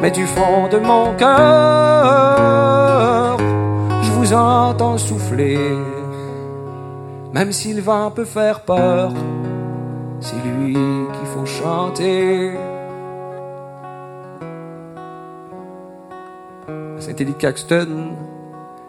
mais 0.00 0.10
du 0.10 0.26
fond 0.26 0.68
de 0.68 0.78
mon 0.78 1.14
cœur, 1.16 1.36
je 4.02 4.10
vous 4.12 4.32
entends 4.32 4.98
souffler. 4.98 5.58
Même 7.32 7.52
si 7.52 7.72
le 7.74 7.82
vent 7.82 8.10
peut 8.10 8.24
faire 8.24 8.62
peur, 8.62 9.12
c'est 10.20 10.36
lui 10.44 10.72
qu'il 10.74 11.26
faut 11.34 11.46
chanter. 11.46 12.56
À 16.68 17.00
Saint-Élie 17.00 17.34
Caxton, 17.34 18.14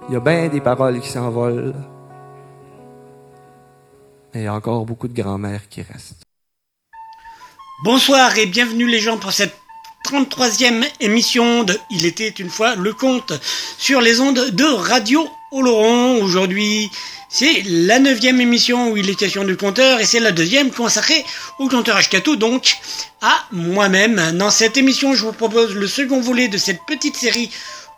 il 0.07 0.13
y 0.13 0.15
a 0.17 0.19
bien 0.19 0.47
des 0.47 0.61
paroles 0.61 0.99
qui 1.01 1.09
s'envolent. 1.09 1.75
Mais 4.33 4.41
il 4.41 4.43
y 4.45 4.47
a 4.47 4.53
encore 4.53 4.85
beaucoup 4.85 5.07
de 5.07 5.13
grand-mères 5.19 5.67
qui 5.69 5.81
restent. 5.81 6.23
Bonsoir 7.83 8.37
et 8.37 8.45
bienvenue 8.45 8.87
les 8.87 8.99
gens 8.99 9.17
pour 9.17 9.31
cette 9.31 9.55
33e 10.05 10.85
émission 10.99 11.63
de 11.63 11.77
Il 11.91 12.05
était 12.05 12.29
une 12.29 12.49
fois 12.49 12.75
le 12.75 12.93
conte 12.93 13.33
sur 13.77 14.01
les 14.01 14.19
ondes 14.19 14.51
de 14.51 14.63
Radio 14.63 15.27
Oloron. 15.51 16.21
Aujourd'hui, 16.23 16.89
c'est 17.29 17.63
la 17.65 17.99
neuvième 17.99 18.39
émission 18.39 18.91
où 18.91 18.97
il 18.97 19.09
est 19.09 19.15
question 19.15 19.43
du 19.43 19.57
compteur 19.57 19.99
et 19.99 20.05
c'est 20.05 20.19
la 20.19 20.31
deuxième 20.31 20.71
consacrée 20.71 21.25
au 21.59 21.67
compteur 21.67 21.97
Ashkatou, 21.97 22.35
donc 22.37 22.77
à 23.21 23.45
moi-même. 23.51 24.37
Dans 24.37 24.49
cette 24.49 24.77
émission, 24.77 25.13
je 25.13 25.25
vous 25.25 25.33
propose 25.33 25.75
le 25.75 25.87
second 25.87 26.21
volet 26.21 26.47
de 26.47 26.57
cette 26.57 26.85
petite 26.87 27.17
série 27.17 27.49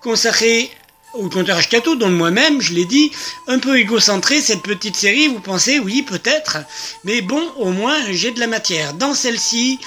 consacrée 0.01 0.71
au 1.13 1.29
compteur 1.29 1.57
Ashkatou, 1.57 1.95
dont 1.95 2.09
moi-même, 2.09 2.61
je 2.61 2.73
l'ai 2.73 2.85
dit, 2.85 3.11
un 3.47 3.59
peu 3.59 3.77
égocentré, 3.79 4.41
cette 4.41 4.61
petite 4.61 4.95
série, 4.95 5.27
vous 5.27 5.39
pensez, 5.39 5.79
oui, 5.79 6.03
peut-être, 6.03 6.57
mais 7.03 7.21
bon, 7.21 7.43
au 7.57 7.71
moins, 7.71 7.97
j'ai 8.11 8.31
de 8.31 8.39
la 8.39 8.47
matière. 8.47 8.93
Dans 8.93 9.13
celle-ci, 9.13 9.79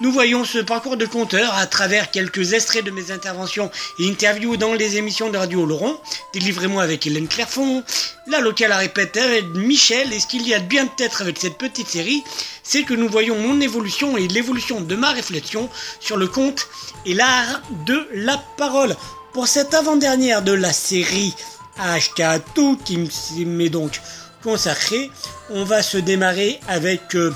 nous 0.00 0.10
voyons 0.12 0.44
ce 0.46 0.58
parcours 0.58 0.96
de 0.96 1.04
compteur 1.04 1.54
à 1.54 1.66
travers 1.66 2.10
quelques 2.10 2.54
extraits 2.54 2.84
de 2.84 2.90
mes 2.90 3.10
interventions 3.10 3.70
et 3.98 4.08
interviews 4.08 4.56
dans 4.56 4.72
les 4.72 4.96
émissions 4.96 5.28
de 5.28 5.36
Radio 5.36 5.66
Laurent. 5.66 6.00
Délivrez-moi 6.32 6.82
avec 6.82 7.06
Hélène 7.06 7.28
Clairfond, 7.28 7.84
la 8.26 8.40
locale 8.40 8.72
à 8.72 8.78
répéter 8.78 9.20
avec 9.20 9.44
Michel. 9.54 10.12
Et 10.14 10.20
ce 10.20 10.26
qu'il 10.26 10.48
y 10.48 10.54
a 10.54 10.58
de 10.58 10.64
bien 10.64 10.86
peut-être 10.86 11.20
avec 11.20 11.38
cette 11.38 11.58
petite 11.58 11.88
série, 11.88 12.24
c'est 12.62 12.84
que 12.84 12.94
nous 12.94 13.10
voyons 13.10 13.38
mon 13.38 13.60
évolution 13.60 14.16
et 14.16 14.26
l'évolution 14.26 14.80
de 14.80 14.96
ma 14.96 15.10
réflexion 15.10 15.68
sur 16.00 16.16
le 16.16 16.28
conte 16.28 16.66
et 17.04 17.12
l'art 17.12 17.60
de 17.84 18.08
la 18.14 18.38
parole. 18.56 18.96
Pour 19.34 19.48
cette 19.48 19.74
avant-dernière 19.74 20.40
de 20.40 20.52
la 20.52 20.72
série 20.72 21.34
HK 21.78 22.42
Tout 22.54 22.78
qui 22.82 23.44
m'est 23.44 23.68
donc 23.68 24.00
consacré, 24.42 25.10
on 25.50 25.64
va 25.64 25.82
se 25.82 25.98
démarrer 25.98 26.58
avec... 26.68 27.14
Euh, 27.16 27.34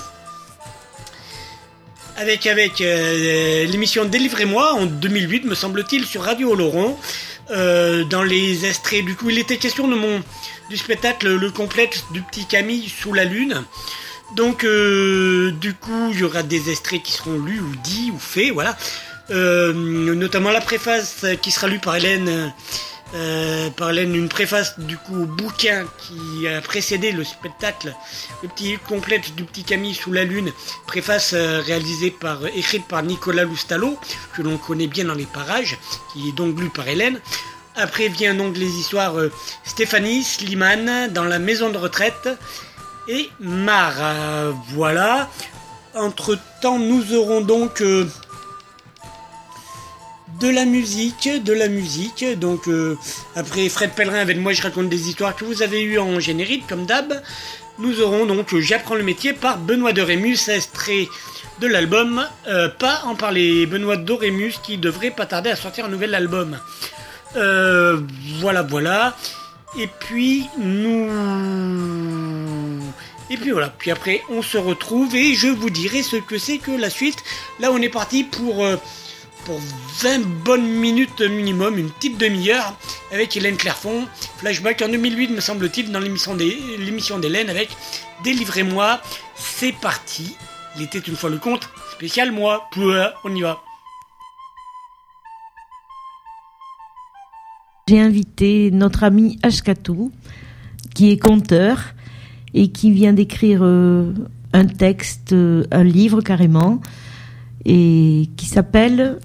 avec, 2.16 2.46
avec 2.46 2.80
euh, 2.80 3.66
l'émission 3.66 4.04
Délivrez-moi 4.04 4.72
en 4.74 4.86
2008, 4.86 5.44
me 5.44 5.54
semble-t-il, 5.54 6.04
sur 6.04 6.22
Radio 6.22 6.52
Oloron. 6.52 6.96
Euh, 7.50 8.04
dans 8.04 8.22
les 8.22 8.66
extraits, 8.66 9.04
du 9.04 9.16
coup, 9.16 9.30
il 9.30 9.38
était 9.38 9.56
question 9.56 9.88
de 9.88 9.94
mon 9.94 10.22
du 10.70 10.76
spectacle 10.76 11.34
Le 11.34 11.50
complexe 11.50 12.04
du 12.12 12.22
petit 12.22 12.46
Camille 12.46 12.88
sous 12.88 13.12
la 13.12 13.24
lune. 13.24 13.64
Donc, 14.34 14.64
euh, 14.64 15.52
du 15.52 15.74
coup, 15.74 16.10
il 16.12 16.20
y 16.20 16.24
aura 16.24 16.42
des 16.42 16.70
extraits 16.70 17.02
qui 17.02 17.12
seront 17.12 17.38
lus 17.38 17.60
ou 17.60 17.72
dits 17.82 18.10
ou 18.12 18.18
faits, 18.18 18.52
voilà. 18.52 18.76
notamment 19.30 20.50
la 20.50 20.60
préface 20.60 21.26
qui 21.42 21.50
sera 21.50 21.66
lue 21.66 21.78
par 21.78 21.96
Hélène 21.96 22.52
euh, 23.14 23.70
par 23.70 23.90
une 23.90 24.28
préface 24.28 24.78
du 24.80 24.96
coup 24.96 25.22
au 25.22 25.26
bouquin 25.26 25.86
qui 25.98 26.48
a 26.48 26.60
précédé 26.60 27.12
le 27.12 27.22
spectacle, 27.22 27.94
le 28.42 28.48
petit 28.48 28.76
complète 28.88 29.36
du 29.36 29.44
petit 29.44 29.62
Camille 29.62 29.94
sous 29.94 30.10
la 30.10 30.24
lune, 30.24 30.50
préface 30.88 31.32
euh, 31.32 31.60
réalisée 31.60 32.10
par 32.10 32.44
écrite 32.46 32.88
par 32.88 33.04
Nicolas 33.04 33.44
Loustalo, 33.44 33.98
que 34.36 34.42
l'on 34.42 34.58
connaît 34.58 34.88
bien 34.88 35.04
dans 35.04 35.14
les 35.14 35.26
parages, 35.26 35.78
qui 36.12 36.28
est 36.28 36.32
donc 36.32 36.58
lu 36.58 36.70
par 36.70 36.88
Hélène. 36.88 37.20
Après 37.76 38.08
vient 38.08 38.34
donc 38.34 38.56
les 38.56 38.70
histoires 38.70 39.16
euh, 39.16 39.30
Stéphanie, 39.62 40.24
Slimane, 40.24 41.12
dans 41.12 41.24
la 41.24 41.38
maison 41.38 41.70
de 41.70 41.78
retraite 41.78 42.28
et 43.06 43.30
Mara. 43.38 44.50
voilà. 44.70 45.30
Entre 45.94 46.36
temps, 46.60 46.80
nous 46.80 47.14
aurons 47.14 47.42
donc 47.42 47.80
de 50.40 50.48
la 50.48 50.64
musique, 50.64 51.28
de 51.42 51.52
la 51.52 51.68
musique. 51.68 52.24
Donc 52.38 52.68
euh, 52.68 52.96
après 53.36 53.68
Fred 53.68 53.90
Pellerin 53.90 54.18
avec 54.20 54.38
moi 54.38 54.52
je 54.52 54.62
raconte 54.62 54.88
des 54.88 55.08
histoires 55.08 55.36
que 55.36 55.44
vous 55.44 55.62
avez 55.62 55.82
eues 55.82 55.98
en 55.98 56.20
générique 56.20 56.66
comme 56.66 56.86
d'hab. 56.86 57.22
Nous 57.78 58.00
aurons 58.00 58.24
donc 58.26 58.56
J'apprends 58.58 58.94
le 58.94 59.02
métier 59.02 59.32
par 59.32 59.58
Benoît 59.58 59.92
de 59.92 60.00
Rémus, 60.00 60.48
extrait 60.48 61.08
de 61.60 61.66
l'album 61.66 62.24
euh, 62.46 62.68
Pas 62.68 63.02
en 63.04 63.14
parler. 63.14 63.66
Benoît 63.66 63.96
de 63.96 64.12
Rémus 64.12 64.54
qui 64.62 64.78
devrait 64.78 65.10
pas 65.10 65.26
tarder 65.26 65.50
à 65.50 65.56
sortir 65.56 65.86
un 65.86 65.88
nouvel 65.88 66.14
album. 66.14 66.58
Euh, 67.36 68.00
voilà, 68.40 68.62
voilà. 68.62 69.16
Et 69.78 69.88
puis 69.88 70.46
nous... 70.58 71.10
Et 73.30 73.38
puis 73.38 73.50
voilà, 73.50 73.72
puis 73.76 73.90
après 73.90 74.22
on 74.28 74.42
se 74.42 74.58
retrouve 74.58 75.16
et 75.16 75.34
je 75.34 75.48
vous 75.48 75.70
dirai 75.70 76.02
ce 76.02 76.16
que 76.16 76.38
c'est 76.38 76.58
que 76.58 76.70
la 76.70 76.90
suite. 76.90 77.18
Là 77.58 77.70
on 77.72 77.78
est 77.78 77.88
parti 77.88 78.22
pour, 78.22 78.64
pour 79.44 79.60
20 80.02 80.26
bonnes 80.44 80.66
minutes 80.66 81.20
minimum, 81.20 81.78
une 81.78 81.90
petite 81.90 82.18
demi-heure, 82.18 82.76
avec 83.12 83.36
Hélène 83.36 83.56
Clairfond. 83.56 84.06
Flashback 84.38 84.82
en 84.82 84.88
2008 84.88 85.30
me 85.30 85.40
semble-t-il 85.40 85.92
dans 85.92 86.00
l'émission 86.00 86.34
d'Hélène 87.18 87.50
avec 87.50 87.68
Délivrez-moi. 88.22 89.00
C'est 89.34 89.72
parti. 89.72 90.36
Il 90.76 90.82
était 90.82 90.98
une 90.98 91.16
fois 91.16 91.30
le 91.30 91.38
compte 91.38 91.68
spécial 91.92 92.32
moi. 92.32 92.68
On 93.24 93.34
y 93.34 93.42
va. 93.42 93.62
J'ai 97.88 98.00
invité 98.00 98.70
notre 98.70 99.04
ami 99.04 99.38
Ashkatou, 99.42 100.10
qui 100.94 101.10
est 101.10 101.18
conteur 101.18 101.94
et 102.54 102.68
qui 102.68 102.92
vient 102.92 103.12
d'écrire 103.12 103.60
euh, 103.62 104.12
un 104.54 104.64
texte, 104.64 105.32
euh, 105.32 105.64
un 105.70 105.84
livre 105.84 106.22
carrément, 106.22 106.80
et 107.66 108.30
qui 108.36 108.46
s'appelle 108.46 109.18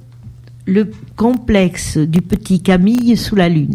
Le 0.72 0.92
complexe 1.16 1.98
du 1.98 2.22
petit 2.22 2.62
Camille 2.62 3.18
sous 3.18 3.36
la 3.36 3.50
lune. 3.50 3.74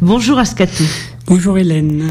Bonjour 0.00 0.38
Ascatou. 0.38 0.82
Bonjour 1.26 1.58
Hélène. 1.58 2.10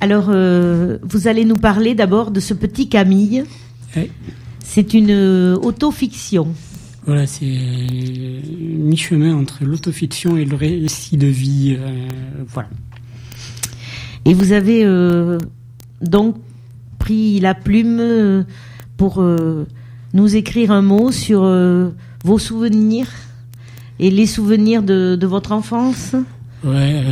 Alors, 0.00 0.26
euh, 0.28 0.98
vous 1.02 1.26
allez 1.26 1.44
nous 1.44 1.56
parler 1.56 1.96
d'abord 1.96 2.30
de 2.30 2.38
ce 2.38 2.54
petit 2.54 2.88
Camille. 2.88 3.42
C'est 4.72 4.94
une 4.94 5.10
euh, 5.10 5.56
autofiction. 5.56 6.54
Voilà, 7.04 7.26
c'est 7.26 7.44
mi-chemin 7.44 9.34
entre 9.34 9.64
l'autofiction 9.64 10.36
et 10.36 10.44
le 10.44 10.54
récit 10.54 11.16
de 11.16 11.26
vie. 11.26 11.76
Euh, 11.76 12.06
voilà. 12.46 12.68
Et 14.24 14.32
vous 14.32 14.52
avez 14.52 14.84
donc 16.02 16.36
pris 16.98 17.40
la 17.40 17.54
plume 17.54 18.44
pour 18.98 19.24
nous 20.12 20.36
écrire 20.36 20.70
un 20.70 20.82
mot 20.82 21.10
sur 21.10 21.40
vos 22.22 22.38
souvenirs 22.38 23.08
et 23.98 24.10
les 24.10 24.26
souvenirs 24.26 24.82
de 24.82 25.26
votre 25.26 25.52
enfance 25.52 26.14
Ouais, 26.64 27.02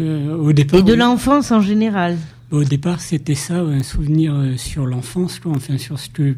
euh, 0.00 0.36
au 0.36 0.52
départ. 0.52 0.80
Et 0.80 0.82
de 0.82 0.94
l'enfance 0.94 1.52
en 1.52 1.60
général. 1.60 2.16
Au 2.50 2.64
départ, 2.64 3.00
c'était 3.00 3.34
ça, 3.34 3.56
un 3.56 3.82
souvenir 3.82 4.34
euh, 4.34 4.56
sur 4.56 4.86
l'enfance, 4.86 5.40
enfin 5.44 5.76
sur 5.78 5.98
ce 5.98 6.08
que 6.08 6.36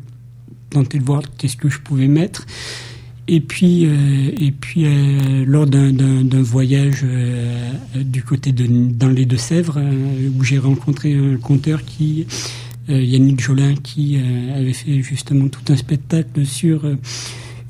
tenter 0.70 0.99
de 0.99 1.05
voir 1.05 1.23
qu'est-ce 1.37 1.56
que 1.56 1.69
je 1.69 1.79
pouvais 1.81 2.09
mettre. 2.09 2.47
Et 3.31 3.41
puis, 3.41 3.85
euh, 3.85 4.31
et 4.41 4.53
puis 4.53 4.87
lors 5.44 5.67
d'un 5.67 6.43
voyage 6.43 7.05
du 7.94 8.23
côté 8.23 8.53
de 8.53 8.67
dans 8.67 9.09
les 9.09 9.26
Deux-Sèvres, 9.26 9.79
où 10.38 10.43
j'ai 10.43 10.59
rencontré 10.59 11.15
un 11.15 11.37
conteur 11.37 11.85
qui, 11.85 12.26
Yannick 12.88 13.41
Jolin, 13.41 13.75
qui 13.75 14.19
avait 14.55 14.73
fait 14.73 15.03
justement 15.03 15.49
tout 15.49 15.73
un 15.73 15.76
spectacle 15.76 16.47
sur 16.47 16.87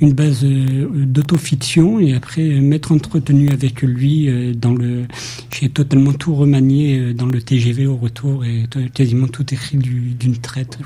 une 0.00 0.12
base 0.12 0.44
euh, 0.44 0.88
d'autofiction 1.06 1.98
et 1.98 2.14
après 2.14 2.42
euh, 2.42 2.60
m'être 2.60 2.92
entretenu 2.92 3.50
avec 3.50 3.82
lui 3.82 4.28
euh, 4.28 4.54
dans 4.54 4.72
le 4.74 5.04
j'ai 5.50 5.68
totalement 5.68 6.12
tout 6.12 6.34
remanié 6.34 7.14
dans 7.14 7.26
le 7.26 7.42
TGV 7.42 7.86
au 7.86 7.96
retour 7.96 8.44
et 8.44 8.64
quasiment 8.94 9.26
tout 9.26 9.52
écrit 9.52 9.76
d'une 9.76 10.36
traite 10.36 10.78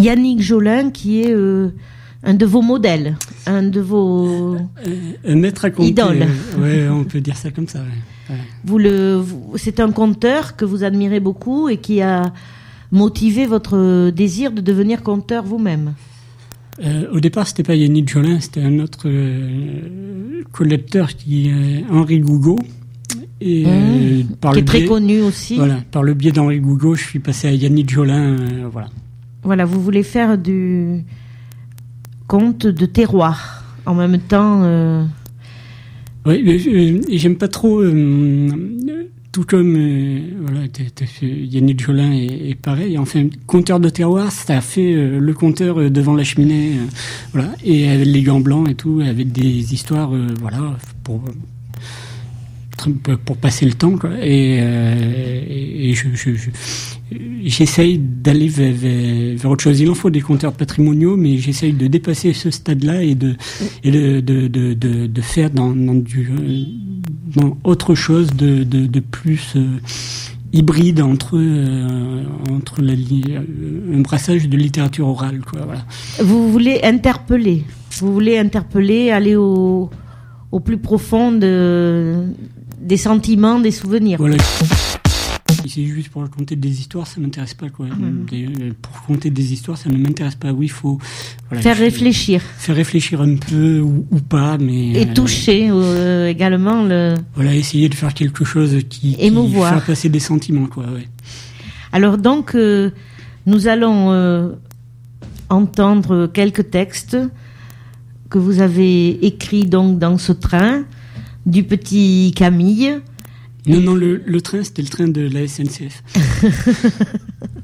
Yannick 0.00 0.42
Jolin 0.42 0.90
qui 0.90 1.20
est 1.20 1.32
un 1.32 2.34
de 2.34 2.46
vos 2.46 2.62
modèles 2.62 3.16
un 3.46 3.62
de 3.62 3.80
vos 3.80 4.56
un 5.24 5.36
maître 5.36 5.66
à 5.66 5.70
compter 5.70 5.90
idoles. 5.90 6.26
ouais 6.58 6.88
on 6.90 7.04
peut 7.04 7.20
dire 7.20 7.36
ça 7.36 7.52
comme 7.52 7.68
ça 7.68 7.78
vous 8.64 8.78
le 8.78 9.22
c'est 9.54 9.78
un 9.78 9.92
conteur 9.92 10.56
que 10.56 10.64
vous 10.64 10.82
admirez 10.82 11.20
beaucoup 11.20 11.68
et 11.68 11.76
qui 11.76 12.02
a 12.02 12.32
motivé 12.90 13.46
votre 13.46 14.10
désir 14.10 14.50
de 14.50 14.60
devenir 14.60 15.04
conteur 15.04 15.44
vous-même 15.44 15.94
euh, 16.82 17.12
au 17.12 17.20
départ, 17.20 17.46
c'était 17.46 17.62
pas 17.62 17.74
Yannick 17.74 18.08
Jolin, 18.08 18.40
c'était 18.40 18.62
un 18.62 18.78
autre 18.78 19.06
euh, 19.06 20.42
collecteur 20.52 21.14
qui 21.14 21.48
est 21.48 21.84
Henri 21.90 22.20
Gougo. 22.20 22.58
Et, 23.42 23.64
euh, 23.66 23.70
mmh. 24.22 24.36
par 24.40 24.52
qui 24.52 24.60
est 24.60 24.64
très 24.64 24.84
connu 24.84 25.20
aussi. 25.20 25.56
Voilà, 25.56 25.78
par 25.90 26.02
le 26.02 26.14
biais 26.14 26.32
d'Henri 26.32 26.60
Gougo, 26.60 26.94
je 26.94 27.04
suis 27.04 27.18
passé 27.18 27.48
à 27.48 27.52
Yannick 27.52 27.90
Jolin. 27.90 28.36
voilà. 28.70 28.88
Voilà, 29.42 29.64
vous 29.64 29.80
voulez 29.80 30.02
faire 30.02 30.36
du 30.36 31.02
conte 32.26 32.66
de 32.66 32.86
terroir 32.86 33.64
en 33.86 33.94
même 33.94 34.18
temps. 34.18 35.06
Oui, 36.26 37.06
j'aime 37.12 37.36
pas 37.36 37.48
trop 37.48 37.82
tout 39.32 39.44
comme 39.44 39.76
euh, 39.76 40.20
voilà, 40.40 40.66
Yannick 41.22 41.80
Jolin 41.80 42.12
est, 42.12 42.54
pareil. 42.56 42.98
Enfin, 42.98 43.28
compteur 43.46 43.78
de 43.78 43.88
terroir, 43.88 44.32
ça 44.32 44.58
a 44.58 44.60
fait 44.60 44.92
euh, 44.92 45.18
le 45.20 45.34
compteur 45.34 45.78
euh, 45.78 45.90
devant 45.90 46.14
la 46.14 46.24
cheminée, 46.24 46.72
voilà, 47.32 47.52
et 47.64 47.88
avec 47.88 48.06
les 48.06 48.22
gants 48.22 48.40
blancs 48.40 48.68
et 48.68 48.74
tout, 48.74 49.00
avec 49.06 49.30
des 49.32 49.72
histoires, 49.72 50.12
voilà, 50.40 50.76
pour 51.04 51.22
pour 53.26 53.36
passer 53.36 53.66
le 53.66 53.74
temps, 53.74 53.98
quoi. 53.98 54.10
Et, 54.22 54.56
et, 54.56 55.92
je, 55.92 56.08
j'essaye 57.44 57.98
d'aller 57.98 58.48
vers, 58.48 59.50
autre 59.50 59.62
chose. 59.62 59.80
Il 59.80 59.90
en 59.90 59.94
faut 59.94 60.10
des 60.10 60.20
compteurs 60.20 60.52
patrimoniaux, 60.52 61.16
mais 61.16 61.36
j'essaye 61.38 61.72
de 61.72 61.86
dépasser 61.86 62.32
ce 62.32 62.50
stade-là 62.50 63.02
et 63.02 63.14
de, 63.14 63.36
et 63.84 63.90
de, 63.90 64.20
de, 64.20 64.48
de, 64.48 65.06
de 65.06 65.20
faire 65.20 65.50
dans, 65.50 65.70
dans, 65.70 65.94
du, 65.94 66.30
dans 67.34 67.56
autre 67.64 67.94
chose 67.94 68.28
de, 68.34 68.64
de, 68.64 69.00
plus 69.00 69.54
euh, 69.56 69.78
hybride 70.52 71.00
entre, 71.00 71.36
euh, 71.36 72.24
entre 72.50 72.82
la, 72.82 72.92
euh, 72.92 73.96
un 73.96 74.00
brassage 74.00 74.48
de 74.48 74.56
littérature 74.56 75.08
orale. 75.08 75.40
Quoi, 75.40 75.60
voilà. 75.64 75.84
Vous 76.22 76.50
voulez 76.50 76.80
interpeller, 76.82 77.64
vous 77.98 78.12
voulez 78.12 78.38
interpeller, 78.38 79.10
aller 79.10 79.36
au, 79.36 79.90
au 80.52 80.60
plus 80.60 80.78
profond 80.78 81.32
de, 81.32 82.24
des 82.80 82.96
sentiments, 82.96 83.58
des 83.58 83.70
souvenirs. 83.70 84.18
Voilà. 84.18 84.36
C'est 85.72 85.84
juste 85.84 86.08
pour 86.08 86.22
raconter 86.22 86.56
des 86.56 86.80
histoires, 86.80 87.06
ça 87.06 87.20
m'intéresse 87.20 87.54
pas. 87.54 87.68
Quoi. 87.68 87.86
Mhm. 87.86 88.26
Euh, 88.32 88.72
pour 88.82 88.92
raconter 88.96 89.30
des 89.30 89.52
histoires, 89.52 89.78
ça 89.78 89.88
ne 89.88 89.98
m'intéresse 89.98 90.34
pas. 90.34 90.50
Oui, 90.50 90.66
il 90.66 90.70
faut 90.72 90.98
faire 91.52 91.76
réfléchir. 91.76 92.42
Faire 92.58 92.74
réfléchir 92.74 93.20
un 93.20 93.36
peu 93.36 93.78
ou, 93.80 94.18
pas, 94.28 94.58
mais 94.58 94.90
et 94.90 95.08
euh, 95.08 95.14
toucher 95.14 95.68
euh, 95.70 96.28
également 96.28 96.82
le. 96.82 97.14
Voilà, 97.36 97.54
essayer 97.54 97.88
de 97.88 97.94
faire 97.94 98.12
quelque 98.14 98.44
chose 98.44 98.78
qui, 98.88 99.14
émouvoir, 99.20 99.74
faire 99.74 99.86
passer 99.86 100.08
des 100.08 100.18
sentiments, 100.18 100.66
quoi. 100.66 100.86
Ouais. 100.86 101.06
Alors 101.92 102.18
donc, 102.18 102.56
nous 103.46 103.68
allons 103.68 104.56
entendre 105.48 106.26
quelques 106.26 106.70
textes 106.70 107.16
que 108.28 108.38
vous 108.38 108.60
avez 108.60 109.24
écrits 109.24 109.66
donc 109.66 110.00
dans 110.00 110.18
ce 110.18 110.32
train 110.32 110.84
du 111.46 111.62
petit 111.62 112.32
Camille 112.34 113.00
non, 113.66 113.80
non, 113.80 113.94
le, 113.94 114.22
le 114.24 114.40
train, 114.40 114.62
c'était 114.64 114.82
le 114.82 114.88
train 114.88 115.08
de 115.08 115.22
la 115.22 115.46
SNCF. 115.46 116.02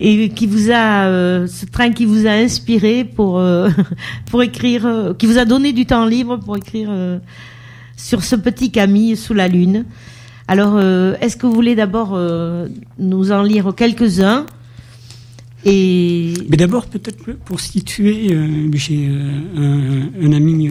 et 0.00 0.30
qui 0.30 0.46
vous 0.46 0.70
a 0.70 1.06
euh, 1.06 1.46
ce 1.46 1.66
train 1.66 1.92
qui 1.92 2.06
vous 2.06 2.26
a 2.26 2.30
inspiré 2.30 3.04
pour 3.04 3.38
euh, 3.38 3.68
pour 4.30 4.42
écrire 4.42 4.86
euh, 4.86 5.14
qui 5.14 5.26
vous 5.26 5.38
a 5.38 5.44
donné 5.44 5.72
du 5.72 5.86
temps 5.86 6.06
libre 6.06 6.38
pour 6.38 6.56
écrire 6.56 6.90
sur 7.96 8.24
ce 8.24 8.36
petit 8.36 8.70
Camille 8.70 9.16
sous 9.16 9.34
la 9.34 9.48
lune. 9.48 9.84
Alors 10.48 10.80
est-ce 11.20 11.36
que 11.36 11.46
vous 11.46 11.52
voulez 11.52 11.76
d'abord 11.76 12.18
nous 12.98 13.32
en 13.32 13.42
lire 13.42 13.72
quelques-uns 13.76 14.46
et 15.64 16.32
mais 16.48 16.56
d'abord 16.56 16.86
peut-être 16.86 17.34
pour 17.44 17.60
situer 17.60 18.36
j'ai 18.72 19.06
un, 19.06 20.08
un, 20.20 20.32
ami 20.32 20.70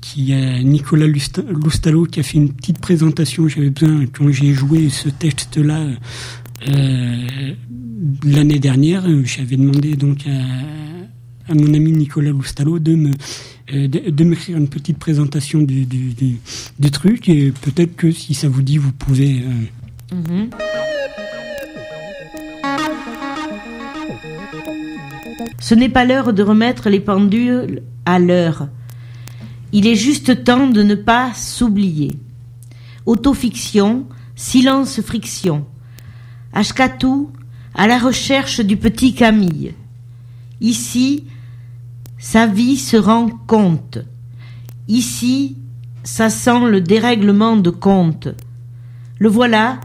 qui 0.00 0.32
est 0.32 0.62
Nicolas 0.62 1.06
Loustalo 1.06 2.04
qui 2.04 2.20
a 2.20 2.22
fait 2.22 2.38
une 2.38 2.52
petite 2.52 2.78
présentation. 2.78 3.48
J'avais 3.48 3.70
besoin, 3.70 4.06
quand 4.06 4.30
j'ai 4.30 4.52
joué 4.52 4.88
ce 4.88 5.08
texte-là 5.08 5.86
euh, 6.68 7.54
l'année 8.24 8.58
dernière, 8.58 9.04
j'avais 9.24 9.56
demandé 9.56 9.96
donc 9.96 10.18
à, 10.26 11.54
mon 11.54 11.72
ami 11.74 11.92
Nicolas 11.92 12.30
Loustalo 12.30 12.78
de 12.78 12.94
me 12.94 13.10
euh, 13.72 14.24
m'écrire 14.24 14.56
une 14.56 14.68
petite 14.68 14.98
présentation 14.98 15.60
du, 15.60 15.84
du, 15.84 16.90
truc 16.90 17.28
et 17.28 17.52
peut-être 17.52 17.96
que 17.96 18.10
si 18.10 18.34
ça 18.34 18.48
vous 18.48 18.62
dit, 18.62 18.78
vous 18.78 18.92
pouvez. 18.92 19.42
Euh, 19.42 20.16
mm-hmm. 20.16 20.50
Ce 25.58 25.74
n'est 25.74 25.88
pas 25.88 26.04
l'heure 26.04 26.32
de 26.32 26.42
remettre 26.42 26.90
les 26.90 27.00
pendules 27.00 27.82
à 28.04 28.18
l'heure 28.18 28.68
Il 29.78 29.86
est 29.86 29.94
juste 29.94 30.42
temps 30.42 30.68
de 30.68 30.82
ne 30.82 30.94
pas 30.94 31.34
s'oublier. 31.34 32.18
Autofiction, 33.04 34.06
silence 34.34 35.02
friction. 35.02 35.66
Ashkatou 36.54 37.30
à 37.74 37.86
la 37.86 37.98
recherche 37.98 38.60
du 38.60 38.78
petit 38.78 39.12
Camille. 39.12 39.74
Ici, 40.62 41.24
sa 42.16 42.46
vie 42.46 42.78
se 42.78 42.96
rend 42.96 43.28
compte. 43.28 43.98
Ici, 44.88 45.58
ça 46.04 46.30
sent 46.30 46.70
le 46.70 46.80
dérèglement 46.80 47.58
de 47.58 47.68
compte. 47.68 48.28
Le 49.18 49.28
voilà, 49.28 49.78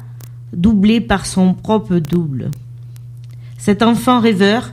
doublé 0.54 1.02
par 1.02 1.26
son 1.26 1.54
propre 1.54 1.98
double. 1.98 2.50
Cet 3.58 3.84
enfant 3.84 4.22
rêveur, 4.22 4.72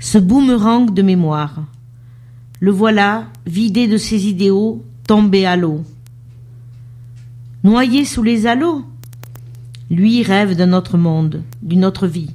ce 0.00 0.18
boomerang 0.18 0.92
de 0.92 1.02
mémoire. 1.02 1.62
Le 2.66 2.72
voilà, 2.72 3.26
vidé 3.46 3.86
de 3.86 3.96
ses 3.96 4.26
idéaux, 4.26 4.84
tombé 5.06 5.46
à 5.46 5.54
l'eau. 5.54 5.84
Noyé 7.62 8.04
sous 8.04 8.24
les 8.24 8.48
halos, 8.48 8.84
lui 9.88 10.24
rêve 10.24 10.56
d'un 10.56 10.72
autre 10.72 10.98
monde, 10.98 11.44
d'une 11.62 11.84
autre 11.84 12.08
vie. 12.08 12.34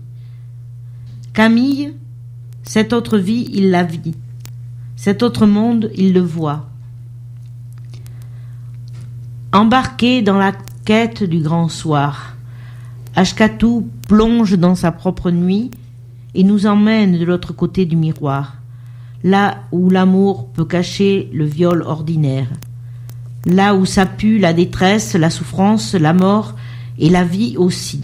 Camille, 1.33 1.95
cette 2.63 2.93
autre 2.93 3.17
vie, 3.17 3.49
il 3.51 3.71
la 3.71 3.83
vit. 3.83 4.15
Cet 4.95 5.21
autre 5.21 5.45
monde, 5.45 5.91
il 5.97 6.13
le 6.13 6.21
voit. 6.21 6.69
Embarqué 9.51 10.21
dans 10.21 10.37
la 10.37 10.53
quête 10.85 11.25
du 11.25 11.41
grand 11.41 11.67
soir, 11.67 12.37
Ashkatou 13.17 13.89
plonge 14.07 14.57
dans 14.57 14.75
sa 14.75 14.93
propre 14.93 15.29
nuit 15.29 15.71
et 16.35 16.45
nous 16.45 16.67
emmène 16.67 17.19
de 17.19 17.25
l'autre 17.25 17.51
côté 17.51 17.85
du 17.85 17.97
miroir, 17.97 18.60
là 19.23 19.63
où 19.71 19.89
l'amour 19.89 20.47
peut 20.47 20.65
cacher 20.65 21.29
le 21.33 21.45
viol 21.45 21.83
ordinaire, 21.83 22.47
là 23.45 23.75
où 23.75 23.85
s'appuie 23.85 24.39
la 24.39 24.53
détresse, 24.53 25.15
la 25.15 25.29
souffrance, 25.29 25.93
la 25.93 26.13
mort 26.13 26.55
et 26.99 27.09
la 27.09 27.23
vie 27.23 27.55
aussi, 27.57 28.01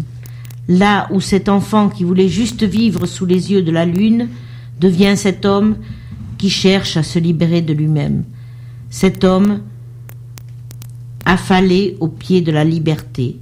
là 0.68 1.08
où 1.12 1.22
cet 1.22 1.50
enfant 1.50 1.90
qui 1.90 2.04
voulait 2.04 2.30
juste 2.30 2.64
vivre 2.64 3.06
sous 3.06 3.26
les 3.26 3.52
yeux 3.52 3.62
de 3.62 3.72
la 3.72 3.86
lune 3.86 4.30
devient 4.80 5.16
cet 5.16 5.46
homme 5.46 5.78
qui 6.38 6.50
cherche 6.50 6.98
à 6.98 7.04
se 7.04 7.20
libérer 7.20 7.62
de 7.62 7.74
lui-même, 7.74 8.24
cet 8.90 9.24
homme 9.24 9.62
affalé 11.26 11.98
au 12.00 12.08
pied 12.08 12.42
de 12.42 12.52
la 12.52 12.64
liberté, 12.64 13.40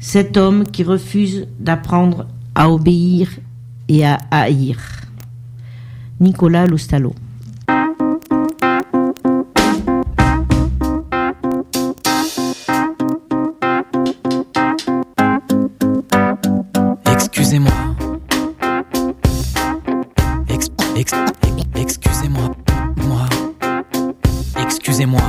cet 0.00 0.36
homme 0.36 0.64
qui 0.64 0.82
refuse 0.82 1.46
d'apprendre 1.58 2.26
à 2.54 2.70
obéir 2.70 3.30
et 3.88 4.04
à 4.04 4.18
haïr. 4.30 4.97
Nicolas 6.20 6.66
Lustalo. 6.66 7.14
Excusez-moi. 17.06 17.72
Ex- 20.48 20.68
ex- 20.96 21.12
excusez-moi. 21.76 22.50
Moi. 23.06 23.26
Excusez-moi. 24.62 25.20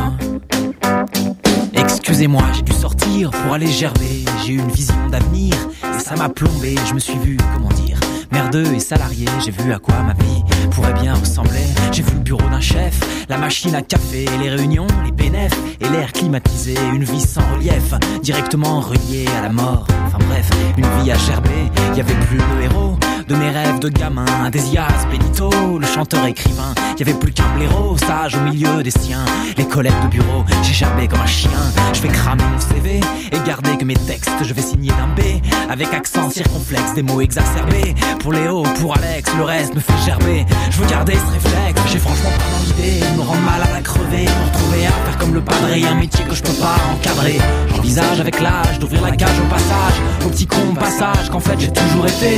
Excusez-moi, 1.73 2.43
j'ai 2.53 2.61
dû 2.63 2.71
sortir 2.73 3.31
pour 3.31 3.53
aller 3.53 3.67
gerber. 3.67 4.25
J'ai 4.45 4.53
eu 4.53 4.59
une 4.59 4.71
vision 4.71 4.95
d'avenir 5.11 5.55
et 5.95 5.99
ça 5.99 6.15
m'a 6.15 6.29
plombé. 6.29 6.75
Je 6.87 6.93
me 6.93 6.99
suis 6.99 7.17
vu, 7.19 7.37
comment 7.55 7.69
dire, 7.69 7.88
merdeux 8.31 8.73
et 8.73 8.79
salarié. 8.79 9.25
J'ai 9.43 9.51
vu 9.51 9.71
à 9.71 9.79
quoi 9.79 9.95
ma 10.01 10.13
vie 10.13 10.43
pourrait 10.71 10.93
bien 10.93 11.13
ressembler. 11.13 11.65
J'ai 11.91 12.03
vu 12.03 12.13
le 12.13 12.19
bureau 12.19 12.49
d'un 12.49 12.61
chef, 12.61 12.99
la 13.29 13.37
machine 13.37 13.75
à 13.75 13.81
café, 13.81 14.25
les 14.39 14.49
réunions, 14.49 14.87
les 15.05 15.11
bénéfices 15.11 15.57
et 15.79 15.89
l'air 15.89 16.11
climatisé. 16.11 16.75
Une 16.93 17.03
vie 17.03 17.21
sans 17.21 17.41
relief, 17.53 17.93
directement 18.21 18.79
reliée 18.79 19.27
à 19.37 19.41
la 19.41 19.49
mort. 19.49 19.87
Enfin 20.09 20.25
bref, 20.27 20.49
une 20.77 20.85
vie 21.03 21.11
gerber. 21.27 21.71
Y 21.95 22.01
avait 22.01 22.13
plus 22.25 22.37
de 22.37 22.63
héros 22.63 22.97
de 23.29 23.35
mes 23.35 23.49
rêves 23.51 23.79
de 23.79 23.89
gamin. 23.89 24.25
Desias, 24.51 25.05
Benito, 25.11 25.77
le 25.77 25.85
chanteur 25.85 26.25
écrivain. 26.25 26.73
Y 26.97 27.03
avait 27.03 27.13
plus 27.13 27.31
qu'un 27.31 27.47
blaireau, 27.55 27.95
sage 27.97 28.35
au 28.35 28.41
milieu 28.41 28.81
des 28.81 28.91
siens. 28.91 29.23
Les 29.55 29.65
collègues 29.65 30.01
de 30.03 30.07
bureau, 30.07 30.43
j'ai 30.63 30.73
gerbé 30.73 31.07
comme 31.07 31.21
un 31.21 31.27
chien. 31.27 31.51
Je 31.93 32.01
vais 32.01 32.07
cramer 32.07 32.43
mon 32.43 32.59
CV 32.59 32.99
et 33.31 33.47
garder 33.47 33.77
que 33.77 33.85
mes 33.85 33.93
textes, 33.93 34.31
je 34.41 34.53
vais 34.53 34.61
signer 34.61 34.89
d'un 34.89 35.07
B. 35.15 35.21
Avec 35.69 35.93
accent 35.93 36.29
circonflexe, 36.31 36.95
des 36.95 37.03
mots 37.03 37.21
exacerbés. 37.21 37.93
Pour 38.19 38.33
Léo, 38.33 38.63
pour 38.81 38.97
Alex, 38.97 39.31
le 39.37 39.43
reste 39.43 39.75
me 39.75 39.79
fait 39.79 39.97
gerber. 40.05 40.45
Je 40.71 40.77
veux 40.77 40.87
garder 40.87 41.13
ce 41.13 41.33
réflexe, 41.33 41.81
j'ai 41.87 41.99
franchement 41.99 42.31
pas 42.31 42.43
dans 42.57 42.65
l'idée. 42.65 42.99
de 42.99 43.17
Me 43.17 43.21
rendre 43.21 43.41
malade 43.41 43.69
à 43.77 43.81
crever, 43.81 44.23
me 44.23 44.45
retrouver 44.51 44.87
à 44.87 44.91
faire 44.91 45.17
comme 45.19 45.33
le 45.35 45.41
padre 45.41 45.69
et 45.75 45.85
un 45.85 45.95
métier 45.95 46.25
que 46.25 46.33
je 46.33 46.41
peux 46.41 46.53
pas 46.53 46.77
encadrer. 46.93 47.37
J'envisage 47.75 48.19
avec 48.19 48.41
l'âge 48.41 48.79
d'ouvrir 48.79 49.03
la 49.03 49.11
cage 49.11 49.39
au 49.39 49.49
passage, 49.49 49.98
au 50.25 50.29
petit 50.29 50.47
con 50.47 50.73
passage 50.75 51.29
qu'en 51.29 51.39
fait 51.39 51.59
j'ai 51.59 51.71
toujours 51.71 52.05
été. 52.07 52.37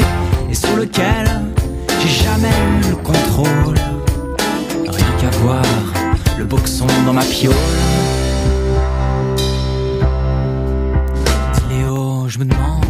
Et 0.49 0.53
sur 0.53 0.75
lequel 0.75 1.25
j'ai 2.01 2.23
jamais 2.23 2.49
eu 2.49 2.89
le 2.89 2.95
contrôle. 2.97 3.75
Rien 4.87 5.11
qu'à 5.19 5.29
voir 5.37 5.63
le 6.37 6.45
boxon 6.45 6.87
dans 7.05 7.13
ma 7.13 7.23
piole. 7.23 7.53
Léo, 11.69 12.25
je 12.27 12.39
me 12.39 12.45
demande 12.45 12.80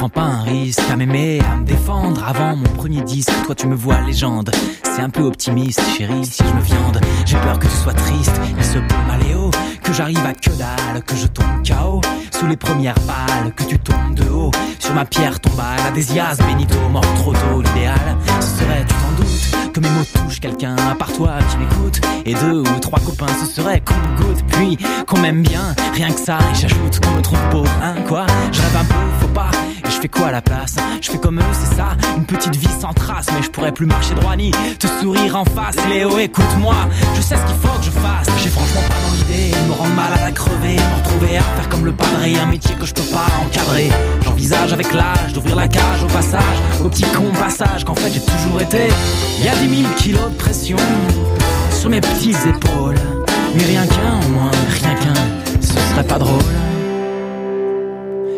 prends 0.00 0.08
pas 0.08 0.22
un 0.22 0.42
risque 0.44 0.80
à 0.90 0.96
m'aimer, 0.96 1.40
à 1.40 1.56
me 1.56 1.66
défendre 1.66 2.24
avant 2.26 2.56
mon 2.56 2.68
premier 2.70 3.02
disque. 3.02 3.30
Toi, 3.44 3.54
tu 3.54 3.66
me 3.66 3.74
vois 3.74 4.00
légende. 4.00 4.50
C'est 4.82 5.02
un 5.02 5.10
peu 5.10 5.20
optimiste, 5.20 5.82
chérie, 5.94 6.24
si 6.24 6.42
je 6.42 6.54
me 6.54 6.62
viande. 6.62 6.98
J'ai 7.26 7.36
peur 7.36 7.58
que 7.58 7.66
tu 7.66 7.76
sois 7.76 7.92
triste, 7.92 8.32
et 8.58 8.62
ce 8.62 8.78
peu 8.78 8.94
maléo. 9.06 9.50
Que 9.82 9.92
j'arrive 9.92 10.24
à 10.24 10.32
que 10.32 10.48
dalle, 10.56 11.02
que 11.04 11.14
je 11.16 11.26
tombe 11.26 11.44
KO. 11.68 12.00
Sous 12.32 12.46
les 12.46 12.56
premières 12.56 12.98
balles, 13.00 13.52
que 13.54 13.64
tu 13.64 13.78
tombes 13.78 14.14
de 14.14 14.26
haut. 14.30 14.50
Sur 14.78 14.94
ma 14.94 15.04
pierre 15.04 15.38
tombale, 15.38 15.80
Adésias, 15.86 16.38
Benito, 16.48 16.78
mort 16.90 17.04
trop 17.16 17.34
tôt. 17.34 17.60
L'idéal, 17.60 18.16
ce 18.40 18.46
serait, 18.46 18.86
tu 18.88 18.94
t'en 18.94 19.12
doutes, 19.18 19.49
que 19.72 19.80
mes 19.80 19.88
mots 19.90 20.04
touchent 20.14 20.40
quelqu'un 20.40 20.76
à 20.90 20.94
part 20.94 21.12
toi 21.12 21.38
qui 21.50 21.56
m'écoute. 21.58 22.00
Et 22.26 22.34
deux 22.34 22.60
ou 22.60 22.80
trois 22.80 22.98
copains, 23.00 23.32
ce 23.40 23.46
serait 23.46 23.80
qu'on 23.80 24.22
goûte. 24.22 24.44
Puis 24.48 24.78
qu'on 25.06 25.18
m'aime 25.18 25.42
bien, 25.42 25.74
rien 25.94 26.10
que 26.10 26.20
ça, 26.20 26.38
et 26.50 26.54
j'ajoute 26.54 27.00
qu'on 27.00 27.12
me 27.12 27.22
trouve 27.22 27.38
beau. 27.50 27.64
Hein, 27.82 27.94
quoi 28.08 28.26
Je 28.52 28.60
rêve 28.60 28.76
un 28.76 28.84
peu, 28.84 28.94
faut 29.20 29.28
pas. 29.28 29.50
Et 29.84 29.90
je 29.90 30.00
fais 30.00 30.08
quoi 30.08 30.28
à 30.28 30.32
la 30.32 30.42
place? 30.42 30.76
Je 31.00 31.10
fais 31.10 31.18
comme 31.18 31.38
eux, 31.38 31.52
c'est 31.52 31.76
ça, 31.76 31.90
une 32.16 32.24
petite 32.24 32.56
vie 32.56 32.80
sans 32.80 32.92
trace. 32.92 33.26
Mais 33.34 33.42
je 33.42 33.50
pourrais 33.50 33.72
plus 33.72 33.86
marcher 33.86 34.14
droit 34.14 34.36
ni 34.36 34.50
te 34.78 34.86
sourire 35.00 35.36
en 35.36 35.44
face. 35.44 35.76
Léo, 35.88 36.18
écoute-moi, 36.18 36.76
je 37.14 37.20
sais 37.20 37.36
ce 37.36 37.44
qu'il 37.44 37.56
faut 37.56 37.78
que 37.78 37.84
je 37.84 37.90
fasse. 37.90 38.28
J'ai 38.42 38.50
franchement 38.50 38.82
pas 38.88 39.08
dans 39.08 39.14
l'idée 39.14 39.54
me 39.68 39.72
rendre 39.72 39.94
malade 39.94 40.20
à 40.26 40.32
crever, 40.32 40.76
me 40.76 41.02
retrouver 41.02 41.36
à 41.38 41.42
faire 41.42 41.68
comme 41.68 41.84
le 41.84 41.92
padre 41.92 42.24
et 42.24 42.36
un 42.38 42.46
métier 42.46 42.74
que 42.74 42.86
je 42.86 42.94
peux 42.94 43.10
pas 43.12 43.26
encadrer. 43.44 43.88
J'envisage 44.24 44.72
avec 44.72 44.92
l'âge 44.92 45.32
d'ouvrir 45.32 45.56
la 45.56 45.68
cage 45.68 46.02
au 46.02 46.06
passage, 46.06 46.58
au 46.84 46.88
petit 46.88 47.04
con 47.14 47.30
passage 47.38 47.84
qu'en 47.84 47.94
fait 47.94 48.10
j'ai 48.12 48.20
toujours 48.20 48.60
été. 48.60 48.88
10 49.60 49.82
000 49.82 49.94
kilos 49.96 50.30
de 50.30 50.36
pression 50.36 50.78
sur 51.70 51.90
mes 51.90 52.00
petites 52.00 52.46
épaules. 52.46 52.94
Mais 53.54 53.64
rien 53.64 53.86
qu'un 53.86 54.26
au 54.26 54.28
moins, 54.30 54.50
rien 54.80 54.94
qu'un, 54.94 55.60
ce 55.60 55.74
serait 55.92 56.06
pas 56.06 56.18
drôle. 56.18 56.40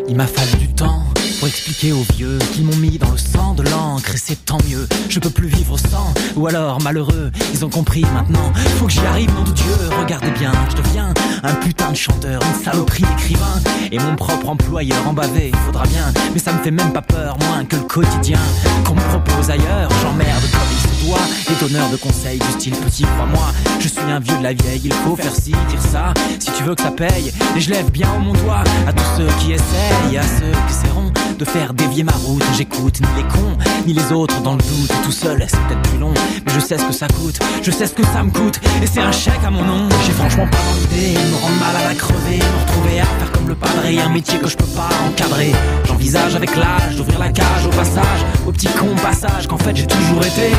Il 0.09 0.17
m'a 0.17 0.27
fallu 0.27 0.57
du 0.57 0.67
temps 0.67 1.02
pour 1.43 1.49
expliquer 1.49 1.91
aux 1.91 2.05
vieux 2.15 2.37
qu'ils 2.53 2.63
m'ont 2.63 2.77
mis 2.77 2.97
dans 2.97 3.11
le 3.11 3.17
sang 3.17 3.53
de 3.53 3.63
l'encre 3.63 4.15
et 4.15 4.17
c'est 4.17 4.45
tant 4.45 4.59
mieux. 4.69 4.87
Je 5.09 5.19
peux 5.19 5.29
plus 5.29 5.49
vivre 5.49 5.77
sans, 5.77 6.13
ou 6.37 6.47
alors 6.47 6.81
malheureux, 6.81 7.31
ils 7.53 7.65
ont 7.65 7.69
compris 7.69 8.05
maintenant. 8.13 8.53
Faut 8.77 8.85
que 8.85 8.93
j'y 8.93 9.05
arrive, 9.05 9.29
nom 9.33 9.43
de 9.43 9.51
Dieu. 9.51 9.73
Regardez 9.99 10.31
bien, 10.31 10.53
je 10.69 10.81
deviens 10.81 11.13
un 11.43 11.53
putain 11.55 11.91
de 11.91 11.97
chanteur, 11.97 12.41
une 12.41 12.63
saloperie 12.63 13.03
d'écrivain 13.03 13.59
et 13.91 13.99
mon 13.99 14.15
propre 14.15 14.47
employeur 14.47 15.05
en 15.05 15.11
bavé. 15.11 15.51
Faudra 15.65 15.85
bien, 15.87 16.13
mais 16.31 16.39
ça 16.39 16.53
me 16.53 16.59
fait 16.59 16.71
même 16.71 16.93
pas 16.93 17.01
peur, 17.01 17.37
moins 17.49 17.65
que 17.65 17.75
le 17.75 17.83
quotidien 17.83 18.39
qu'on 18.85 18.95
me 18.95 19.01
propose 19.01 19.49
ailleurs. 19.49 19.89
J'emmerde 20.01 20.43
comme 20.49 20.61
il 20.71 20.89
se 20.89 21.05
doit 21.05 21.19
et 21.51 21.59
donneur 21.59 21.89
de 21.89 21.97
conseils 21.97 22.39
du 22.39 22.51
style 22.53 22.75
petit, 22.77 23.03
crois-moi. 23.03 23.51
Je 23.81 23.89
suis 23.89 23.99
un 23.99 24.21
vieux 24.21 24.37
de 24.37 24.43
la 24.43 24.53
vieille, 24.53 24.81
il 24.85 24.93
faut 24.93 25.17
faire 25.17 25.35
ci, 25.35 25.51
dire 25.51 25.81
ça, 25.91 26.13
si 26.39 26.51
tu 26.53 26.63
veux 26.63 26.73
que 26.75 26.83
ça 26.83 26.91
paye. 26.91 27.33
Et 27.57 27.59
je 27.59 27.69
lève 27.69 27.91
bien 27.91 28.07
mon 28.19 28.31
doigt 28.31 28.63
à 28.87 28.93
tous 28.93 29.17
ceux 29.17 29.27
qui 29.39 29.51
essayent, 29.51 30.17
à 30.17 30.23
ceux 30.23 30.51
qui 30.67 30.73
essaieront 30.73 31.11
de 31.37 31.45
faire 31.45 31.73
dévier 31.73 32.03
ma 32.03 32.11
route. 32.11 32.43
J'écoute 32.57 32.99
ni 33.01 33.07
les 33.17 33.27
cons, 33.29 33.57
ni 33.85 33.93
les 33.93 34.11
autres 34.11 34.41
dans 34.41 34.53
le 34.53 34.61
doute. 34.61 34.91
Tout 35.03 35.11
seul, 35.11 35.43
c'est 35.47 35.59
peut-être 35.67 35.81
plus 35.89 35.97
long, 35.97 36.13
mais 36.45 36.53
je 36.53 36.59
sais 36.59 36.77
ce 36.77 36.85
que 36.85 36.93
ça 36.93 37.07
coûte, 37.07 37.39
je 37.61 37.71
sais 37.71 37.87
ce 37.87 37.93
que 37.93 38.03
ça 38.03 38.23
me 38.23 38.31
coûte, 38.31 38.59
et 38.81 38.87
c'est 38.87 39.01
un 39.01 39.11
chèque 39.11 39.43
à 39.45 39.49
mon 39.49 39.63
nom. 39.63 39.89
J'ai 40.05 40.11
franchement 40.11 40.47
pas 40.47 40.57
l'idée 40.79 41.13
me 41.13 41.35
rendre 41.41 41.59
malade 41.59 41.91
à 41.91 41.95
crever, 41.95 42.37
me 42.37 42.65
retrouver 42.65 42.99
à 42.99 43.05
faire 43.05 43.31
comme 43.31 43.47
le 43.47 43.55
padre 43.55 43.85
et 43.85 43.99
un 43.99 44.09
métier 44.09 44.39
que 44.39 44.47
je 44.47 44.57
peux 44.57 44.65
pas 44.65 44.89
encadrer. 45.07 45.51
J'envisage 45.85 46.35
avec 46.35 46.55
l'âge 46.55 46.95
d'ouvrir 46.95 47.19
la 47.19 47.29
cage 47.29 47.65
au 47.65 47.69
passage, 47.69 48.25
au 48.45 48.51
petit 48.51 48.67
con 48.67 48.95
passage 49.01 49.47
qu'en 49.47 49.57
fait 49.57 49.75
j'ai 49.75 49.87
toujours 49.87 50.23
été. 50.25 50.51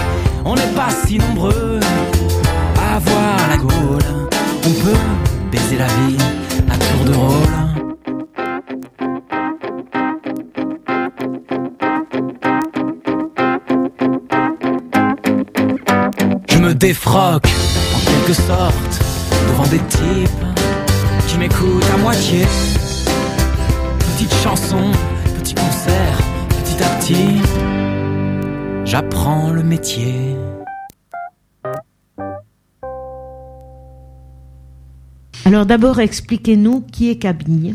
On 0.45 0.55
n'est 0.55 0.75
pas 0.75 0.89
si 1.07 1.19
nombreux 1.19 1.81
à 2.79 2.97
avoir 2.97 3.49
la 3.49 3.57
gaule. 3.57 4.29
On 4.67 4.71
peut 4.71 4.99
baiser 5.51 5.79
la 5.79 5.87
vie 5.87 6.17
à 6.71 6.77
tour 6.77 7.05
de 7.05 7.15
rôle. 7.15 7.64
Me 16.75 16.79
défroque 16.79 17.47
en 17.95 18.01
quelque 18.05 18.33
sorte 18.33 19.01
devant 19.49 19.67
des 19.69 19.79
types 19.79 20.45
qui 21.27 21.39
m'écoutent 21.39 21.91
à 21.95 21.97
moitié. 21.99 22.45
Petite 23.99 24.35
chanson, 24.43 24.91
petit 25.39 25.55
concert, 25.55 26.19
petit 26.49 26.83
à 26.83 26.89
petit, 26.99 27.41
j'apprends 28.85 29.51
le 29.51 29.63
métier. 29.63 30.37
Alors 35.45 35.67
d'abord, 35.67 36.01
expliquez-nous 36.01 36.81
qui 36.81 37.11
est 37.11 37.17
Camille. 37.17 37.75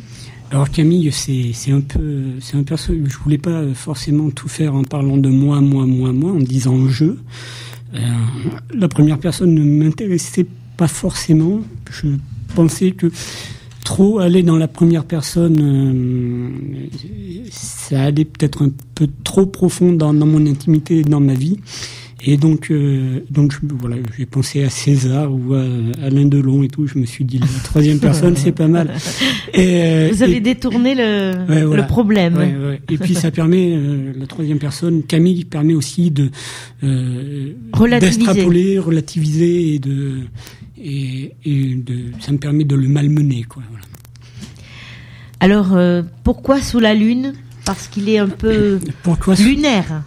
Alors 0.52 0.70
Camille, 0.72 1.12
c'est 1.12 1.72
un 1.72 1.82
peu, 1.82 2.24
c'est 2.42 2.58
un 2.58 2.64
perso. 2.64 2.94
Je 3.06 3.18
voulais 3.18 3.38
pas 3.38 3.62
forcément 3.76 4.32
tout 4.32 4.50
faire 4.50 4.74
en 4.74 4.84
parlant 4.84 5.18
de 5.18 5.30
moi, 5.30 5.62
moi, 5.62 5.86
moi, 5.86 6.12
moi, 6.12 6.32
en 6.32 6.40
disant 6.40 6.88
je. 6.88 7.16
Euh, 7.94 7.98
la 8.74 8.88
première 8.88 9.20
personne 9.20 9.54
ne 9.54 9.64
m'intéressait 9.64 10.46
pas 10.78 10.88
forcément. 10.88 11.62
Je 11.92 12.08
pensais 12.56 12.92
que 12.92 13.12
trop 13.84 14.20
aller 14.20 14.44
dans 14.44 14.58
la 14.58 14.68
première 14.68 15.04
personne, 15.04 15.58
euh, 15.60 16.88
ça 17.52 18.04
allait 18.04 18.26
peut-être 18.26 18.64
un 18.64 18.72
peu 18.96 19.08
trop 19.24 19.46
profond 19.46 19.94
dans, 19.94 20.14
dans 20.14 20.26
mon 20.26 20.46
intimité 20.46 21.00
et 21.00 21.04
dans 21.04 21.20
ma 21.20 21.34
vie. 21.34 21.60
Et 22.22 22.38
donc, 22.38 22.70
euh, 22.70 23.22
donc 23.30 23.58
voilà, 23.64 23.96
j'ai 24.18 24.26
pensé 24.26 24.64
à 24.64 24.70
César 24.70 25.32
ou 25.32 25.54
à 25.54 25.64
Alain 26.04 26.26
Delon 26.26 26.64
et 26.64 26.68
tout. 26.68 26.86
Je 26.86 26.98
me 26.98 27.06
suis 27.06 27.24
dit 27.24 27.40
la 27.40 27.48
troisième 27.64 28.00
personne, 28.00 28.36
c'est 28.36 28.52
pas 28.52 28.68
mal. 28.68 28.94
Et, 29.54 29.84
euh, 29.84 30.10
Vous 30.12 30.24
avez 30.24 30.42
détourné 30.42 30.96
le, 30.96 31.76
le 31.76 31.88
problème. 31.88 32.36
Ouais, 32.36 32.56
ouais. 32.56 32.82
Et 32.90 32.98
puis 32.98 33.16
ça 33.16 33.32
permet 33.32 33.74
euh, 33.74 34.14
la 34.18 34.28
troisième 34.28 34.60
personne, 34.60 35.04
Camille, 35.04 35.46
permet 35.46 35.74
aussi 35.74 36.12
de 36.12 36.30
euh, 36.84 37.54
d'extrapoler, 38.00 38.80
relativiser 38.80 39.76
et 39.76 39.80
de 39.80 40.18
et, 40.82 41.34
et, 41.46 41.76
de 41.76 42.06
ça 42.20 42.32
me 42.32 42.38
permet 42.38 42.64
de 42.66 42.76
le 42.76 42.88
malmener 42.88 43.44
quoi. 43.44 43.64
Voilà. 43.70 43.86
Alors 45.40 46.04
pourquoi 46.24 46.62
sous 46.62 46.80
la 46.80 46.94
lune? 46.94 47.34
Parce 47.66 47.88
qu'il 47.88 48.10
est 48.10 48.18
un 48.18 48.28
peu 48.28 48.80
pourquoi 49.04 49.36
lunaire. 49.36 50.04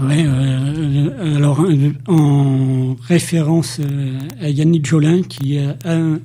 Ouais, 0.00 0.24
euh, 0.26 1.36
alors 1.36 1.64
en 2.06 2.96
référence 3.06 3.80
euh, 3.80 4.18
à 4.40 4.48
Yannick 4.48 4.86
Jolin, 4.86 5.22
qui 5.22 5.56
est 5.56 5.66
un, 5.84 6.18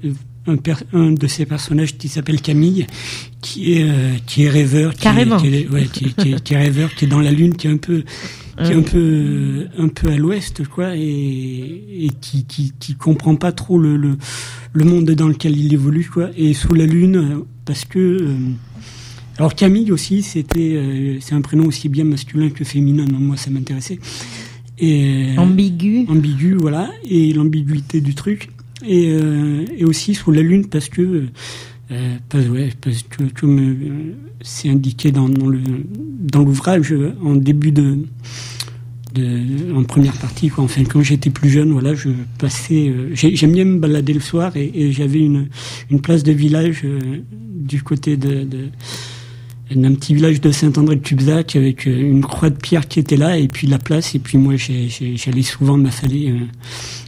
un, 0.48 0.56
un 0.94 1.12
de 1.12 1.28
ses 1.28 1.46
personnages 1.46 1.98
qui 1.98 2.08
s'appelle 2.08 2.42
Camille, 2.42 2.86
qui 3.42 3.74
est 3.74 3.84
euh, 3.84 4.14
qui 4.28 4.44
est 4.44 4.50
rêveur, 4.50 4.94
qui 4.94 5.08
Est, 5.08 5.38
qui 5.38 5.56
est, 5.56 5.70
ouais, 5.70 5.86
qui, 5.92 6.14
qui, 6.14 6.36
qui, 6.36 6.54
est 6.54 6.58
rêveur, 6.58 6.94
qui 6.94 7.06
est 7.06 7.08
dans 7.08 7.22
la 7.22 7.32
lune, 7.32 7.56
qui 7.56 7.68
est 7.68 7.72
un 7.72 7.78
peu 7.78 8.04
qui 8.64 8.72
est 8.72 8.76
un 8.76 8.82
peu 8.84 9.68
un 9.80 9.88
peu 9.88 10.10
à 10.10 10.16
l'ouest 10.18 10.68
quoi, 10.68 10.96
et, 10.96 12.06
et 12.06 12.10
qui, 12.22 12.46
qui 12.46 12.74
qui 12.80 12.94
comprend 12.96 13.36
pas 13.36 13.52
trop 13.52 13.80
le, 13.80 13.98
le 13.98 14.18
le 14.74 14.86
monde 14.86 15.10
dans 15.12 15.28
lequel 15.28 15.58
il 15.58 15.74
évolue 15.74 16.10
quoi, 16.12 16.30
et 16.38 16.54
sous 16.54 16.74
la 16.74 16.86
lune 16.86 17.44
parce 17.66 17.86
que 17.86 18.28
alors 19.38 19.56
Camille 19.56 19.92
aussi, 19.92 20.22
c'était, 20.22 20.74
euh, 20.76 21.18
c'est 21.20 21.34
un 21.34 21.42
prénom 21.42 21.66
aussi 21.66 21.90
bien 21.90 22.04
masculin 22.04 22.50
que 22.50 22.64
féminin. 22.64 23.06
Donc 23.06 23.20
moi, 23.20 23.38
ça 23.38 23.50
m'intéressait. 23.50 24.00
Et, 24.78 25.34
euh, 25.36 25.42
ambigu. 25.42 26.06
Ambigu, 26.08 26.56
voilà. 26.56 26.92
Et 27.10 27.34
l'ambiguïté 27.34 28.02
du 28.02 28.14
truc. 28.14 28.50
Et, 28.86 29.10
euh, 29.10 29.66
et 29.78 29.86
aussi 29.86 30.14
sous 30.14 30.32
la 30.32 30.42
lune 30.42 30.68
parce 30.68 30.90
que, 30.90 31.26
euh, 31.92 32.16
parce, 32.30 32.48
ouais, 32.48 32.70
parce 32.82 33.04
que 33.04 33.24
comme 33.40 34.14
c'est 34.42 34.70
indiqué 34.70 35.12
dans, 35.12 35.30
dans 35.30 35.48
le 35.48 35.62
dans 36.20 36.42
l'ouvrage 36.42 36.94
en 37.24 37.36
début 37.36 37.72
de, 37.72 38.00
de 39.14 39.74
en 39.74 39.84
première 39.84 40.18
partie 40.18 40.50
quoi. 40.50 40.66
Enfin, 40.66 40.84
quand 40.84 41.02
j'étais 41.02 41.30
plus 41.30 41.50
jeune, 41.50 41.72
voilà, 41.72 41.94
je 41.96 42.10
passais. 42.40 42.92
j'aime 43.14 43.54
bien 43.54 43.64
me 43.64 43.80
balader 43.80 44.14
le 44.14 44.20
soir 44.20 44.58
et, 44.58 44.70
et 44.74 44.92
j'avais 44.92 45.20
une 45.20 45.48
une 45.90 46.02
place 46.02 46.24
de 46.24 46.34
village 46.34 46.84
du 47.56 47.84
côté 47.84 48.18
de, 48.18 48.44
de 48.44 48.68
un 49.78 49.94
petit 49.94 50.14
village 50.16 50.42
de 50.42 50.52
Saint-André-de-Tubzac 50.52 51.56
avec 51.56 51.88
euh, 51.88 51.92
une 51.92 52.22
croix 52.22 52.50
de 52.50 52.56
pierre 52.56 52.88
qui 52.88 53.00
était 53.00 53.18
là 53.18 53.38
et 53.38 53.48
puis 53.48 53.68
la 53.68 53.78
place. 53.78 54.16
Et 54.16 54.20
puis 54.20 54.38
moi 54.38 54.56
j'allais 54.58 55.42
souvent 55.42 55.78
m'affaler 55.78 56.30
euh, 56.32 56.46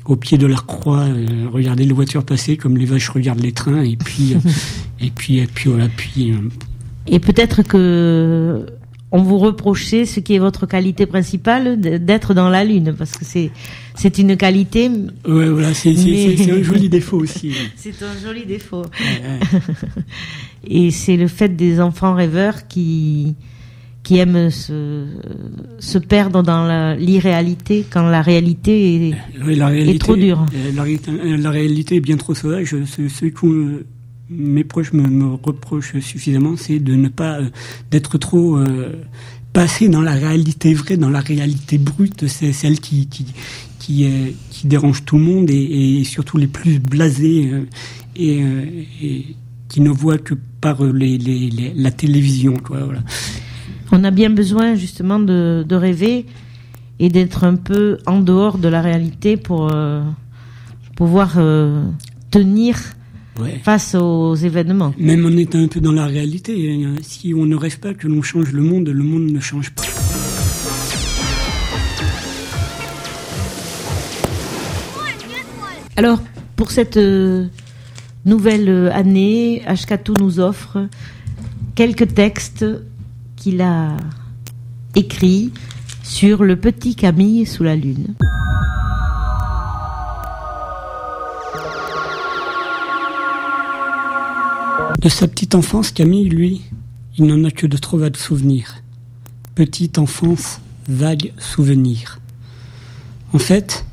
au 0.05 0.15
pied 0.15 0.37
de 0.37 0.47
la 0.47 0.57
croix 0.57 1.01
euh, 1.01 1.47
regarder 1.51 1.85
les 1.85 1.93
voitures 1.93 2.23
passer 2.23 2.57
comme 2.57 2.77
les 2.77 2.85
vaches 2.85 3.09
regardent 3.09 3.43
les 3.43 3.51
trains. 3.51 3.83
Et 3.83 3.95
puis 3.95 4.35
et 4.99 5.11
puis 5.11 5.39
et 5.39 5.47
puis 5.47 5.69
voilà 5.69 5.87
puis 5.95 6.33
et 7.07 7.19
peut-être 7.19 7.61
que 7.61 8.65
on 9.11 9.21
vous 9.21 9.37
reprochait 9.37 10.05
ce 10.05 10.19
qui 10.19 10.35
est 10.35 10.39
votre 10.39 10.65
qualité 10.65 11.05
principale 11.05 11.79
d'être 11.79 12.33
dans 12.33 12.49
la 12.49 12.65
lune 12.65 12.93
parce 12.97 13.11
que 13.11 13.23
c'est 13.23 13.51
c'est 13.93 14.17
une 14.17 14.35
qualité 14.35 14.89
ouais 15.25 15.49
voilà 15.49 15.73
c'est 15.73 15.95
c'est 15.95 16.51
un 16.51 16.63
joli 16.63 16.89
défaut 16.89 17.19
aussi. 17.19 17.53
C'est 17.75 18.01
un 18.03 18.17
joli 18.21 18.45
défaut 18.45 18.83
et 20.67 20.91
c'est 20.91 21.17
le 21.17 21.27
fait 21.27 21.55
des 21.55 21.79
enfants 21.79 22.13
rêveurs 22.13 22.67
qui 22.67 23.35
qui 24.03 24.19
aiment 24.19 24.51
se, 24.51 25.07
se 25.79 25.97
perdre 25.97 26.43
dans 26.43 26.95
l'irréalité 26.95 27.83
quand 27.89 28.07
la 28.07 28.21
réalité 28.21 29.09
est, 29.09 29.15
la 29.55 29.65
réalité, 29.65 29.95
est 29.95 29.99
trop 29.99 30.15
dure. 30.15 30.45
La, 30.75 30.83
la, 31.37 31.49
réalité 31.49 31.95
est 31.95 32.01
bien 32.01 32.15
trop 32.15 32.35
sauvage. 32.35 32.75
Ce, 32.85 33.07
ce 33.07 33.25
qu'on 33.25 33.79
mes 34.29 34.63
proches 34.63 34.93
me, 34.93 35.07
me 35.07 35.33
reprochent 35.33 35.99
suffisamment, 35.99 36.55
c'est 36.57 36.79
de 36.79 36.95
ne 36.95 37.09
pas 37.09 37.39
euh, 37.39 37.49
d'être 37.91 38.17
trop 38.17 38.57
euh, 38.57 39.03
passé 39.53 39.89
dans 39.89 40.01
la 40.01 40.13
réalité 40.13 40.73
vraie, 40.73 40.97
dans 40.97 41.09
la 41.09 41.19
réalité 41.19 41.77
brute, 41.77 42.27
c'est 42.27 42.53
celle 42.53 42.79
qui 42.79 43.07
qui 43.07 43.25
qui, 43.79 44.05
euh, 44.05 44.31
qui, 44.49 44.67
dérange 44.67 45.05
tout 45.05 45.17
le 45.17 45.23
monde 45.23 45.49
et, 45.49 45.99
et 45.99 46.03
surtout 46.03 46.37
les 46.37 46.47
plus 46.47 46.79
blasés 46.79 47.51
et, 48.15 48.43
et, 49.01 49.25
qui 49.69 49.81
ne 49.81 49.89
voient 49.89 50.17
que 50.17 50.35
par 50.61 50.83
les, 50.83 51.17
les, 51.17 51.49
les 51.49 51.73
la 51.75 51.91
télévision. 51.91 52.53
Quoi, 52.57 52.83
voilà. 52.83 53.01
On 53.91 54.03
a 54.03 54.11
bien 54.11 54.29
besoin 54.29 54.75
justement 54.75 55.19
de, 55.19 55.65
de 55.67 55.75
rêver 55.75 56.25
et 56.99 57.09
d'être 57.09 57.43
un 57.43 57.55
peu 57.55 57.97
en 58.05 58.19
dehors 58.19 58.57
de 58.57 58.67
la 58.67 58.81
réalité 58.81 59.37
pour 59.37 59.71
pouvoir 60.95 61.37
tenir 62.31 62.77
face 63.63 63.95
aux 63.95 64.35
événements. 64.35 64.93
Même 64.97 65.25
en 65.25 65.37
étant 65.37 65.59
un 65.59 65.67
peu 65.67 65.81
dans 65.81 65.91
la 65.91 66.05
réalité, 66.05 66.83
hein. 66.85 66.95
si 67.01 67.33
on 67.33 67.45
ne 67.45 67.55
rêve 67.55 67.79
pas 67.79 67.93
que 67.93 68.07
l'on 68.07 68.21
change 68.21 68.51
le 68.53 68.61
monde, 68.61 68.87
le 68.87 69.03
monde 69.03 69.29
ne 69.29 69.39
change 69.39 69.71
pas. 69.71 69.83
Alors, 75.97 76.21
pour 76.55 76.71
cette 76.71 76.97
euh, 76.97 77.47
nouvelle 78.25 78.91
année, 78.93 79.63
Ashkatu 79.65 80.13
nous 80.19 80.39
offre 80.39 80.87
quelques 81.75 82.13
textes 82.13 82.65
qu'il 83.35 83.61
a 83.61 83.97
écrits 84.95 85.51
sur 86.03 86.43
le 86.43 86.55
petit 86.55 86.95
Camille 86.95 87.45
sous 87.45 87.63
la 87.63 87.75
lune. 87.75 88.15
De 95.01 95.09
sa 95.09 95.27
petite 95.27 95.53
enfance, 95.53 95.91
Camille, 95.91 96.29
lui, 96.29 96.61
il 97.17 97.25
n'en 97.25 97.43
a 97.43 97.51
que 97.51 97.67
de 97.67 97.77
trop 97.77 97.97
vagues 97.97 98.17
souvenirs. 98.17 98.77
Petite 99.53 99.99
enfance, 99.99 100.59
vague 100.87 101.31
souvenir. 101.37 102.19
En 103.33 103.39
fait, 103.39 103.85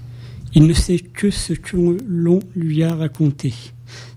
il 0.55 0.67
ne 0.67 0.73
sait 0.73 0.99
que 0.99 1.31
ce 1.31 1.53
que 1.53 1.99
l'on 2.09 2.41
lui 2.57 2.83
a 2.83 2.95
raconté. 2.95 3.53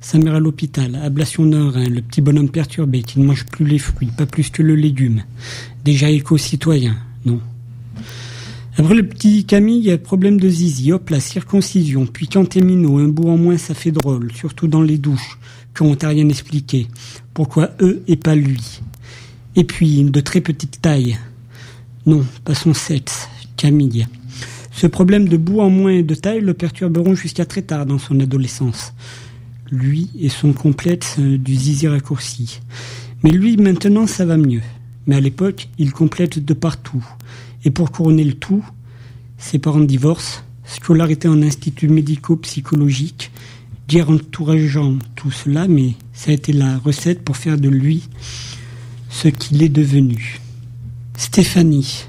Sa 0.01 0.17
mère 0.19 0.35
à 0.35 0.39
l'hôpital, 0.39 0.95
ablation 0.95 1.45
d'un 1.45 1.69
rein, 1.69 1.89
le 1.89 2.01
petit 2.01 2.21
bonhomme 2.21 2.49
perturbé 2.49 3.01
qui 3.01 3.19
ne 3.19 3.25
mange 3.25 3.45
plus 3.45 3.65
les 3.65 3.79
fruits, 3.79 4.11
pas 4.15 4.25
plus 4.25 4.49
que 4.49 4.61
le 4.61 4.75
légume. 4.75 5.23
Déjà 5.83 6.09
éco-citoyen, 6.09 6.95
non. 7.25 7.39
Après 8.77 8.93
le 8.93 9.07
petit 9.07 9.45
Camille, 9.45 9.97
problème 9.97 10.39
de 10.39 10.49
zizi, 10.49 10.91
hop 10.91 11.09
la 11.09 11.19
circoncision, 11.19 12.05
puis 12.05 12.27
Cantémino, 12.27 12.97
un 12.97 13.07
bout 13.07 13.29
en 13.29 13.37
moins 13.37 13.57
ça 13.57 13.73
fait 13.73 13.91
drôle, 13.91 14.31
surtout 14.33 14.67
dans 14.67 14.81
les 14.81 14.97
douches 14.97 15.39
qu'on 15.77 15.95
t'a 15.95 16.09
rien 16.09 16.27
expliqué. 16.29 16.87
Pourquoi 17.33 17.71
eux 17.81 18.03
et 18.07 18.15
pas 18.15 18.35
lui? 18.35 18.81
Et 19.55 19.63
puis, 19.63 20.03
de 20.03 20.19
très 20.19 20.41
petite 20.41 20.81
taille. 20.81 21.17
Non, 22.05 22.25
pas 22.43 22.53
son 22.53 22.73
sexe, 22.73 23.29
Camille. 23.55 24.05
Ce 24.71 24.87
problème 24.87 25.29
de 25.29 25.37
bout 25.37 25.61
en 25.61 25.69
moins 25.69 25.93
et 25.93 26.03
de 26.03 26.15
taille 26.15 26.41
le 26.41 26.53
perturberont 26.53 27.15
jusqu'à 27.15 27.45
très 27.45 27.61
tard 27.61 27.85
dans 27.85 27.97
son 27.97 28.19
adolescence. 28.19 28.93
Lui 29.71 30.09
et 30.19 30.29
son 30.29 30.53
complexe 30.53 31.19
du 31.19 31.55
zizi 31.55 31.87
raccourci. 31.87 32.61
Mais 33.23 33.31
lui, 33.31 33.57
maintenant, 33.57 34.07
ça 34.07 34.25
va 34.25 34.37
mieux. 34.37 34.61
Mais 35.07 35.15
à 35.15 35.19
l'époque, 35.19 35.69
il 35.77 35.91
complète 35.91 36.43
de 36.43 36.53
partout. 36.53 37.05
Et 37.63 37.71
pour 37.71 37.91
couronner 37.91 38.23
le 38.23 38.33
tout, 38.33 38.63
ses 39.37 39.59
parents 39.59 39.79
divorcent, 39.79 40.41
scolarité 40.65 41.27
en 41.27 41.41
institut 41.41 41.87
médico-psychologique, 41.87 43.31
dire 43.87 44.09
entourageant 44.09 44.97
tout 45.15 45.31
cela, 45.31 45.67
mais 45.67 45.93
ça 46.13 46.31
a 46.31 46.33
été 46.33 46.53
la 46.53 46.77
recette 46.77 47.23
pour 47.23 47.37
faire 47.37 47.57
de 47.57 47.69
lui 47.69 48.03
ce 49.09 49.27
qu'il 49.27 49.61
est 49.63 49.69
devenu. 49.69 50.39
Stéphanie, 51.17 52.05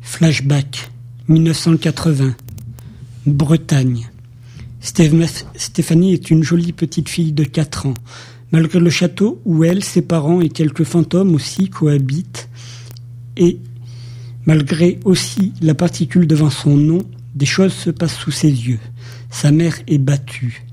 flashback, 0.00 0.90
1980, 1.28 2.34
Bretagne. 3.26 4.08
Stéphanie 4.84 6.12
est 6.12 6.30
une 6.30 6.42
jolie 6.42 6.74
petite 6.74 7.08
fille 7.08 7.32
de 7.32 7.44
4 7.44 7.86
ans. 7.86 7.94
Malgré 8.52 8.78
le 8.78 8.90
château 8.90 9.40
où 9.46 9.64
elle, 9.64 9.82
ses 9.82 10.02
parents 10.02 10.42
et 10.42 10.50
quelques 10.50 10.84
fantômes 10.84 11.34
aussi 11.34 11.70
cohabitent, 11.70 12.50
et 13.38 13.56
malgré 14.44 15.00
aussi 15.06 15.54
la 15.62 15.74
particule 15.74 16.26
devant 16.26 16.50
son 16.50 16.76
nom, 16.76 16.98
des 17.34 17.46
choses 17.46 17.72
se 17.72 17.88
passent 17.88 18.18
sous 18.18 18.30
ses 18.30 18.50
yeux. 18.50 18.78
Sa 19.30 19.52
mère 19.52 19.74
est 19.88 19.96
battue. 19.96 20.66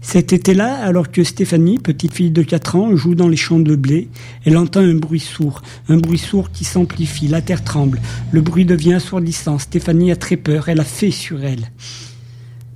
Cet 0.00 0.32
été-là, 0.32 0.76
alors 0.76 1.10
que 1.10 1.22
Stéphanie, 1.22 1.78
petite 1.78 2.14
fille 2.14 2.30
de 2.30 2.42
4 2.42 2.76
ans, 2.76 2.96
joue 2.96 3.14
dans 3.14 3.28
les 3.28 3.36
champs 3.36 3.60
de 3.60 3.76
blé, 3.76 4.08
elle 4.46 4.56
entend 4.56 4.80
un 4.80 4.94
bruit 4.94 5.20
sourd, 5.20 5.60
un 5.90 5.98
bruit 5.98 6.18
sourd 6.18 6.50
qui 6.50 6.64
s'amplifie, 6.64 7.28
la 7.28 7.42
terre 7.42 7.62
tremble, 7.62 8.00
le 8.32 8.40
bruit 8.40 8.64
devient 8.64 8.94
assourdissant, 8.94 9.58
Stéphanie 9.58 10.12
a 10.12 10.16
très 10.16 10.38
peur, 10.38 10.70
elle 10.70 10.80
a 10.80 10.84
fait 10.84 11.10
sur 11.10 11.44
elle. 11.44 11.70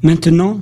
Maintenant, 0.02 0.60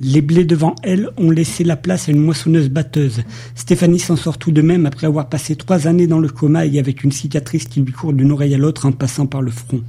les 0.00 0.22
blés 0.22 0.44
devant 0.44 0.74
elle 0.82 1.10
ont 1.16 1.30
laissé 1.30 1.64
la 1.64 1.76
place 1.76 2.08
à 2.08 2.12
une 2.12 2.20
moissonneuse 2.20 2.68
batteuse. 2.68 3.22
Stéphanie 3.54 4.00
s'en 4.00 4.16
sort 4.16 4.38
tout 4.38 4.50
de 4.50 4.62
même 4.62 4.86
après 4.86 5.06
avoir 5.06 5.28
passé 5.28 5.56
trois 5.56 5.86
années 5.86 6.06
dans 6.06 6.18
le 6.18 6.28
coma 6.28 6.66
et 6.66 6.78
avec 6.78 7.04
une 7.04 7.12
cicatrice 7.12 7.66
qui 7.66 7.80
lui 7.80 7.92
court 7.92 8.12
d'une 8.12 8.32
oreille 8.32 8.54
à 8.54 8.58
l'autre 8.58 8.86
en 8.86 8.92
passant 8.92 9.26
par 9.26 9.42
le 9.42 9.50
front. 9.50 9.82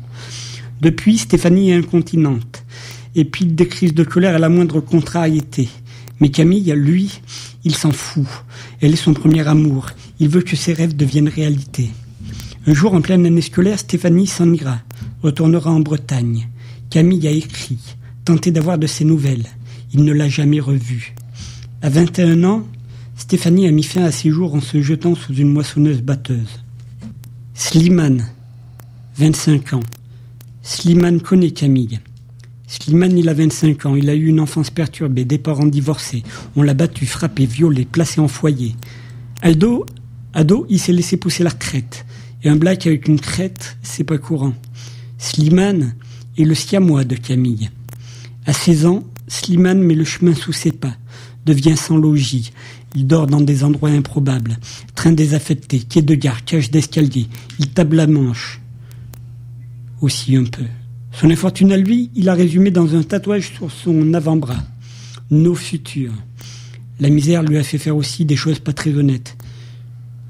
Depuis, 0.82 1.18
Stéphanie 1.18 1.72
est 1.72 1.76
incontinente. 1.76 2.64
Et 3.16 3.26
puis 3.26 3.46
des 3.46 3.68
crises 3.68 3.94
de 3.94 4.04
colère 4.04 4.36
à 4.36 4.40
la 4.40 4.50
moindre 4.50 4.82
contrariété. 4.82 5.70
Mais 6.20 6.30
Camille, 6.30 6.74
lui, 6.76 7.22
il 7.64 7.76
s'en 7.76 7.92
fout. 7.92 8.28
Elle 8.82 8.94
est 8.94 8.98
son 8.98 9.14
premier 9.14 9.48
amour. 9.48 9.88
Il 10.20 10.30
veut 10.30 10.42
que 10.42 10.56
ses 10.56 10.74
rêves 10.74 10.96
deviennent 10.96 11.30
réalité. 11.30 11.90
Un 12.68 12.74
jour, 12.74 12.94
en 12.94 13.02
pleine 13.02 13.26
année 13.26 13.42
scolaire, 13.42 13.80
Stéphanie 13.80 14.28
s'en 14.28 14.52
ira, 14.52 14.80
retournera 15.24 15.72
en 15.72 15.80
Bretagne. 15.80 16.50
Camille 16.90 17.28
a 17.28 17.32
écrit, 17.32 17.80
tenté 18.24 18.52
d'avoir 18.52 18.78
de 18.78 18.88
ses 18.88 19.06
nouvelles. 19.06 19.46
Il 19.98 20.04
ne 20.04 20.12
l'a 20.12 20.28
jamais 20.28 20.60
revue. 20.60 21.16
À 21.82 21.88
21 21.88 22.44
ans, 22.44 22.68
Stéphanie 23.16 23.66
a 23.66 23.72
mis 23.72 23.82
fin 23.82 24.04
à 24.04 24.12
ses 24.12 24.30
jours 24.30 24.54
en 24.54 24.60
se 24.60 24.82
jetant 24.82 25.16
sous 25.16 25.34
une 25.34 25.48
moissonneuse 25.48 26.02
batteuse. 26.02 26.60
Slimane, 27.54 28.28
25 29.16 29.72
ans. 29.72 29.84
Slimane 30.64 31.22
connaît 31.22 31.52
Camille. 31.52 32.02
Slimane, 32.68 33.18
il 33.18 33.30
a 33.30 33.34
25 33.34 33.86
ans, 33.86 33.96
il 33.96 34.10
a 34.10 34.16
eu 34.16 34.26
une 34.26 34.42
enfance 34.42 34.70
perturbée, 34.70 35.24
des 35.24 35.38
parents 35.38 35.66
divorcés. 35.66 36.24
On 36.58 36.62
l'a 36.62 36.74
battu, 36.74 37.06
frappé, 37.06 37.46
violé, 37.46 37.86
placé 37.86 38.20
en 38.20 38.28
foyer. 38.28 38.76
Aldo, 39.42 39.86
ado, 40.34 40.66
il 40.70 40.78
s'est 40.78 40.92
laissé 40.92 41.16
pousser 41.16 41.46
la 41.46 41.52
crête. 41.52 42.06
Et 42.44 42.50
un 42.50 42.58
black 42.58 42.86
avec 42.86 43.08
une 43.08 43.22
crête, 43.22 43.78
c'est 43.82 44.04
pas 44.04 44.18
courant. 44.18 44.56
Slimane 45.20 45.96
est 46.38 46.44
le 46.44 46.54
siamois 46.54 47.06
de 47.06 47.16
Camille. 47.16 47.70
À 48.46 48.52
16 48.52 48.88
ans, 48.88 49.06
Slimane 49.28 49.82
met 49.82 49.96
le 49.96 50.04
chemin 50.04 50.34
sous 50.34 50.54
ses 50.54 50.72
pas, 50.72 50.96
devient 51.46 51.78
sans 51.78 51.98
logis. 51.98 52.52
Il 52.96 53.08
dort 53.08 53.28
dans 53.28 53.42
des 53.42 53.64
endroits 53.64 53.90
improbables. 53.90 54.58
Train 54.94 55.12
désaffecté, 55.12 55.80
quai 55.80 56.02
de 56.02 56.16
gare, 56.16 56.46
cage 56.46 56.72
d'escalier. 56.72 57.28
Il 57.60 57.70
table 57.70 57.98
la 57.98 58.08
manche. 58.08 58.62
Aussi 60.02 60.36
un 60.36 60.46
peu. 60.46 60.64
Son 61.12 61.30
infortune 61.30 61.72
à 61.72 61.78
lui, 61.78 62.12
il 62.16 62.30
a 62.30 62.34
résumé 62.34 62.72
dans 62.72 62.96
un 62.96 63.04
tatouage 63.04 63.54
sur 63.56 63.72
son 63.72 64.14
avant-bras. 64.14 64.64
Nos 65.32 65.56
futurs. 65.56 66.14
La 67.00 67.10
misère 67.10 67.44
lui 67.44 67.58
a 67.58 67.64
fait 67.64 67.78
faire 67.78 67.98
aussi 67.98 68.26
des 68.26 68.36
choses 68.36 68.60
pas 68.60 68.74
très 68.74 68.94
honnêtes. 68.94 69.36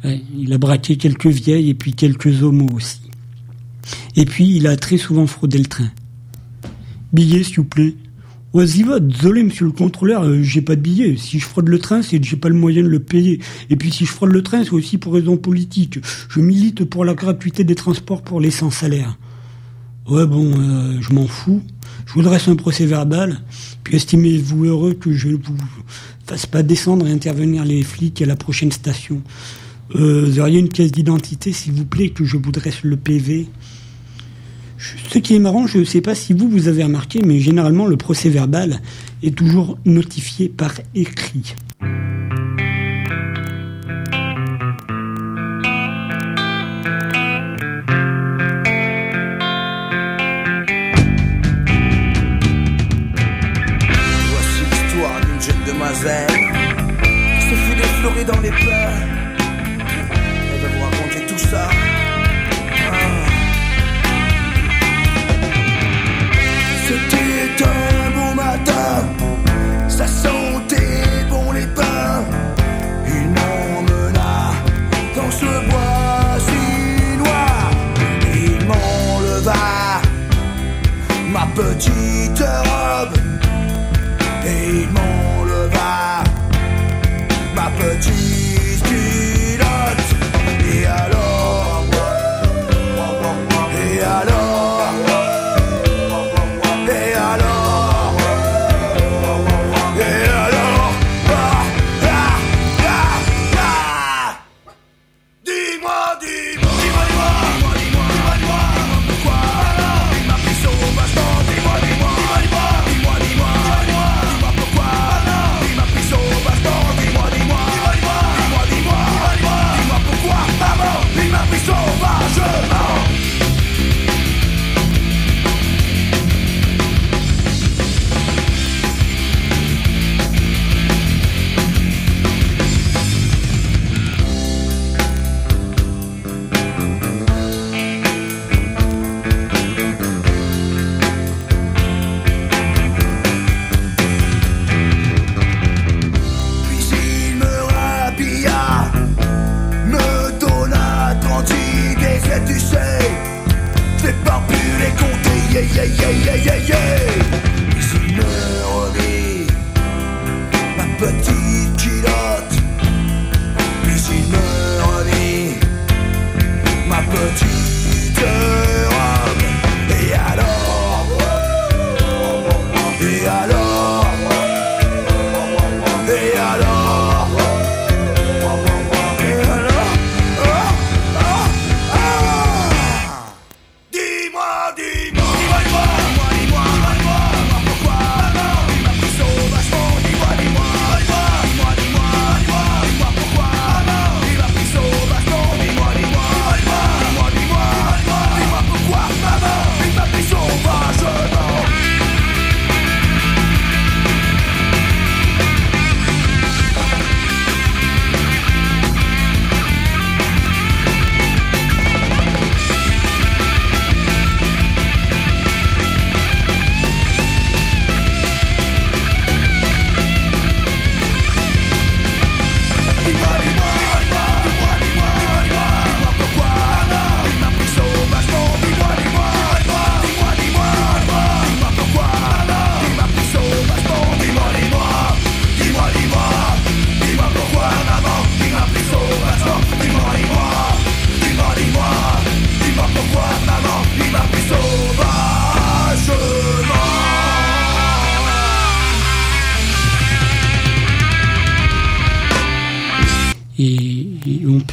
il 0.04 0.54
a 0.54 0.58
braqué 0.58 0.98
quelques 0.98 1.28
vieilles 1.28 1.70
et 1.70 1.74
puis 1.74 1.94
quelques 1.94 2.42
homos 2.42 2.70
aussi. 2.74 3.02
Et 4.16 4.26
puis, 4.26 4.56
il 4.56 4.68
a 4.68 4.78
très 4.78 4.98
souvent 4.98 5.28
fraudé 5.28 5.58
le 5.58 5.66
train. 5.66 5.92
Billet, 7.14 7.44
s'il 7.44 7.58
vous 7.58 7.66
plaît. 7.66 7.96
Vas-y, 8.56 8.84
va, 8.84 9.02
désolé, 9.02 9.44
monsieur 9.44 9.66
le 9.66 9.74
contrôleur, 9.74 10.24
euh, 10.24 10.42
j'ai 10.42 10.62
pas 10.62 10.78
de 10.78 10.82
billet. 10.82 11.18
Si 11.18 11.40
je 11.40 11.46
fraude 11.46 11.68
le 11.68 11.78
train, 11.78 12.02
c'est 12.02 12.22
que 12.22 12.26
j'ai 12.26 12.38
pas 12.38 12.48
le 12.48 12.56
moyen 12.56 12.84
de 12.84 12.88
le 12.88 13.00
payer. 13.00 13.42
Et 13.70 13.76
puis, 13.76 13.92
si 13.92 14.06
je 14.06 14.12
fraude 14.12 14.32
le 14.32 14.42
train, 14.44 14.64
c'est 14.64 14.72
aussi 14.72 14.98
pour 14.98 15.14
raison 15.14 15.36
politique. 15.36 16.00
Je 16.30 16.40
milite 16.40 16.86
pour 16.86 17.04
la 17.04 17.16
gratuité 17.16 17.66
des 17.66 17.76
transports 17.76 18.22
pour 18.22 18.40
les 18.40 18.52
sans-salaire. 18.52 19.18
Ouais, 20.08 20.26
bon, 20.26 20.54
euh, 20.58 21.02
je 21.02 21.12
m'en 21.12 21.28
fous. 21.28 21.64
Je 22.06 22.14
vous 22.14 22.22
dresse 22.22 22.48
un 22.48 22.56
procès 22.56 22.86
verbal. 22.86 23.42
Puis 23.84 23.98
estimez-vous 23.98 24.64
heureux 24.64 24.94
que 24.94 25.12
je 25.12 25.28
ne 25.28 25.36
vous 25.36 25.58
fasse 26.26 26.46
pas 26.46 26.64
descendre 26.64 27.06
et 27.08 27.12
intervenir 27.12 27.66
les 27.66 27.84
flics 27.84 28.22
à 28.22 28.26
la 28.26 28.38
prochaine 28.38 28.72
station. 28.72 29.22
Euh, 29.96 30.28
vous 30.28 30.40
auriez 30.40 30.60
une 30.60 30.70
pièce 30.70 30.94
d'identité, 30.94 31.52
s'il 31.52 31.74
vous 31.74 31.86
plaît, 31.86 32.10
que 32.10 32.24
je 32.24 32.38
vous 32.38 32.52
dresse 32.54 32.84
le 32.84 32.96
PV. 32.96 33.48
Ce 34.78 35.20
qui 35.20 35.36
est 35.36 35.40
marrant, 35.40 35.68
je 35.68 35.80
ne 35.80 35.84
sais 35.86 36.02
pas 36.02 36.16
si 36.16 36.34
vous, 36.34 36.50
vous 36.50 36.68
avez 36.68 36.84
remarqué, 36.84 37.22
mais 37.24 37.40
généralement, 37.40 37.86
le 37.86 37.98
procès 37.98 38.30
verbal 38.30 38.82
est 39.24 39.36
toujours 39.36 39.78
notifié 39.86 40.50
par 40.50 40.74
écrit. 40.94 41.56
dans 58.24 58.40
les 58.42 58.50
pleurs. 58.50 58.90
Elle 60.54 60.62
va 60.62 60.68
vous 60.68 60.84
raconter 60.84 61.26
tout 61.28 61.38
ça. 61.38 61.70
Ça 69.98 70.08
sentait 70.08 71.26
bon 71.30 71.54
les 71.54 71.68
pains. 71.68 72.24
Il 73.08 73.26
m'emmena 73.36 74.52
dans 75.16 75.32
ce 75.32 75.52
bois 75.70 76.38
si 76.48 77.18
noir. 77.24 77.72
Il 78.34 78.56
m'enleva 78.68 80.02
ma 81.36 81.46
petite 81.62 82.44
robe 82.70 83.18
et 84.46 84.82
il 84.82 84.90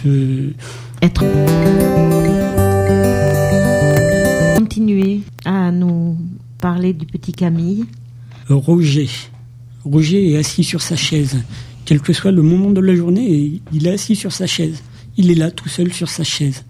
peut 0.03 0.53
Être. 1.01 1.25
Continuez 4.57 5.23
à 5.45 5.71
nous 5.71 6.17
parler 6.59 6.93
du 6.93 7.07
petit 7.07 7.33
Camille. 7.33 7.85
Roger. 8.49 9.09
Roger 9.85 10.33
est 10.33 10.37
assis 10.37 10.65
sur 10.65 10.81
sa 10.81 10.97
chaise. 10.97 11.39
Quel 11.85 12.01
que 12.01 12.13
soit 12.13 12.31
le 12.31 12.43
moment 12.43 12.71
de 12.71 12.81
la 12.81 12.95
journée, 12.95 13.61
il 13.73 13.87
est 13.87 13.93
assis 13.93 14.15
sur 14.15 14.33
sa 14.33 14.47
chaise. 14.47 14.83
Il 15.17 15.31
est 15.31 15.35
là, 15.35 15.51
tout 15.51 15.69
seul 15.69 15.93
sur 15.93 16.09
sa 16.09 16.25
chaise. 16.25 16.65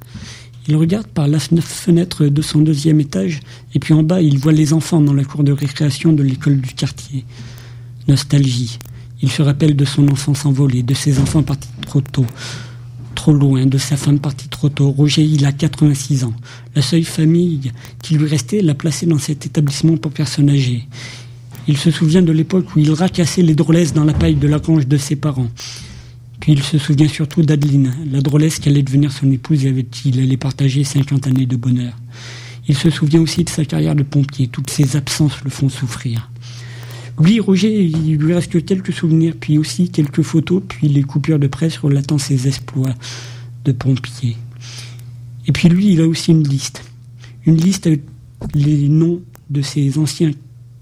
Il 0.69 0.77
regarde 0.77 1.09
par 1.09 1.29
la 1.29 1.39
fenêtre 1.39 2.27
de 2.27 2.43
son 2.43 2.61
deuxième 2.61 3.01
étage, 3.01 3.41
et 3.75 3.79
puis 3.79 3.95
en 3.95 4.03
bas, 4.03 4.23
il 4.23 4.39
voit 4.39 4.53
les 4.53 4.73
enfants 4.73 5.01
dans 5.01 5.13
la 5.13 5.25
cour 5.25 5.43
de 5.45 5.53
récréation 5.53 6.13
de 6.13 6.23
l'école 6.23 6.61
du 6.61 6.73
quartier. 6.73 7.25
Nostalgie. 8.09 8.79
Il 9.23 9.31
se 9.31 9.43
rappelle 9.43 9.77
de 9.77 9.85
son 9.85 10.09
enfance 10.09 10.47
envolée, 10.47 10.83
de 10.83 10.95
ses 10.95 11.19
enfants 11.19 11.43
partis 11.43 11.69
trop 11.83 12.01
tôt, 12.01 12.27
trop 13.23 13.33
loin, 13.33 13.67
de 13.67 13.79
sa 13.79 13.97
femme 13.97 14.19
partie 14.19 14.49
trop 14.49 14.69
tôt. 14.69 14.91
Roger, 14.91 15.23
il 15.23 15.47
a 15.47 15.53
86 15.53 16.25
ans. 16.25 16.35
La 16.75 16.83
seule 16.83 17.05
famille 17.05 17.71
qui 18.03 18.17
lui 18.17 18.27
restait 18.27 18.63
l'a 18.63 18.75
placé 18.75 19.07
dans 19.07 19.21
cet 19.21 19.47
établissement 19.47 19.97
pour 19.97 20.11
personnes 20.11 20.51
âgées. 20.51 20.89
Il 21.69 21.77
se 21.77 21.93
souvient 21.93 22.23
de 22.23 22.33
l'époque 22.33 22.75
où 22.75 22.81
il 22.81 22.91
racassait 22.91 23.43
les 23.43 23.55
drôlesses 23.55 23.95
dans 23.95 24.03
la 24.03 24.13
paille 24.13 24.35
de 24.35 24.49
la 24.49 24.59
grange 24.59 24.89
de 24.89 24.97
ses 24.97 25.15
parents. 25.15 25.51
Puis 26.41 26.55
il 26.55 26.65
se 26.65 26.79
souvient 26.79 27.07
surtout 27.07 27.43
d'Adeline, 27.43 27.95
la 28.11 28.23
drôlesse 28.23 28.59
qui 28.59 28.69
allait 28.71 28.83
devenir 28.83 29.13
son 29.13 29.31
épouse 29.31 29.67
et 29.67 29.69
avec 29.69 29.93
qui 29.93 30.09
il 30.09 30.19
allait 30.19 30.37
partager 30.37 30.83
50 30.83 31.29
années 31.29 31.47
de 31.47 31.55
bonheur. 31.55 31.97
Il 32.67 32.77
se 32.77 32.91
souvient 32.91 33.21
aussi 33.21 33.45
de 33.45 33.51
sa 33.51 33.65
carrière 33.65 33.95
de 33.95 34.03
pompier. 34.03 34.49
Toutes 34.49 34.71
ses 34.71 34.97
absences 34.97 35.45
le 35.45 35.51
font 35.51 35.69
souffrir. 35.69 36.32
Lui, 37.20 37.40
Roger, 37.40 37.85
il 37.85 38.16
lui 38.16 38.35
reste 38.35 38.51
que 38.51 38.59
quelques 38.59 38.92
souvenirs, 38.92 39.35
puis 39.38 39.59
aussi 39.59 39.90
quelques 39.90 40.22
photos, 40.22 40.62
puis 40.66 40.88
les 40.88 41.03
coupures 41.03 41.38
de 41.38 41.46
presse 41.46 41.79
relatant 41.79 42.18
ses 42.18 42.48
exploits 42.48 42.94
de 43.64 43.72
pompier. 43.72 44.37
Et 45.46 45.53
puis 45.53 45.68
lui, 45.68 45.92
il 45.92 46.01
a 46.01 46.07
aussi 46.07 46.31
une 46.31 46.46
liste. 46.46 46.83
Une 47.46 47.57
liste 47.57 47.87
avec 47.87 48.03
les 48.55 48.88
noms 48.88 49.20
de 49.51 49.62
ses 49.62 49.98
anciens 49.98 50.33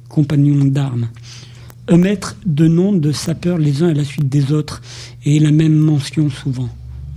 compagnons 0.08 0.64
d'armes. 0.64 1.08
Un 1.88 1.96
mètre 1.96 2.36
de 2.46 2.68
noms 2.68 2.92
de 2.92 3.12
sapeurs 3.12 3.58
les 3.58 3.82
uns 3.82 3.88
à 3.88 3.94
la 3.94 4.04
suite 4.04 4.28
des 4.28 4.52
autres, 4.52 4.80
et 5.24 5.38
la 5.40 5.50
même 5.50 5.76
mention 5.76 6.30
souvent. 6.30 6.68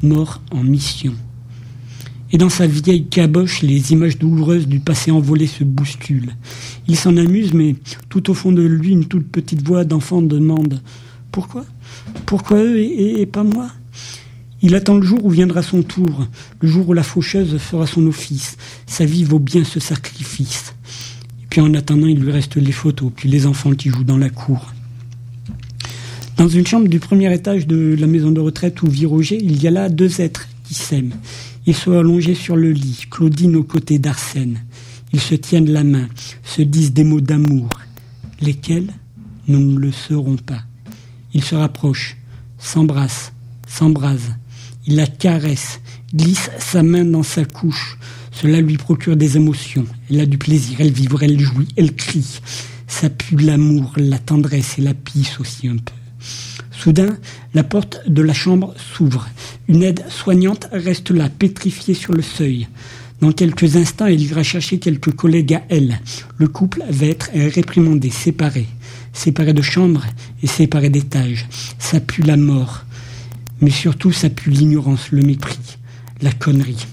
Mort 0.02 0.41
en 0.52 0.63
mission. 0.63 1.13
Et 2.34 2.38
dans 2.38 2.50
sa 2.50 2.65
vieille 2.65 3.06
caboche, 3.06 3.62
les 3.62 3.91
images 3.91 4.17
douloureuses 4.17 4.67
du 4.67 4.80
passé 4.80 5.12
envolé 5.12 5.46
se 5.46 5.63
bousculent. 5.63 6.36
Il 6.88 6.96
s'en 6.96 7.15
amuse, 7.15 7.54
mais 7.54 7.76
tout 8.10 8.32
au 8.32 8.34
fond 8.34 8.52
de 8.52 8.63
lui, 8.63 8.89
une 8.89 9.06
toute 9.06 9.28
petite 9.28 9.65
voix 9.65 9.86
d'enfant 9.86 10.24
demande 10.24 10.82
Pourquoi? 11.32 11.63
Pourquoi 12.26 12.58
eux 12.58 12.80
et, 12.80 13.22
et 13.22 13.28
pas 13.28 13.43
moi? 13.43 13.69
Il 14.63 14.74
attend 14.74 14.96
le 14.96 15.06
jour 15.06 15.24
où 15.24 15.30
viendra 15.30 15.62
son 15.62 15.84
tour, 15.84 16.26
le 16.60 16.67
jour 16.67 16.89
où 16.89 16.93
la 16.93 17.04
faucheuse 17.04 17.60
fera 17.60 17.86
son 17.86 18.08
office. 18.08 18.58
Sa 18.88 19.06
vie 19.06 19.24
vaut 19.24 19.38
bien 19.38 19.63
ce 19.63 19.80
sacrifice. 19.80 20.74
Et 21.43 21.46
puis 21.48 21.62
en 21.62 21.76
attendant, 21.76 22.08
il 22.08 22.19
lui 22.19 22.32
reste 22.32 22.56
les 22.56 22.72
photos, 22.72 23.12
puis 23.15 23.30
les 23.30 23.46
enfants 23.46 23.76
qui 23.76 23.89
jouent 23.89 24.06
dans 24.06 24.17
la 24.17 24.32
cour. 24.32 24.74
Dans 26.38 26.48
une 26.48 26.65
chambre 26.65 26.88
du 26.88 27.00
premier 27.00 27.32
étage 27.32 27.67
de 27.67 27.96
la 28.00 28.08
maison 28.08 28.32
de 28.32 28.39
retraite 28.39 28.82
où 28.82 28.89
vit 28.89 29.06
Roger, 29.06 29.38
il 29.39 29.62
y 29.62 29.67
a 29.67 29.72
là 29.72 29.88
deux 29.88 30.19
êtres 30.19 30.48
qui 30.63 30.74
s'aiment. 30.74 31.13
Ils 31.65 31.76
sont 31.76 31.97
allongés 31.97 32.36
sur 32.36 32.56
le 32.56 32.71
lit, 32.71 33.06
Claudine 33.10 33.56
aux 33.56 33.63
côtés 33.63 33.99
d'Arsène. 33.99 34.60
Ils 35.13 35.21
se 35.21 35.36
tiennent 35.36 35.71
la 35.71 35.84
main, 35.84 36.10
se 36.43 36.62
disent 36.62 36.93
des 36.93 37.04
mots 37.04 37.21
d'amour. 37.21 37.69
Lesquels? 38.41 38.91
Nous 39.47 39.60
ne 39.60 39.80
le 39.80 39.91
saurons 39.91 40.38
pas. 40.38 40.63
Ils 41.34 41.43
se 41.43 41.56
rapprochent, 41.56 42.17
s'embrassent, 42.58 43.34
s'embrasent. 43.67 44.36
Il 44.88 44.95
la 44.95 45.08
caresse, 45.08 45.80
glisse 46.13 46.49
sa 46.60 46.84
main 46.84 47.06
dans 47.06 47.23
sa 47.23 47.45
couche. 47.45 47.97
Cela 48.32 48.60
lui 48.60 48.78
procure 48.78 49.15
des 49.15 49.38
émotions. 49.38 49.86
Elle 50.10 50.19
a 50.19 50.26
du 50.26 50.38
plaisir, 50.38 50.82
elle 50.82 50.91
vibre, 50.91 51.23
elle 51.23 51.39
jouit, 51.39 51.67
elle 51.78 51.95
crie. 51.95 52.41
Ça 52.88 53.10
pue 53.10 53.38
l'amour, 53.38 53.93
la 53.97 54.19
tendresse 54.19 54.78
et 54.80 54.82
la 54.82 54.93
pisse 54.93 55.39
aussi 55.39 55.67
un 55.67 55.78
peu. 55.78 55.93
Soudain, 56.84 57.17
la 57.54 57.63
porte 57.63 58.02
de 58.10 58.22
la 58.22 58.34
chambre 58.34 58.76
s'ouvre. 58.78 59.30
Une 59.69 59.84
aide 59.84 60.04
soignante 60.10 60.67
reste 60.74 61.12
là, 61.12 61.30
pétrifiée 61.30 61.93
sur 61.93 62.12
le 62.12 62.22
seuil. 62.22 62.67
Dans 63.22 63.32
quelques 63.32 63.78
instants, 63.78 64.08
elle 64.08 64.19
ira 64.19 64.43
chercher 64.43 64.80
quelques 64.80 65.15
collègues 65.15 65.54
à 65.54 65.63
elle. 65.69 66.02
Le 66.38 66.50
couple 66.50 66.84
va 66.89 67.06
être 67.06 67.30
réprimandé, 67.34 68.10
séparé. 68.10 68.65
Séparé 69.13 69.54
de 69.54 69.62
chambre 69.62 70.04
et 70.41 70.48
séparé 70.48 70.89
d'étage. 70.89 71.48
Ça 71.80 72.02
pue 72.02 72.24
la 72.24 72.36
mort. 72.36 72.84
Mais 73.62 73.72
surtout, 73.72 74.12
ça 74.12 74.30
pue 74.30 74.50
l'ignorance, 74.50 75.10
le 75.12 75.22
mépris, 75.22 75.78
la 76.22 76.34
connerie. 76.34 76.86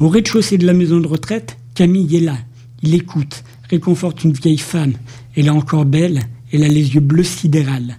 Au 0.00 0.10
rez-de-chaussée 0.10 0.58
de 0.58 0.66
la 0.66 0.74
maison 0.74 1.00
de 1.00 1.06
retraite, 1.06 1.56
Camille 1.74 2.14
est 2.14 2.20
là. 2.20 2.36
Il 2.82 2.94
écoute, 2.94 3.42
réconforte 3.70 4.24
une 4.24 4.34
vieille 4.34 4.58
femme. 4.58 4.92
Elle 5.34 5.46
est 5.46 5.48
encore 5.48 5.86
belle, 5.86 6.24
elle 6.52 6.62
a 6.62 6.68
les 6.68 6.94
yeux 6.94 7.00
bleus 7.00 7.24
sidérales. 7.24 7.96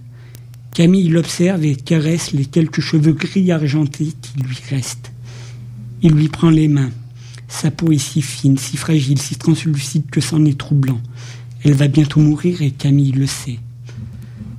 Camille 0.73 1.09
l'observe 1.09 1.65
et 1.65 1.75
caresse 1.75 2.31
les 2.31 2.45
quelques 2.45 2.81
cheveux 2.81 3.13
gris 3.13 3.51
argentés 3.51 4.13
qui 4.21 4.39
lui 4.39 4.57
restent. 4.69 5.11
Il 6.01 6.11
lui 6.11 6.29
prend 6.29 6.49
les 6.49 6.67
mains. 6.67 6.91
Sa 7.47 7.71
peau 7.71 7.91
est 7.91 7.97
si 7.97 8.21
fine, 8.21 8.57
si 8.57 8.77
fragile, 8.77 9.19
si 9.19 9.35
translucide 9.35 10.09
que 10.11 10.21
c'en 10.21 10.45
est 10.45 10.57
troublant. 10.57 11.01
Elle 11.63 11.73
va 11.73 11.87
bientôt 11.87 12.19
mourir 12.19 12.61
et 12.61 12.71
Camille 12.71 13.11
le 13.11 13.25
sait. 13.25 13.59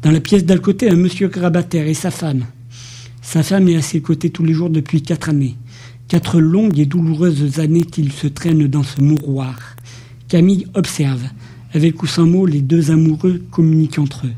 Dans 0.03 0.11
la 0.11 0.21
pièce 0.21 0.45
d'à 0.45 0.59
côté, 0.59 0.91
un 0.91 0.97
monsieur 0.97 1.29
grabataire 1.29 1.87
et 1.87 1.95
sa 1.95 2.11
femme. 2.11 2.45
Sa 3.23 3.43
femme 3.43 3.69
est 3.69 3.77
à 3.77 3.83
ses 3.83 4.01
côtés 4.01 4.31
tous 4.31 4.45
les 4.45 4.55
jours 4.55 4.71
depuis 4.71 5.03
quatre 5.03 5.29
années. 5.29 5.57
Quatre 6.09 6.41
longues 6.41 6.79
et 6.79 6.87
douloureuses 6.87 7.61
années 7.61 7.85
qu'il 7.85 8.11
se 8.11 8.27
traîne 8.27 8.67
dans 8.67 8.83
ce 8.83 9.01
mouroir. 9.01 9.57
Camille 10.29 10.67
observe, 10.75 11.23
avec 11.75 12.03
ou 12.03 12.07
sans 12.07 12.27
mots, 12.27 12.47
les 12.47 12.63
deux 12.63 12.91
amoureux 12.91 13.43
communiquent 13.51 13.99
entre 13.99 14.27
eux. 14.27 14.35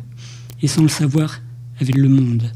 Et 0.63 0.67
sans 0.67 0.83
le 0.83 0.89
savoir, 0.89 1.41
avec 1.81 1.97
le 1.97 2.09
monde. 2.09 2.51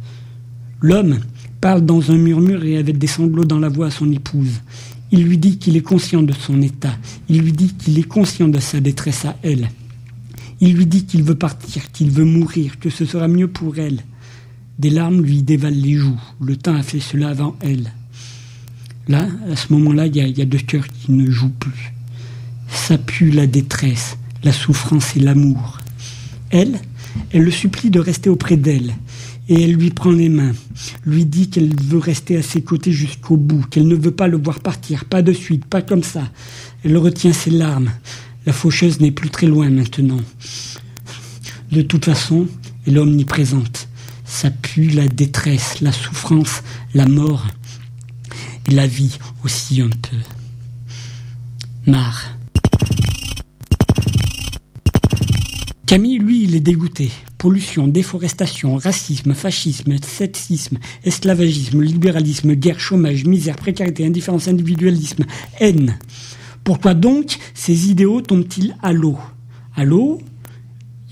L'homme 0.80 1.20
parle 1.60 1.84
dans 1.84 2.10
un 2.10 2.16
murmure 2.16 2.64
et 2.64 2.76
avec 2.76 2.98
des 2.98 3.06
sanglots 3.06 3.44
dans 3.44 3.58
la 3.58 3.68
voix 3.68 3.86
à 3.86 3.90
son 3.90 4.10
épouse. 4.12 4.60
Il 5.12 5.24
lui 5.24 5.38
dit 5.38 5.58
qu'il 5.58 5.76
est 5.76 5.82
conscient 5.82 6.22
de 6.22 6.32
son 6.32 6.60
état. 6.60 6.96
Il 7.28 7.42
lui 7.42 7.52
dit 7.52 7.72
qu'il 7.72 7.98
est 7.98 8.08
conscient 8.08 8.48
de 8.48 8.58
sa 8.58 8.80
détresse 8.80 9.24
à 9.24 9.36
elle. 9.42 9.68
Il 10.60 10.74
lui 10.74 10.86
dit 10.86 11.04
qu'il 11.04 11.22
veut 11.22 11.34
partir, 11.34 11.90
qu'il 11.92 12.10
veut 12.10 12.24
mourir, 12.24 12.78
que 12.78 12.90
ce 12.90 13.04
sera 13.04 13.28
mieux 13.28 13.48
pour 13.48 13.78
elle. 13.78 14.00
Des 14.78 14.90
larmes 14.90 15.20
lui 15.20 15.42
dévalent 15.42 15.80
les 15.80 15.94
joues. 15.94 16.20
Le 16.40 16.56
temps 16.56 16.74
a 16.74 16.82
fait 16.82 17.00
cela 17.00 17.28
avant 17.28 17.56
elle. 17.60 17.92
Là, 19.08 19.28
à 19.50 19.56
ce 19.56 19.72
moment-là, 19.72 20.06
il 20.06 20.16
y, 20.16 20.42
a 20.42 20.44
deux 20.46 20.58
cœurs 20.58 20.88
qui 20.88 21.12
ne 21.12 21.30
jouent 21.30 21.48
plus. 21.60 21.92
Ça 22.68 22.98
pue 22.98 23.30
la 23.30 23.46
détresse, 23.46 24.16
la 24.42 24.52
souffrance 24.52 25.16
et 25.16 25.20
l'amour. 25.20 25.78
Elle, 26.50 26.80
elle 27.32 27.42
le 27.42 27.50
supplie 27.50 27.90
de 27.90 28.00
rester 28.00 28.30
auprès 28.30 28.56
d'elle. 28.56 28.94
Et 29.48 29.64
elle 29.64 29.72
lui 29.72 29.90
prend 29.90 30.10
les 30.10 30.30
mains, 30.30 30.54
lui 31.04 31.26
dit 31.26 31.50
qu'elle 31.50 31.74
veut 31.82 31.98
rester 31.98 32.36
à 32.38 32.42
ses 32.42 32.62
côtés 32.62 32.92
jusqu'au 32.92 33.36
bout, 33.36 33.62
qu'elle 33.66 33.86
ne 33.86 33.94
veut 33.94 34.10
pas 34.10 34.26
le 34.26 34.38
voir 34.38 34.60
partir, 34.60 35.04
pas 35.04 35.20
de 35.20 35.32
suite, 35.32 35.66
pas 35.66 35.82
comme 35.82 36.02
ça. 36.02 36.30
Elle 36.82 36.96
retient 36.96 37.32
ses 37.32 37.50
larmes. 37.50 37.90
La 38.46 38.52
faucheuse 38.52 39.00
n'est 39.00 39.10
plus 39.10 39.30
très 39.30 39.46
loin 39.46 39.68
maintenant. 39.68 40.20
De 41.72 41.82
toute 41.82 42.06
façon, 42.06 42.46
elle 42.86 42.96
est 42.96 43.00
omniprésente. 43.00 43.88
Ça 44.24 44.50
pue 44.50 44.88
la 44.88 45.08
détresse, 45.08 45.80
la 45.80 45.92
souffrance, 45.92 46.62
la 46.94 47.06
mort 47.06 47.46
et 48.68 48.74
la 48.74 48.86
vie 48.86 49.18
aussi 49.44 49.82
un 49.82 49.90
peu. 49.90 50.16
Marre. 51.86 52.30
Camille, 55.86 56.18
lui, 56.18 56.44
il 56.44 56.54
est 56.54 56.60
dégoûté. 56.60 57.10
Pollution, 57.44 57.88
déforestation, 57.88 58.76
racisme, 58.76 59.34
fascisme, 59.34 59.96
sexisme, 60.02 60.78
esclavagisme, 61.04 61.82
libéralisme, 61.82 62.54
guerre, 62.54 62.80
chômage, 62.80 63.26
misère, 63.26 63.56
précarité, 63.56 64.06
indifférence, 64.06 64.48
individualisme, 64.48 65.26
haine. 65.60 65.98
Pourquoi 66.64 66.94
donc 66.94 67.36
ces 67.52 67.90
idéaux 67.90 68.22
tombent-ils 68.22 68.74
à 68.80 68.94
l'eau? 68.94 69.18
À 69.76 69.84
l'eau? 69.84 70.22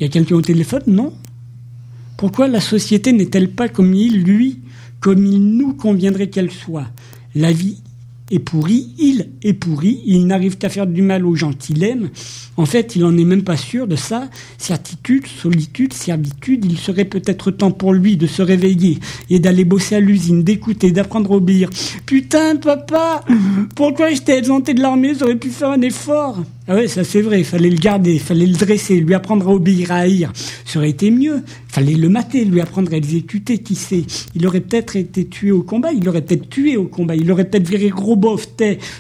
Il 0.01 0.05
y 0.05 0.07
a 0.07 0.09
quelqu'un 0.09 0.37
au 0.37 0.41
téléphone? 0.41 0.81
Non? 0.87 1.13
Pourquoi 2.17 2.49
la 2.49 2.63
société 2.63 3.13
n'est-elle 3.13 3.51
pas 3.51 3.69
comme 3.69 3.93
il, 3.93 4.23
lui, 4.23 4.61
comme 5.01 5.27
il 5.27 5.59
nous 5.59 5.75
conviendrait 5.75 6.31
qu'elle 6.31 6.51
soit? 6.51 6.87
La 7.35 7.53
vie 7.53 7.82
est 8.33 8.39
pourrie, 8.39 8.89
il 8.99 9.31
est 9.43 9.53
pourri, 9.53 10.03
il 10.07 10.27
n'arrive 10.27 10.59
qu'à 10.59 10.69
faire 10.69 10.87
du 10.87 11.03
mal 11.03 11.27
aux 11.27 11.35
gens 11.35 11.53
qu'il 11.53 11.85
aime. 11.85 12.11
En 12.57 12.67
fait, 12.67 12.97
il 12.97 13.03
n'en 13.03 13.17
est 13.17 13.25
même 13.25 13.45
pas 13.45 13.57
sûr 13.57 13.87
de 13.87 13.97
ça. 13.97 14.29
Certitude, 14.59 15.27
solitude, 15.27 15.93
servitude, 15.93 16.65
il 16.65 16.79
serait 16.79 17.05
peut-être 17.05 17.51
temps 17.51 17.71
pour 17.71 17.93
lui 17.93 18.17
de 18.17 18.27
se 18.27 18.43
réveiller 18.43 18.99
et 19.31 19.39
d'aller 19.39 19.65
bosser 19.65 19.97
à 19.97 20.01
l'usine, 20.01 20.43
d'écouter, 20.43 20.91
d'apprendre 20.91 21.33
à 21.33 21.37
obéir. 21.37 21.71
Putain, 22.07 22.57
papa, 22.57 23.25
pourquoi 23.75 24.11
j'étais 24.11 24.39
exempté 24.39 24.75
de 24.75 24.81
l'armée, 24.81 25.13
j'aurais 25.19 25.37
pu 25.37 25.51
faire 25.51 25.71
un 25.71 25.83
effort 25.83 26.39
Ah 26.69 26.77
ouais, 26.77 26.87
ça 26.87 27.03
c'est 27.03 27.23
vrai, 27.23 27.41
il 27.41 27.45
fallait 27.45 27.71
le 27.71 27.77
garder, 27.77 28.13
il 28.15 28.21
fallait 28.21 28.47
le 28.47 28.57
dresser, 28.57 29.01
lui 29.01 29.15
apprendre 29.15 29.49
à 29.49 29.53
obéir, 29.53 29.91
à 29.91 29.97
haïr. 29.97 30.33
Ça 30.65 30.79
aurait 30.79 30.91
été 30.91 31.11
mieux. 31.11 31.43
Il 31.69 31.73
fallait 31.73 31.95
le 31.95 32.09
mater, 32.09 32.45
lui 32.45 32.61
apprendre 32.61 32.93
à 32.93 32.97
exécuter, 32.97 33.59
qui 33.59 33.75
sait. 33.75 34.05
Il 34.37 34.47
aurait 34.47 34.61
peut-être 34.61 34.95
été 34.95 35.27
tué 35.27 35.51
au 35.51 35.65
combat, 35.65 35.91
il 35.93 36.09
aurait 36.09 36.23
peut-être 36.23 36.49
tué 36.49 36.77
au 36.77 36.85
combat, 36.85 37.17
il 37.17 37.29
aurait 37.33 37.47
peut-être 37.47 37.69
viré 37.69 37.89
gros 37.89 38.15
bof. 38.15 38.47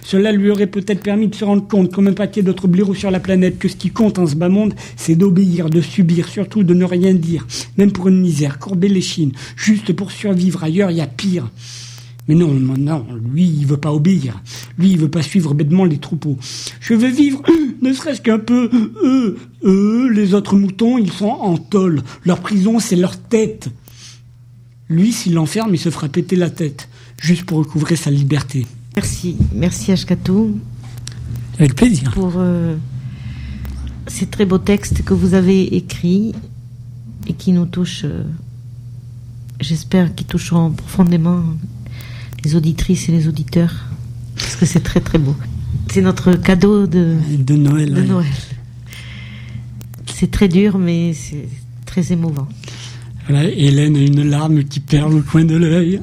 Cela 0.02 0.32
lui 0.32 0.50
aurait 0.50 0.66
peut-être 0.66 1.04
permis 1.04 1.28
de 1.28 1.36
se 1.36 1.44
rendre 1.44 1.68
compte, 1.68 1.92
comme 1.92 2.08
un 2.08 2.14
paquet 2.14 2.42
d'autres 2.42 2.66
blaireaux 2.66 2.94
sur 2.94 3.12
la 3.12 3.20
planète, 3.20 3.60
que 3.60 3.68
ce 3.68 3.76
qui 3.76 3.90
compte 3.90 4.18
en 4.18 4.26
ce 4.26 4.34
bas 4.34 4.48
monde, 4.48 4.74
c'est 4.96 5.14
d'obéir, 5.14 5.70
de 5.70 5.80
subir, 5.80 6.26
surtout 6.26 6.64
de 6.64 6.74
ne 6.74 6.84
rien 6.84 7.14
dire. 7.14 7.46
Même 7.76 7.92
pour 7.92 8.08
une 8.08 8.20
misère, 8.20 8.58
courber 8.58 8.88
les 8.88 9.00
chines, 9.00 9.32
juste 9.56 9.92
pour 9.92 10.10
survivre. 10.10 10.64
Ailleurs, 10.64 10.90
il 10.90 10.96
y 10.96 11.00
a 11.00 11.06
pire. 11.06 11.48
Mais 12.28 12.36
non, 12.36 12.54
non, 12.54 12.76
non, 12.78 13.04
lui, 13.32 13.44
il 13.44 13.66
veut 13.66 13.76
pas 13.78 13.92
obéir. 13.92 14.40
Lui, 14.78 14.92
il 14.92 14.98
veut 14.98 15.08
pas 15.10 15.22
suivre 15.22 15.54
bêtement 15.54 15.84
les 15.84 15.98
troupeaux. 15.98 16.36
Je 16.80 16.94
veux 16.94 17.08
vivre, 17.08 17.42
ne 17.82 17.92
serait-ce 17.92 18.20
qu'un 18.20 18.38
peu. 18.38 18.70
Eux, 19.02 19.38
eux, 19.64 20.08
les 20.10 20.34
autres 20.34 20.56
moutons, 20.56 20.98
ils 20.98 21.10
sont 21.10 21.26
en 21.26 21.56
tôle. 21.58 22.02
Leur 22.24 22.40
prison, 22.40 22.78
c'est 22.78 22.96
leur 22.96 23.18
tête. 23.18 23.70
Lui, 24.88 25.12
s'il 25.12 25.34
l'enferme, 25.34 25.74
il 25.74 25.78
se 25.78 25.90
fera 25.90 26.08
péter 26.08 26.36
la 26.36 26.50
tête, 26.50 26.88
juste 27.20 27.44
pour 27.44 27.58
recouvrer 27.58 27.96
sa 27.96 28.10
liberté. 28.10 28.66
Merci, 28.94 29.36
merci 29.54 29.90
Ashkatou 29.90 30.58
Avec 31.58 31.74
plaisir. 31.74 32.12
pour 32.12 32.34
euh, 32.36 32.76
ces 34.06 34.26
très 34.26 34.44
beaux 34.44 34.58
textes 34.58 35.02
que 35.02 35.14
vous 35.14 35.34
avez 35.34 35.74
écrits 35.76 36.34
et 37.26 37.32
qui 37.32 37.52
nous 37.52 37.64
touchent, 37.64 38.04
euh, 38.04 38.22
j'espère 39.60 40.14
qu'ils 40.14 40.26
toucheront 40.26 40.70
profondément 40.70 41.42
les 42.44 42.56
auditrices 42.56 43.08
et 43.08 43.12
les 43.12 43.28
auditeurs, 43.28 43.86
parce 44.36 44.56
que 44.56 44.66
c'est 44.66 44.80
très 44.82 45.00
très 45.00 45.18
beau. 45.18 45.34
C'est 45.90 46.02
notre 46.02 46.32
cadeau 46.32 46.86
de, 46.86 47.16
De 47.38 47.54
Noël. 47.54 47.92
de 47.92 48.00
ouais. 48.00 48.06
Noël. 48.06 48.26
C'est 50.06 50.30
très 50.30 50.48
dur, 50.48 50.78
mais 50.78 51.12
c'est 51.14 51.48
très 51.86 52.12
émouvant. 52.12 52.48
Voilà, 53.28 53.44
Hélène 53.48 53.96
a 53.96 54.00
une 54.00 54.28
larme 54.28 54.64
qui 54.64 54.80
perle 54.80 55.14
au 55.14 55.22
coin 55.22 55.44
de 55.44 55.56
l'œil. 55.56 56.00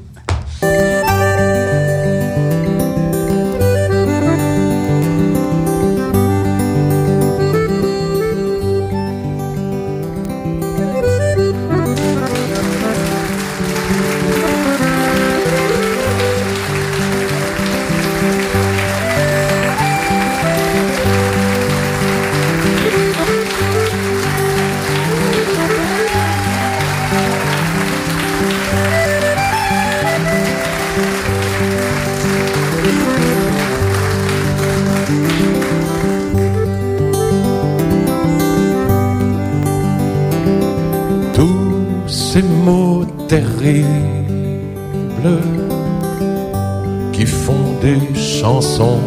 Qui 47.14 47.26
font 47.26 47.76
des 47.82 48.16
chansons 48.16 49.02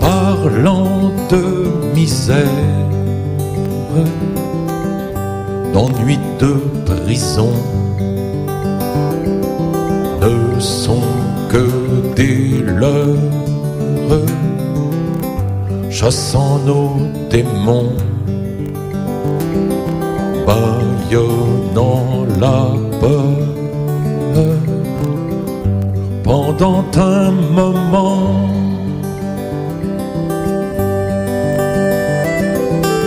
parlant 0.00 1.10
de 1.30 1.94
misère, 1.94 2.44
d'ennui 5.72 6.18
de 6.38 6.54
prison. 6.84 7.52
Ne 10.20 10.60
sont 10.60 11.08
que 11.50 11.66
des 12.14 12.62
leurres 12.80 13.16
chassant 15.90 16.58
nos 16.66 16.96
démons 17.30 17.92
la 22.40 22.68
peur 23.00 23.46
pendant 26.22 26.84
un 26.96 27.30
moment. 27.30 28.48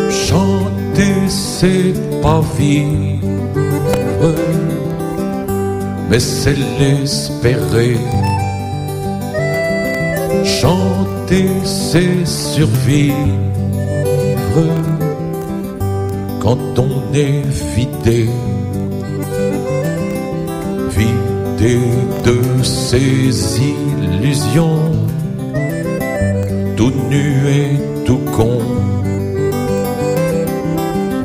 Chanter, 0.09 1.27
c'est 1.27 1.93
pas 2.21 2.41
vivre, 2.57 4.35
mais 6.09 6.19
c'est 6.19 6.57
l'espérer. 6.79 7.97
Chanter, 10.43 11.49
c'est 11.63 12.25
survivre 12.25 13.39
quand 16.41 16.79
on 16.79 17.13
est 17.13 17.43
vidé, 17.75 18.29
de 21.61 22.63
ses 22.63 23.59
illusions, 23.59 24.91
tout 26.77 26.93
nu 27.09 27.33
et 27.49 28.05
tout 28.05 28.21
con, 28.31 28.59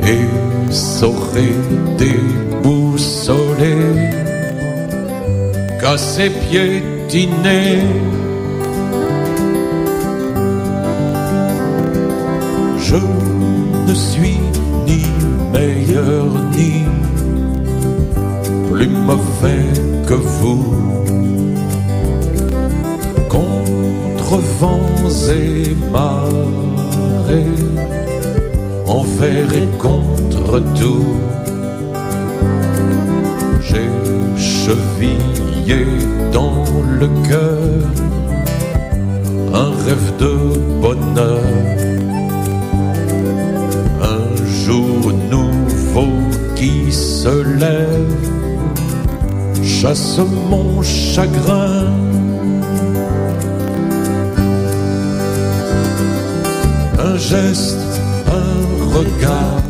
et 0.02 0.72
saurait 0.72 1.60
déboussoler, 1.98 3.76
qu'à 5.80 5.96
ses 5.96 6.30
piétinés. 6.30 7.84
Je 12.80 12.96
ne 13.86 13.94
suis 13.94 14.40
ni 14.84 15.04
meilleur 15.52 16.24
ni 16.56 16.82
plus 18.68 18.88
mauvais 18.88 19.83
que 20.14 20.20
vous. 20.40 20.64
Contre 23.28 24.36
vents 24.60 25.08
et 25.30 25.74
marées, 25.92 27.58
envers 28.86 29.52
et 29.62 29.68
contre 29.78 30.60
tout, 30.78 31.16
j'ai 33.68 33.90
chevillé 34.36 35.84
dans 36.32 36.64
le 37.00 37.08
cœur 37.28 37.80
un 39.62 39.70
rêve 39.86 40.10
de 40.18 40.34
bonheur 40.80 41.44
un 44.14 44.36
jour 44.64 45.12
nouveau 45.30 46.12
qui 46.54 46.92
se 46.92 47.34
lève, 47.62 48.33
chasse 49.84 50.18
mon 50.50 50.82
chagrin. 50.82 51.84
Un 56.98 57.16
geste, 57.18 58.00
un 58.40 58.96
regard, 58.96 59.62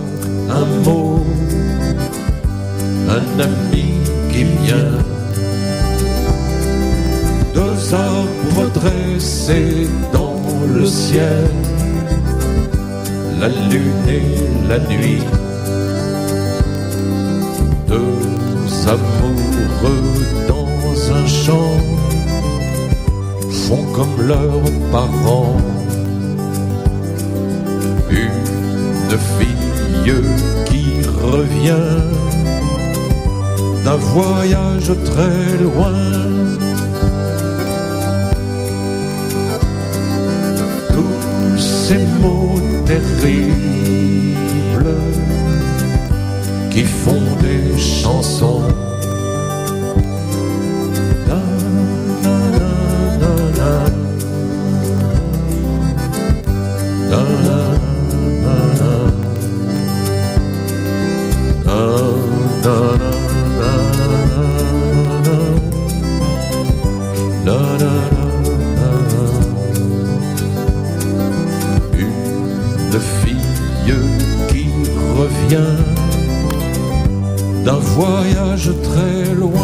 un 0.61 0.67
mot, 0.85 1.25
un 3.09 3.41
ami 3.49 3.87
qui 4.31 4.45
vient. 4.62 4.99
Deux 7.55 7.95
arbres 7.95 8.71
dressés 8.73 9.89
dans 10.12 10.41
le 10.77 10.87
ciel 10.87 11.49
la 13.41 13.49
lune 13.49 14.09
et 14.09 14.69
la 14.69 14.79
nuit. 14.79 15.23
Deux 17.89 18.89
amoureux 18.89 19.44
champ 21.27 21.79
font 23.51 23.85
comme 23.95 24.27
leurs 24.27 24.70
parents. 24.93 25.57
Une 28.11 29.18
fille 29.39 30.14
qui 30.66 31.03
revient 31.22 32.03
d'un 33.85 33.97
voyage 33.97 34.93
très 35.05 35.59
loin. 35.62 35.93
tous 40.95 41.59
ces 41.59 42.05
mots 42.20 42.61
terribles 42.87 43.64
qui 46.70 46.85
font 46.85 47.27
des 47.41 47.79
chansons. 47.79 48.84
Une 62.67 62.73
fille 73.21 73.37
qui 74.49 74.65
revient 75.19 75.77
d'un 77.67 77.75
voyage 77.75 78.71
très 78.83 79.35
loin. 79.35 79.64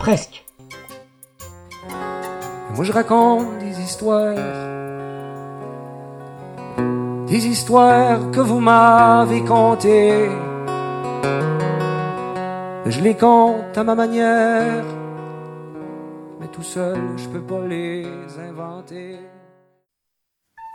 presque. 0.00 0.44
Et 2.68 2.74
moi 2.74 2.84
je 2.84 2.92
raconte 2.92 3.58
des 3.58 3.80
histoires, 3.80 4.34
des 7.28 7.46
histoires 7.46 8.30
que 8.32 8.40
vous 8.40 8.60
m'avez 8.60 9.44
contées. 9.44 10.28
Je 12.86 13.00
les 13.00 13.14
compte 13.14 13.76
à 13.76 13.84
ma 13.84 13.94
manière, 13.94 14.84
mais 16.40 16.48
tout 16.48 16.62
seul 16.62 16.98
je 17.16 17.28
peux 17.28 17.42
pas 17.42 17.64
les 17.66 18.06
inventer. 18.48 19.18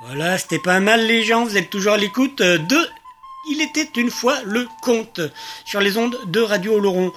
Voilà, 0.06 0.38
c'était 0.38 0.60
pas 0.60 0.80
mal 0.80 1.02
les 1.08 1.24
gens, 1.24 1.46
vous 1.46 1.58
êtes 1.58 1.72
toujours 1.72 1.94
à 1.94 1.98
l'écoute 1.98 2.42
de 2.42 2.80
Il 3.50 3.62
était 3.62 3.90
une 4.00 4.12
fois 4.12 4.38
le 4.46 4.68
conte 4.84 5.22
sur 5.66 5.80
les 5.82 5.98
ondes 5.98 6.18
de 6.28 6.42
Radio 6.42 6.80
Laurent. 6.80 7.12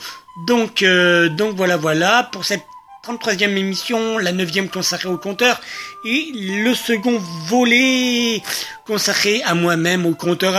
Donc, 0.47 0.83
euh, 0.83 1.29
donc 1.29 1.57
voilà, 1.57 1.77
voilà, 1.77 2.29
pour 2.31 2.45
cette 2.45 2.65
33e 3.07 3.57
émission, 3.57 4.19
la 4.19 4.33
9e 4.33 4.69
consacrée 4.69 5.09
au 5.09 5.17
compteur, 5.17 5.61
et 6.05 6.31
le 6.35 6.75
second 6.75 7.19
volet 7.47 8.43
consacré 8.87 9.43
à 9.45 9.55
moi-même, 9.55 10.05
au 10.05 10.15
compteur 10.15 10.55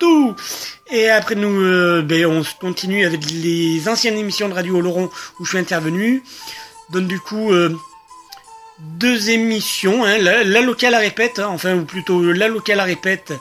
tout. 0.00 0.34
Et 0.90 1.08
après 1.08 1.34
nous, 1.34 1.62
euh, 1.62 2.02
ben, 2.02 2.26
on 2.26 2.42
continue 2.60 3.06
avec 3.06 3.20
les 3.30 3.88
anciennes 3.88 4.18
émissions 4.18 4.48
de 4.48 4.54
Radio 4.54 4.80
Laurent 4.80 5.08
où 5.38 5.44
je 5.44 5.50
suis 5.50 5.58
intervenu. 5.58 6.22
Donc 6.90 7.06
du 7.06 7.20
coup, 7.20 7.52
euh, 7.52 7.70
deux 8.80 9.30
émissions, 9.30 10.04
hein, 10.04 10.18
la, 10.18 10.60
locale 10.60 10.94
à 10.94 10.98
répète, 10.98 11.38
hein, 11.38 11.48
enfin 11.48 11.74
ou 11.74 11.84
plutôt 11.84 12.32
la 12.32 12.48
locale 12.48 12.80
à 12.80 12.84
répète, 12.84 13.32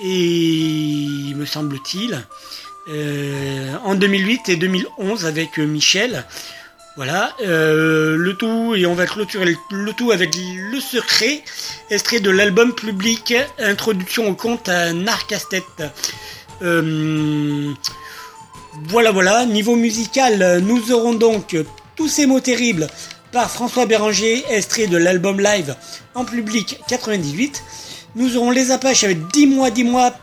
et 0.00 1.32
me 1.36 1.44
semble-t-il, 1.44 2.14
euh, 2.14 2.18
en 2.88 3.94
2008 3.94 4.48
et 4.48 4.56
2011 4.56 5.26
avec 5.26 5.58
euh, 5.58 5.66
Michel. 5.66 6.24
Voilà, 6.96 7.34
euh, 7.40 8.16
le 8.16 8.34
tout, 8.34 8.74
et 8.76 8.86
on 8.86 8.94
va 8.94 9.06
clôturer 9.06 9.56
le, 9.70 9.92
tout 9.94 10.12
avec 10.12 10.36
Le 10.36 10.78
Secret, 10.78 11.42
extrait 11.90 12.20
de 12.20 12.30
l'album 12.30 12.72
public 12.72 13.34
Introduction 13.58 14.28
au 14.28 14.34
conte 14.34 14.68
à 14.68 14.92
Narcastet. 14.92 15.64
Euh, 16.62 17.72
voilà, 18.88 19.10
voilà, 19.10 19.44
niveau 19.44 19.74
musical, 19.74 20.60
nous 20.60 20.92
aurons 20.92 21.14
donc 21.14 21.56
Tous 21.96 22.08
ces 22.08 22.26
mots 22.26 22.40
terribles 22.40 22.86
par 23.32 23.50
François 23.50 23.86
Béranger, 23.86 24.44
extrait 24.48 24.86
de 24.86 24.96
l'album 24.96 25.40
live 25.40 25.74
en 26.14 26.24
public 26.24 26.78
98. 26.86 27.60
Nous 28.14 28.36
aurons 28.36 28.52
Les 28.52 28.70
Apaches 28.70 29.02
avec 29.02 29.26
10 29.32 29.48
mois, 29.48 29.70
10 29.72 29.82
mois, 29.82 30.14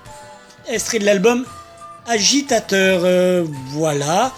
extrait 0.70 0.99
de 0.99 1.05
l'album 1.05 1.45
Agitateur, 2.08 3.02
euh, 3.04 3.45
voilà. 3.70 4.34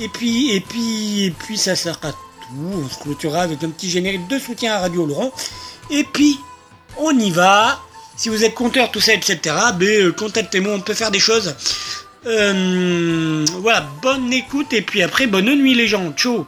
Et 0.00 0.08
puis, 0.08 0.52
et 0.52 0.60
puis, 0.60 1.24
et 1.24 1.30
puis 1.30 1.56
ça 1.56 1.74
sera 1.74 2.12
tout. 2.12 2.18
On 2.56 2.88
se 2.88 2.98
clôturera 3.00 3.42
avec 3.42 3.62
un 3.62 3.70
petit 3.70 3.90
générique 3.90 4.26
de 4.28 4.38
soutien 4.38 4.74
à 4.74 4.80
Radio 4.80 5.06
Laurent. 5.06 5.32
Et 5.90 6.04
puis, 6.04 6.38
on 6.98 7.16
y 7.18 7.30
va. 7.30 7.80
Si 8.16 8.28
vous 8.28 8.44
êtes 8.44 8.54
compteur, 8.54 8.90
tout 8.90 9.00
ça, 9.00 9.14
etc., 9.14 9.38
ben, 9.78 9.88
euh, 9.88 10.12
contactez-moi, 10.12 10.72
on 10.74 10.80
peut 10.80 10.94
faire 10.94 11.10
des 11.10 11.20
choses. 11.20 11.54
Euh, 12.26 13.44
voilà, 13.60 13.88
bonne 14.02 14.32
écoute 14.32 14.72
et 14.72 14.82
puis 14.82 15.02
après, 15.02 15.26
bonne 15.26 15.46
nuit 15.46 15.74
les 15.74 15.86
gens. 15.86 16.12
Ciao 16.12 16.46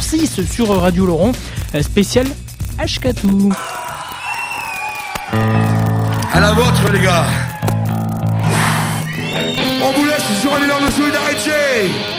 6 0.00 0.46
sur 0.50 0.68
Radio 0.80 1.06
Laurent, 1.06 1.32
spécial 1.82 2.26
Ashkatou. 2.78 3.52
À 6.32 6.40
la 6.40 6.52
vôtre, 6.52 6.92
les 6.92 7.00
gars. 7.00 7.26
On 9.82 9.92
vous 9.92 10.04
laisse 10.04 10.40
sur 10.40 10.54
un 10.54 10.62
élan 10.62 10.80
de 10.86 10.90
solidarité. 10.92 12.17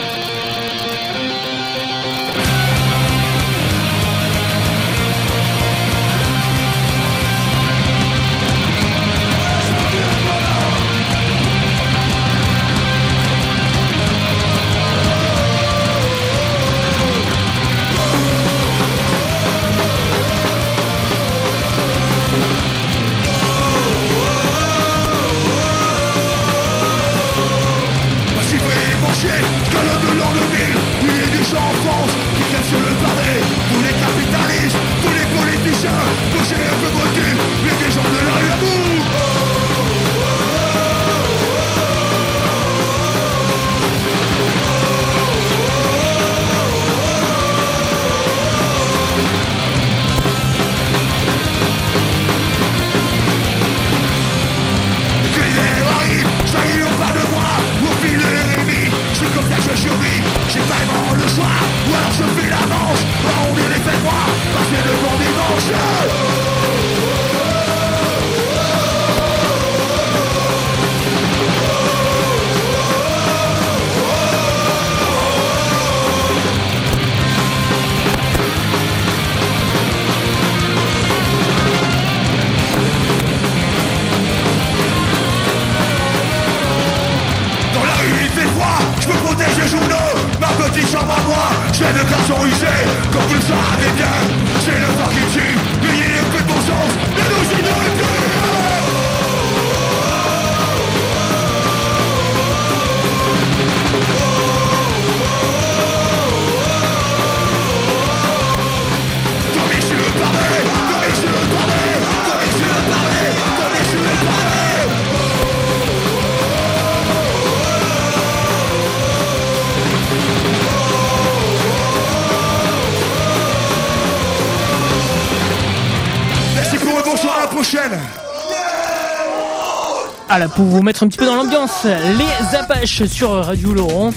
Voilà, 130.40 130.54
pour 130.56 130.68
vous 130.68 130.82
mettre 130.82 131.04
un 131.04 131.10
petit 131.10 131.18
peu 131.18 131.26
dans 131.26 131.36
l'ambiance, 131.36 131.84
les 131.84 132.58
Apaches 132.58 133.04
sur 133.08 133.32
Radio 133.32 133.74
Laurent. 133.74 134.14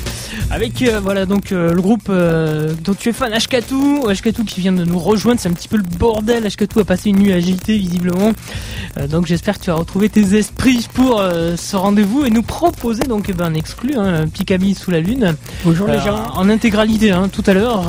Avec 0.53 0.81
euh, 0.83 1.01
voilà 1.03 1.27
donc 1.27 1.51
euh, 1.51 1.73
le 1.73 1.83
groupe 1.83 2.07
euh, 2.11 2.75
dont 2.85 2.95
tu 2.95 3.09
es 3.09 3.12
fan, 3.12 3.33
Ashkatu, 3.33 4.07
Ashkatu 4.09 4.45
qui 4.45 4.61
vient 4.61 4.70
de 4.70 4.85
nous 4.85 5.01
rejoindre, 5.01 5.41
c'est 5.41 5.49
un 5.49 5.53
petit 5.53 5.66
peu 5.66 5.79
le 5.79 5.83
bordel. 5.83 6.47
Ashkatu 6.47 6.79
a 6.79 6.85
passé 6.85 7.11
une 7.11 7.18
nuit 7.18 7.33
agitée 7.33 7.77
visiblement, 7.77 8.31
donc 9.11 9.27
j'espère 9.27 9.59
que 9.59 9.64
tu 9.64 9.70
vas 9.70 9.77
retrouver 9.77 10.11
tes 10.11 10.37
esprits 10.37 10.87
pour 10.95 11.20
ce 11.57 11.77
rendez-vous 11.77 12.25
et 12.25 12.31
nous 12.31 12.43
proposer 12.45 13.03
donc 13.03 13.27
eh 13.29 13.33
ben, 13.33 13.47
un 13.47 13.55
exclu, 13.55 13.95
hein, 13.97 14.23
un 14.23 14.29
petit 14.29 14.45
Camille 14.45 14.77
sous 14.77 14.93
la 14.93 15.01
lune. 15.01 15.35
Bonjour 15.64 15.89
les 15.89 15.99
gens. 15.99 16.23
en 16.37 16.49
intégralité 16.49 17.11
hein, 17.11 17.29
tout 17.33 17.43
à 17.49 17.53
l'heure. 17.53 17.83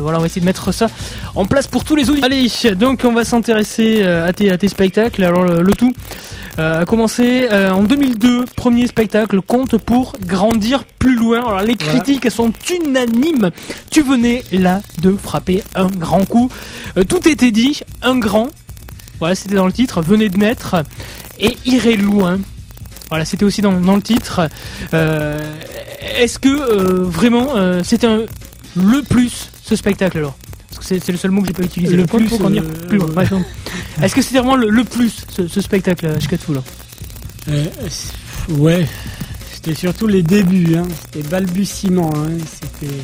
Voilà, 0.00 0.16
on 0.16 0.20
va 0.22 0.26
essayer 0.26 0.40
de 0.40 0.46
mettre 0.46 0.72
ça 0.72 0.86
en 1.34 1.44
place 1.44 1.66
pour 1.66 1.84
tous 1.84 1.96
les 1.96 2.08
auditeurs. 2.08 2.30
Allez, 2.30 2.74
donc 2.76 3.02
on 3.04 3.12
va 3.12 3.24
s'intéresser 3.24 4.04
à 4.04 4.32
tes, 4.32 4.50
à 4.50 4.56
tes 4.56 4.68
spectacles. 4.68 5.22
Alors 5.22 5.44
le, 5.44 5.60
le 5.60 5.72
tout 5.74 5.92
a 6.58 6.84
commencé 6.84 7.48
euh, 7.52 7.70
en 7.70 7.82
2002, 7.84 8.44
premier 8.56 8.86
spectacle, 8.86 9.40
compte 9.42 9.78
pour 9.78 10.14
grandir 10.24 10.84
plus 10.84 11.14
loin. 11.14 11.38
Alors 11.38 11.60
les 11.62 11.76
critiques 11.76 12.30
sont 12.30 12.52
unanimes. 12.70 13.50
Tu 13.90 14.02
venais 14.02 14.42
là 14.52 14.82
de 15.02 15.12
frapper 15.12 15.62
un 15.74 15.86
grand 15.86 16.24
coup. 16.24 16.50
Euh, 16.96 17.04
tout 17.04 17.26
était 17.28 17.50
dit, 17.52 17.80
un 18.02 18.18
grand. 18.18 18.48
Voilà, 19.20 19.34
c'était 19.34 19.54
dans 19.54 19.66
le 19.66 19.72
titre. 19.72 20.02
Venez 20.02 20.28
de 20.28 20.38
naître 20.38 20.76
et 21.38 21.56
irez 21.64 21.96
loin. 21.96 22.38
Voilà, 23.08 23.24
c'était 23.24 23.44
aussi 23.44 23.62
dans, 23.62 23.80
dans 23.80 23.96
le 23.96 24.02
titre. 24.02 24.48
Euh, 24.94 25.38
Est-ce 26.18 26.38
que 26.38 26.48
euh, 26.48 27.02
vraiment 27.04 27.56
euh, 27.56 27.82
c'était 27.84 28.06
un- 28.06 28.22
le 28.76 29.02
plus 29.02 29.50
ce 29.62 29.76
spectacle 29.76 30.18
alors? 30.18 30.36
Parce 30.68 30.78
que 30.80 30.84
c'est 30.84 31.00
c'est 31.04 31.12
le 31.12 31.18
seul 31.18 31.30
mot 31.30 31.40
que 31.42 31.48
j'ai 31.48 31.52
pas 31.54 31.62
utilisé. 31.64 31.96
Le 31.96 32.04
plus, 32.06 32.26
pour 32.26 32.38
grandir 32.38 32.62
euh, 32.64 32.86
plus 32.88 32.98
ouais. 32.98 33.06
Est-ce 34.02 34.14
que 34.14 34.22
c'était 34.22 34.38
vraiment 34.38 34.56
le, 34.56 34.68
le 34.68 34.84
plus 34.84 35.12
ce, 35.34 35.48
ce 35.48 35.60
spectacle 35.60 36.06
à 36.06 36.18
Shkatu 36.20 36.54
là 36.54 36.62
Euh, 37.48 37.64
c'est- 37.88 38.52
ouais, 38.52 38.86
c'était 39.52 39.74
surtout 39.74 40.06
les 40.06 40.22
débuts, 40.22 40.76
hein. 40.76 40.86
c'était 41.12 41.26
balbutiement, 41.28 42.12
hein. 42.16 42.28
c'était 42.44 42.94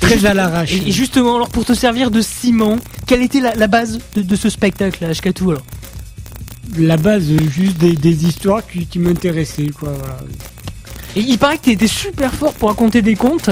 très 0.00 0.24
à 0.26 0.34
l'arrache. 0.34 0.72
et, 0.72 0.90
justement, 0.92 1.34
alors 1.36 1.48
pour 1.48 1.64
te 1.64 1.74
servir 1.74 2.10
de 2.10 2.20
ciment, 2.20 2.76
quelle 3.06 3.22
était 3.22 3.40
la, 3.40 3.54
la 3.54 3.66
base 3.66 3.98
de, 4.14 4.22
de 4.22 4.36
ce 4.36 4.48
spectacle 4.48 5.04
à 5.04 5.08
alors? 5.08 5.62
La 6.78 6.96
base, 6.96 7.24
euh, 7.30 7.38
juste 7.50 7.76
des, 7.78 7.92
des 7.94 8.24
histoires 8.24 8.66
qui, 8.66 8.86
qui 8.86 8.98
m'intéressaient, 8.98 9.68
quoi. 9.78 9.92
Voilà. 9.98 10.16
Et 11.16 11.20
il 11.20 11.36
paraît 11.38 11.58
que 11.58 11.64
t'étais 11.64 11.86
super 11.88 12.32
fort 12.32 12.54
pour 12.54 12.68
raconter 12.70 13.02
des 13.02 13.16
contes, 13.16 13.50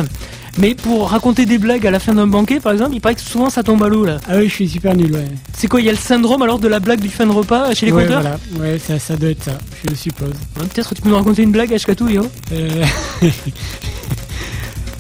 mais 0.61 0.75
pour 0.75 1.09
raconter 1.11 1.47
des 1.47 1.59
blagues 1.59 1.87
à 1.87 1.91
la 1.91 1.99
fin 1.99 2.15
d'un 2.15 2.27
banquet 2.27 2.61
par 2.61 2.73
exemple, 2.73 2.91
il 2.95 3.01
paraît 3.01 3.15
que 3.15 3.21
souvent 3.21 3.51
ça 3.51 3.63
tombe 3.63 3.83
à 3.83 3.89
l'eau 3.89 4.05
là. 4.05 4.19
Ah 4.29 4.37
oui, 4.39 4.49
je 4.49 4.55
suis 4.55 4.69
super 4.69 4.95
nul, 4.95 5.13
ouais. 5.13 5.25
C'est 5.55 5.67
quoi 5.69 5.81
Il 5.81 5.87
y 5.87 5.89
a 5.89 5.93
le 5.93 5.99
syndrome 5.99 6.43
alors 6.43 6.59
de 6.59 6.69
la 6.69 6.81
blague 6.81 7.01
du 7.01 7.09
fin 7.09 7.27
de 7.27 7.33
repas 7.33 7.75
chez 7.75 7.87
les 7.87 7.93
ouais, 7.93 8.05
conteurs 8.05 8.21
voilà. 8.23 8.39
Ouais, 8.73 8.79
ça, 8.79 8.99
ça 8.99 9.17
doit 9.17 9.31
être 9.31 9.43
ça, 9.45 9.59
je 9.89 9.95
suppose. 9.95 10.29
Ouais, 10.59 10.67
Peut-être 10.73 10.95
tu 10.95 11.03
peux 11.03 11.09
nous 11.09 11.17
raconter 11.17 11.43
une 11.43 11.53
blague 11.53 11.73
à 11.73 11.77
Yo 12.11 12.27
Euh, 12.53 12.85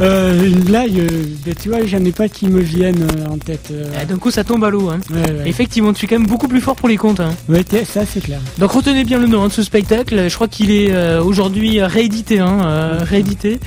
euh, 0.01 0.47
une 0.47 0.61
blague, 0.61 0.99
euh, 0.99 1.09
ben, 1.45 1.55
tu 1.61 1.69
vois, 1.69 1.85
j'en 1.85 2.03
ai 2.05 2.13
pas 2.13 2.29
qui 2.29 2.47
me 2.47 2.61
viennent 2.61 3.03
euh, 3.03 3.27
en 3.31 3.37
tête. 3.37 3.69
euh. 3.71 3.85
Eh, 4.03 4.07
D'un 4.07 4.17
coup 4.17 4.31
ça 4.31 4.45
tombe 4.45 4.65
à 4.65 4.71
l'eau. 4.71 4.89
Hein. 4.89 5.01
Ouais, 5.11 5.21
ouais. 5.21 5.43
Effectivement, 5.49 5.93
tu 5.93 6.07
es 6.07 6.09
quand 6.09 6.19
même 6.19 6.27
beaucoup 6.29 6.49
plus 6.49 6.61
fort 6.63 6.77
pour 6.77 6.89
les 6.89 6.97
contes. 6.97 7.21
Hein. 7.21 7.35
Ouais, 7.49 7.65
ça 7.85 8.03
c'est 8.11 8.23
clair. 8.23 8.41
Donc 8.59 8.71
retenez 8.73 9.05
bien 9.05 9.19
le 9.19 9.27
nom 9.27 9.43
hein, 9.45 9.49
de 9.49 9.53
ce 9.53 9.63
spectacle. 9.63 10.29
Je 10.29 10.35
crois 10.35 10.49
qu'il 10.49 10.71
est 10.71 10.91
euh, 10.93 11.23
aujourd'hui 11.23 11.83
réédité. 11.83 12.39
Hein, 12.39 12.99
réédité. 13.03 13.61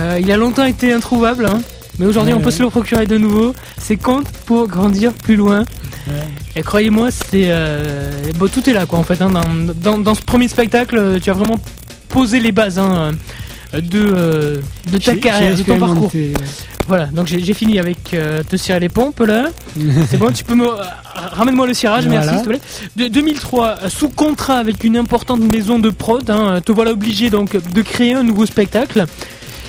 Euh, 0.00 0.18
il 0.20 0.30
a 0.32 0.36
longtemps 0.36 0.64
été 0.64 0.92
introuvable, 0.92 1.46
hein, 1.46 1.60
mais 1.98 2.06
aujourd'hui 2.06 2.32
Ouais, 2.32 2.38
on 2.38 2.42
peut 2.42 2.46
ouais. 2.46 2.52
se 2.52 2.62
le 2.62 2.70
procurer 2.70 3.06
de 3.06 3.18
nouveau. 3.18 3.54
C'est 3.78 3.96
Contes 3.96 4.28
pour 4.46 4.66
grandir 4.66 5.12
plus 5.12 5.36
loin. 5.36 5.60
Ouais. 6.08 6.14
Et 6.56 6.62
croyez-moi, 6.62 7.10
c'est 7.10 7.46
euh, 7.50 8.10
bon, 8.36 8.48
tout 8.48 8.68
est 8.68 8.72
là 8.72 8.86
quoi 8.86 8.98
en 8.98 9.02
fait. 9.04 9.20
Hein, 9.20 9.30
dans, 9.30 9.72
dans, 9.74 9.98
dans 9.98 10.14
ce 10.14 10.22
premier 10.22 10.48
spectacle, 10.48 11.18
tu 11.22 11.30
as 11.30 11.34
vraiment 11.34 11.58
posé 12.08 12.40
les 12.40 12.52
bases 12.52 12.78
hein, 12.78 13.12
euh, 13.74 13.80
de, 13.80 14.00
euh, 14.16 14.56
de 14.90 14.98
ta 14.98 15.14
carrière, 15.16 15.54
de 15.56 15.62
ton 15.62 15.78
parcours. 15.78 16.10
Voilà, 16.88 17.06
donc 17.06 17.28
j'ai 17.28 17.54
fini 17.54 17.78
avec 17.78 18.14
euh, 18.14 18.42
te 18.42 18.56
cirer 18.56 18.80
les 18.80 18.88
pompes 18.88 19.20
là. 19.26 19.48
C'est 20.08 20.16
bon, 20.16 20.32
tu 20.32 20.42
peux 20.42 20.54
me. 20.56 20.66
Ramène-moi 21.14 21.66
le 21.68 21.74
cirage, 21.74 22.06
Voilà. 22.06 22.20
merci, 22.22 22.34
s'il 22.34 22.42
te 22.42 22.48
plaît. 22.48 22.60
De 22.96 23.06
2003, 23.08 23.66
euh, 23.84 23.88
sous 23.88 24.08
contrat 24.08 24.56
avec 24.56 24.82
une 24.82 24.96
importante 24.96 25.40
maison 25.52 25.78
de 25.78 25.90
prod, 25.90 26.28
hein, 26.30 26.60
te 26.64 26.72
voilà 26.72 26.90
obligé 26.92 27.30
donc 27.30 27.52
de 27.72 27.82
créer 27.82 28.14
un 28.14 28.22
nouveau 28.24 28.46
spectacle. 28.46 29.04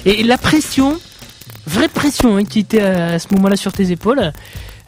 Et 0.06 0.24
la 0.24 0.38
pression, 0.38 0.99
vraie 1.68 1.88
pression 1.88 2.38
hein, 2.38 2.43
qui 2.43 2.60
était 2.60 2.82
à 2.82 3.20
ce 3.20 3.28
moment-là 3.34 3.56
sur 3.56 3.72
tes 3.72 3.91
épaules. 3.91 4.32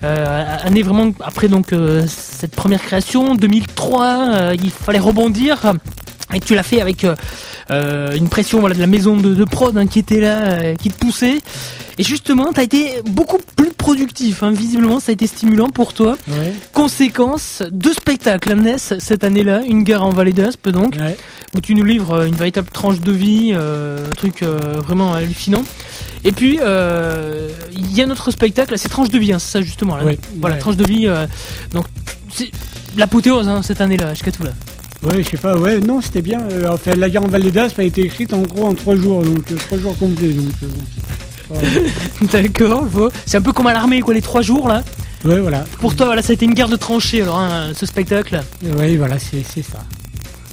Euh, 0.03 0.57
année 0.61 0.81
vraiment 0.81 1.13
après 1.21 1.47
donc 1.47 1.71
euh, 1.71 2.03
cette 2.07 2.53
première 2.53 2.81
création, 2.81 3.35
2003, 3.35 4.05
euh, 4.05 4.55
il 4.61 4.71
fallait 4.71 4.99
rebondir. 4.99 5.73
Et 6.33 6.39
tu 6.39 6.55
l'as 6.55 6.63
fait 6.63 6.81
avec 6.81 7.05
euh, 7.71 8.11
une 8.15 8.29
pression 8.29 8.59
voilà, 8.59 8.75
de 8.75 8.79
la 8.79 8.87
maison 8.87 9.15
de, 9.17 9.33
de 9.33 9.43
prod 9.45 9.77
hein, 9.77 9.87
qui 9.87 9.99
était 9.99 10.19
là, 10.19 10.37
euh, 10.53 10.75
qui 10.75 10.89
te 10.89 10.97
poussait. 10.97 11.39
Et 11.99 12.03
justement, 12.03 12.51
tu 12.53 12.59
as 12.59 12.63
été 12.63 13.01
beaucoup 13.05 13.37
plus 13.55 13.71
productif. 13.71 14.41
hein. 14.43 14.51
Visiblement, 14.51 14.99
ça 14.99 15.11
a 15.11 15.13
été 15.13 15.27
stimulant 15.27 15.69
pour 15.69 15.93
toi. 15.93 16.17
Ouais, 16.27 16.53
Conséquence, 16.73 17.61
deux 17.71 17.93
spectacles 17.93 18.55
naissent 18.55 18.93
cette 18.99 19.23
année-là. 19.23 19.61
Une 19.67 19.83
guerre 19.83 20.03
en 20.03 20.09
Vallée 20.09 20.33
d'Aspe, 20.33 20.69
donc, 20.69 20.95
ouais. 20.99 21.15
où 21.55 21.61
tu 21.61 21.75
nous 21.75 21.83
livres 21.85 22.13
euh, 22.21 22.25
une 22.25 22.33
véritable 22.35 22.69
tranche 22.69 22.99
de 22.99 23.11
vie, 23.11 23.51
euh, 23.53 24.05
un 24.07 24.15
truc 24.15 24.41
euh, 24.41 24.57
vraiment 24.85 25.13
hallucinant. 25.13 25.63
Et 26.25 26.31
puis, 26.31 26.57
euh, 26.61 27.49
il 27.71 27.93
y 27.95 28.01
a 28.01 28.05
notre 28.07 28.31
spectacle, 28.31 28.77
c'est 28.77 28.89
tranche 28.89 29.09
de 29.09 29.19
vie, 29.19 29.31
hein, 29.33 29.39
c'est 29.39 29.51
ça 29.51 29.61
justement. 29.61 29.95
Là. 29.95 30.03
Ouais, 30.03 30.17
Voilà, 30.41 30.55
tranche 30.57 30.77
de 30.77 30.85
vie. 30.85 31.07
euh, 31.07 31.27
donc, 31.73 31.85
c'est 32.33 32.49
l'apothéose 32.97 33.47
hein, 33.47 33.61
cette 33.61 33.81
année-là, 33.81 34.13
jusqu'à 34.15 34.31
tout 34.31 34.43
là. 34.43 34.51
Ouais, 35.03 35.21
je 35.23 35.29
sais 35.29 35.37
pas, 35.37 35.57
ouais, 35.57 35.79
non, 35.79 35.99
c'était 36.01 36.21
bien. 36.21 36.41
Euh, 36.51 36.69
enfin, 36.71 36.91
la 36.95 37.09
guerre 37.09 37.23
en 37.23 37.27
Val 37.27 37.43
d'Aspe 37.51 37.79
a 37.79 37.83
été 37.83 38.01
écrite 38.01 38.33
en 38.33 38.41
gros 38.41 38.65
en 38.67 38.73
trois 38.73 38.95
jours, 38.95 39.21
donc 39.21 39.43
euh, 39.51 39.55
trois 39.55 39.77
jours 39.77 39.97
complets. 39.97 40.29
Donc, 40.29 40.53
euh. 40.63 41.57
D'accord, 42.31 42.87
c'est 43.25 43.37
un 43.37 43.41
peu 43.41 43.51
comme 43.51 43.67
à 43.67 43.73
l'armée, 43.73 44.01
quoi, 44.01 44.13
les 44.13 44.21
trois 44.21 44.41
jours 44.41 44.67
là. 44.67 44.81
ouais, 45.25 45.39
voilà. 45.39 45.65
Pour 45.79 45.95
toi, 45.95 46.07
voilà, 46.07 46.21
ça 46.21 46.31
a 46.31 46.33
été 46.33 46.45
une 46.45 46.53
guerre 46.53 46.69
de 46.69 46.77
tranchées, 46.77 47.21
alors, 47.21 47.39
hein, 47.39 47.71
ce 47.75 47.85
spectacle. 47.85 48.41
Ouais, 48.77 48.95
voilà, 48.95 49.19
c'est 49.19 49.43
c'est 49.45 49.61
ça. 49.63 49.79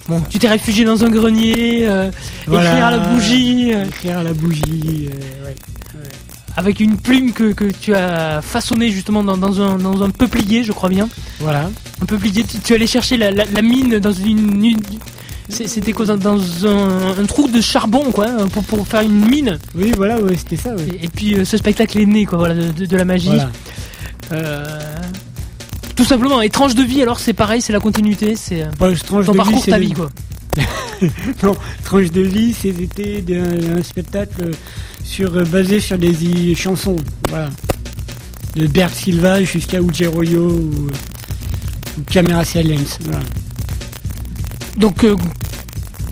Bon, 0.08 0.20
tu 0.28 0.40
t'es 0.40 0.48
réfugié 0.48 0.84
dans 0.84 1.04
un 1.04 1.08
grenier, 1.10 1.86
euh, 1.88 2.10
Voilà. 2.48 2.70
écrire 2.70 2.86
à 2.86 2.90
la 2.90 2.98
bougie, 2.98 3.70
euh, 3.72 3.84
Écrire 3.86 4.18
à 4.18 4.22
la 4.24 4.32
bougie, 4.32 5.08
euh, 5.08 5.46
ouais. 5.46 5.54
Avec 6.56 6.80
une 6.80 6.96
plume 6.96 7.32
que, 7.32 7.52
que 7.52 7.64
tu 7.64 7.94
as 7.94 8.40
façonnée 8.42 8.90
justement 8.90 9.22
dans, 9.24 9.36
dans 9.36 9.60
un, 9.60 9.76
dans 9.78 10.02
un 10.02 10.10
peuplier, 10.10 10.64
je 10.64 10.72
crois 10.72 10.88
bien. 10.88 11.08
Voilà. 11.38 11.70
Un 12.02 12.06
peuplier, 12.06 12.44
tu, 12.44 12.58
tu 12.58 12.74
allais 12.74 12.86
chercher 12.86 13.16
la, 13.16 13.30
la, 13.30 13.44
la 13.44 13.62
mine 13.62 13.98
dans 13.98 14.12
une. 14.12 14.76
c'était 15.48 15.92
quoi 15.92 16.06
dans- 16.06 16.16
Dans 16.16 16.40
un, 16.66 17.20
un 17.22 17.26
trou 17.26 17.48
de 17.48 17.60
charbon, 17.60 18.10
quoi, 18.12 18.26
pour, 18.52 18.62
pour 18.64 18.86
faire 18.86 19.02
une 19.02 19.24
mine. 19.28 19.58
Oui, 19.74 19.92
voilà, 19.96 20.20
ouais, 20.20 20.36
c'était 20.36 20.56
ça, 20.56 20.74
ouais. 20.74 20.86
Et, 21.00 21.04
et 21.06 21.08
puis 21.08 21.34
euh, 21.34 21.44
ce 21.44 21.56
spectacle 21.56 21.98
est 21.98 22.06
né, 22.06 22.24
quoi, 22.26 22.38
voilà, 22.38 22.54
de, 22.54 22.72
de- 22.72 22.86
de 22.86 22.96
la 22.96 23.04
magie. 23.04 23.26
Voilà. 23.28 23.50
Euh, 24.32 24.64
tout 25.96 26.04
simplement, 26.04 26.40
étrange 26.40 26.74
de 26.74 26.82
vie, 26.82 27.02
alors 27.02 27.18
c'est 27.20 27.32
pareil, 27.32 27.60
c'est 27.60 27.72
la 27.72 27.80
continuité, 27.80 28.34
c'est 28.36 28.62
euh, 28.62 28.66
ton 29.06 29.20
de 29.20 29.36
parcours, 29.36 29.62
c'est 29.64 29.70
ta 29.72 29.78
le- 29.78 29.84
vie, 29.86 29.92
quoi. 29.92 30.10
Non, 31.42 31.56
tranche 31.84 32.10
de 32.10 32.20
vie, 32.20 32.52
c'était 32.52 33.24
un 33.38 33.82
spectacle 33.82 34.50
sur, 35.10 35.36
euh, 35.36 35.44
basé 35.44 35.80
sur 35.80 35.98
des 35.98 36.54
chansons. 36.54 36.96
Voilà. 37.28 37.50
De 38.54 38.66
Bert 38.66 38.90
Silva 38.90 39.42
jusqu'à 39.42 39.80
Uji 39.80 40.06
Royo 40.06 40.48
ou, 40.48 40.86
ou 41.98 42.02
Camera 42.08 42.44
Silence. 42.44 42.98
Voilà. 43.02 43.20
Donc, 44.76 45.04
euh, 45.04 45.16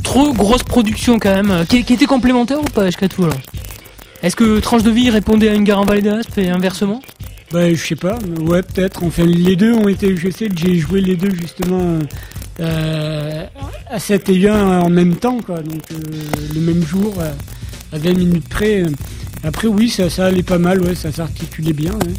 trop 0.03 0.33
grosse 0.33 0.65
production 0.65 1.19
quand 1.19 1.35
même, 1.35 1.51
euh, 1.51 1.65
qui, 1.65 1.85
qui 1.85 1.95
était 1.95 2.07
complémentaire 2.07 2.61
ou 2.61 2.69
pas, 2.69 2.87
jusqu'à 2.87 3.09
tout, 3.09 3.25
alors? 3.25 3.39
Est-ce 4.23 4.35
que 4.35 4.59
Tranche 4.59 4.83
de 4.83 4.91
vie 4.91 5.11
répondait 5.11 5.49
à 5.49 5.55
une 5.55 5.65
gare 5.65 5.81
en 5.81 5.85
Vallée 5.85 6.03
d'Aspe 6.03 6.39
et 6.39 6.51
inversement? 6.51 7.01
Bah, 7.53 7.73
je 7.73 7.77
sais 7.81 7.95
pas, 7.97 8.19
ouais, 8.41 8.63
peut-être. 8.63 9.05
Enfin, 9.05 9.25
les 9.25 9.55
deux 9.55 9.73
ont 9.73 9.89
été, 9.89 10.17
je 10.17 10.29
sais 10.29 10.49
que 10.49 10.59
j'ai 10.59 10.77
joué 10.77 11.01
les 11.01 11.15
deux 11.15 11.31
justement 11.31 12.01
euh, 12.61 13.47
à 13.89 13.99
7 14.01 14.29
et 14.29 14.49
1 14.49 14.81
en 14.81 14.91
même 14.91 15.17
temps, 15.17 15.39
quoi. 15.41 15.61
Donc, 15.61 15.83
euh, 15.93 15.97
le 16.53 16.61
même 16.61 16.85
jour, 16.85 17.15
euh, 17.21 17.31
à 17.93 17.99
20 17.99 18.13
minutes 18.15 18.49
près. 18.49 18.83
Après, 19.45 19.69
oui, 19.69 19.89
ça, 19.89 20.11
ça 20.11 20.27
allait 20.27 20.43
pas 20.43 20.59
mal, 20.59 20.81
ouais, 20.83 20.95
ça 20.95 21.13
s'articulait 21.13 21.73
bien, 21.73 21.93
ouais. 21.93 22.15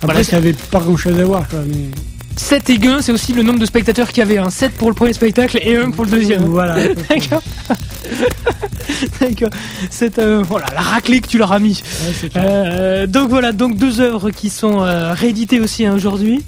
Après, 0.00 0.14
Voilà, 0.14 0.24
ça 0.24 0.36
avait 0.36 0.52
pas 0.52 0.80
grand 0.80 0.96
chose 0.96 1.18
à 1.18 1.24
voir, 1.24 1.48
quoi. 1.48 1.60
Mais... 1.66 1.90
7 2.36 2.70
et 2.70 2.86
1, 2.86 3.02
c'est 3.02 3.12
aussi 3.12 3.32
le 3.32 3.42
nombre 3.42 3.58
de 3.58 3.66
spectateurs 3.66 4.08
qu'il 4.08 4.18
y 4.18 4.22
avait. 4.22 4.38
Hein. 4.38 4.50
7 4.50 4.72
pour 4.72 4.88
le 4.88 4.94
premier 4.94 5.12
spectacle 5.12 5.58
et 5.62 5.76
1 5.76 5.90
pour 5.90 6.04
le 6.04 6.10
deuxième. 6.10 6.44
Voilà. 6.44 6.76
D'accord. 7.08 7.42
D'accord. 9.20 9.50
C'est 9.90 10.18
euh, 10.18 10.42
voilà 10.46 10.66
la 10.74 10.80
raclée 10.80 11.20
que 11.20 11.28
tu 11.28 11.38
leur 11.38 11.52
as 11.52 11.58
mis. 11.58 11.82
Ouais. 12.22 12.30
Euh, 12.36 13.06
donc 13.06 13.28
voilà, 13.28 13.52
donc 13.52 13.76
deux 13.76 14.00
œuvres 14.00 14.30
qui 14.30 14.50
sont 14.50 14.82
euh, 14.82 15.12
rééditées 15.12 15.60
aussi 15.60 15.84
hein, 15.84 15.94
aujourd'hui, 15.94 16.42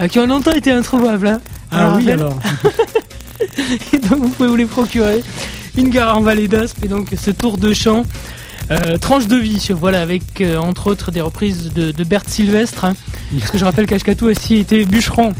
euh, 0.00 0.08
qui 0.08 0.18
ont 0.18 0.26
longtemps 0.26 0.52
été 0.52 0.70
introuvables. 0.72 1.26
Hein. 1.26 1.40
ah 1.70 1.94
oui, 1.96 2.10
alors. 2.10 2.38
Et 3.92 3.98
donc 3.98 4.18
vous 4.18 4.28
pouvez 4.30 4.48
vous 4.48 4.56
les 4.56 4.66
procurer. 4.66 5.22
Une 5.76 5.90
gare 5.90 6.16
en 6.16 6.20
Vallée 6.20 6.48
d'Aspe 6.48 6.84
et 6.84 6.88
donc 6.88 7.08
ce 7.20 7.30
tour 7.30 7.58
de 7.58 7.72
chant. 7.74 8.04
Euh, 8.70 8.96
tranche 8.96 9.26
de 9.26 9.36
vie, 9.36 9.68
voilà, 9.72 10.00
avec 10.00 10.40
euh, 10.40 10.56
entre 10.56 10.90
autres 10.90 11.10
des 11.10 11.20
reprises 11.20 11.70
de, 11.74 11.90
de 11.90 12.04
Bert 12.04 12.22
Sylvestre, 12.26 12.86
hein, 12.86 12.94
parce 13.38 13.50
que 13.50 13.58
je 13.58 13.64
rappelle 13.64 13.86
qu'Ashkatou 13.86 14.26
aussi 14.26 14.56
était 14.56 14.84
bûcheron. 14.86 15.34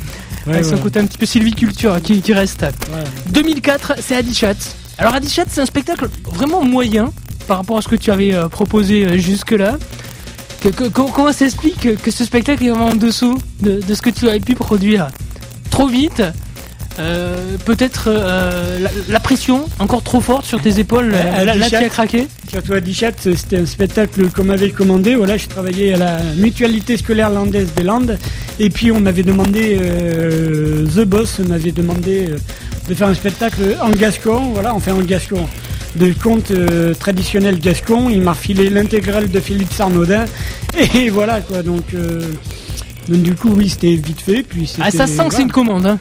Ouais, 0.47 0.53
avec 0.53 0.65
son 0.65 0.71
voilà. 0.73 0.83
côté 0.83 1.01
un 1.01 1.07
petit 1.07 1.17
peu 1.17 1.25
sylviculture 1.25 2.03
qui, 2.03 2.21
qui 2.21 2.35
reste. 2.35 2.67
Voilà. 2.91 3.05
2004, 3.31 3.95
c'est 4.01 4.15
Adichat. 4.15 4.53
Alors 4.99 5.15
Adichat, 5.15 5.45
c'est 5.49 5.63
un 5.63 5.67
spectacle 5.67 6.07
vraiment 6.25 6.63
moyen 6.63 7.13
par 7.49 7.57
rapport 7.59 7.79
à 7.79 7.83
ce 7.83 7.89
que 7.89 7.97
tu 7.97 8.11
avais 8.11 8.35
euh, 8.35 8.49
proposé 8.49 9.07
euh, 9.07 9.17
jusque-là. 9.17 9.79
Que- 10.61 10.69
que- 10.69 10.89
comment 10.89 11.33
s'explique 11.33 11.81
que, 11.81 11.89
que 11.91 12.11
ce 12.11 12.25
spectacle 12.27 12.63
est 12.65 12.69
vraiment 12.71 12.89
en 12.89 12.95
dessous 12.95 13.39
de, 13.63 13.81
de 13.81 13.95
ce 13.95 14.03
que 14.03 14.11
tu 14.11 14.29
avais 14.29 14.41
pu 14.41 14.55
produire? 14.55 15.09
Trop 15.71 15.87
vite? 15.87 16.23
Euh, 16.99 17.57
Peut-être 17.65 18.05
euh, 18.09 18.79
la, 18.81 18.91
la 19.09 19.21
pression 19.21 19.67
encore 19.79 20.03
trop 20.03 20.21
forte 20.21 20.45
sur 20.45 20.61
tes 20.61 20.79
épaules 20.79 21.11
Là, 21.11 21.45
là, 21.45 21.69
tu 21.69 21.75
as 21.77 21.89
craqué 21.89 22.29
Surtout 22.49 22.75
à 22.75 22.81
Dichat, 22.81 23.13
c'était 23.19 23.59
un 23.59 23.67
spectacle 23.67 24.29
qu'on 24.31 24.45
m'avait 24.45 24.71
commandé. 24.71 25.17
Voilà, 25.17 25.37
je 25.37 25.47
travaillais 25.49 25.95
à 25.95 25.97
la 25.97 26.19
mutualité 26.37 26.97
scolaire 26.97 27.31
landaise 27.31 27.69
des 27.77 27.83
Landes. 27.83 28.17
Et 28.61 28.71
puis 28.71 28.93
on 28.93 29.01
m'avait 29.01 29.25
demandé, 29.25 29.77
euh, 29.81 30.87
The 30.87 31.05
Boss 31.05 31.41
m'avait 31.41 31.73
demandé 31.73 32.29
de 32.89 32.95
faire 32.95 33.09
un 33.09 33.15
spectacle 33.15 33.77
en 33.81 33.91
gascon. 33.91 34.51
Voilà, 34.53 34.75
enfin 34.75 34.93
en 34.93 35.01
gascon. 35.01 35.49
De 35.97 36.13
contes 36.13 36.53
traditionnels 36.99 37.59
gascons. 37.59 38.09
Il 38.11 38.21
m'a 38.21 38.33
refilé 38.33 38.69
l'intégrale 38.71 39.31
de 39.31 39.41
Philippe 39.41 39.73
Sarnaudin. 39.73 40.25
Et 40.95 41.09
voilà 41.09 41.41
quoi, 41.41 41.63
donc, 41.63 41.85
donc 43.09 43.23
du 43.23 43.35
coup, 43.35 43.51
oui, 43.57 43.69
c'était 43.69 43.95
vite 43.95 44.21
fait. 44.21 44.43
Puis 44.43 44.71
Ah, 44.81 44.91
ça 44.91 45.07
sent 45.07 45.29
que 45.29 45.35
c'est 45.35 45.43
une 45.43 45.53
commande. 45.53 45.87
Hein. 45.87 45.99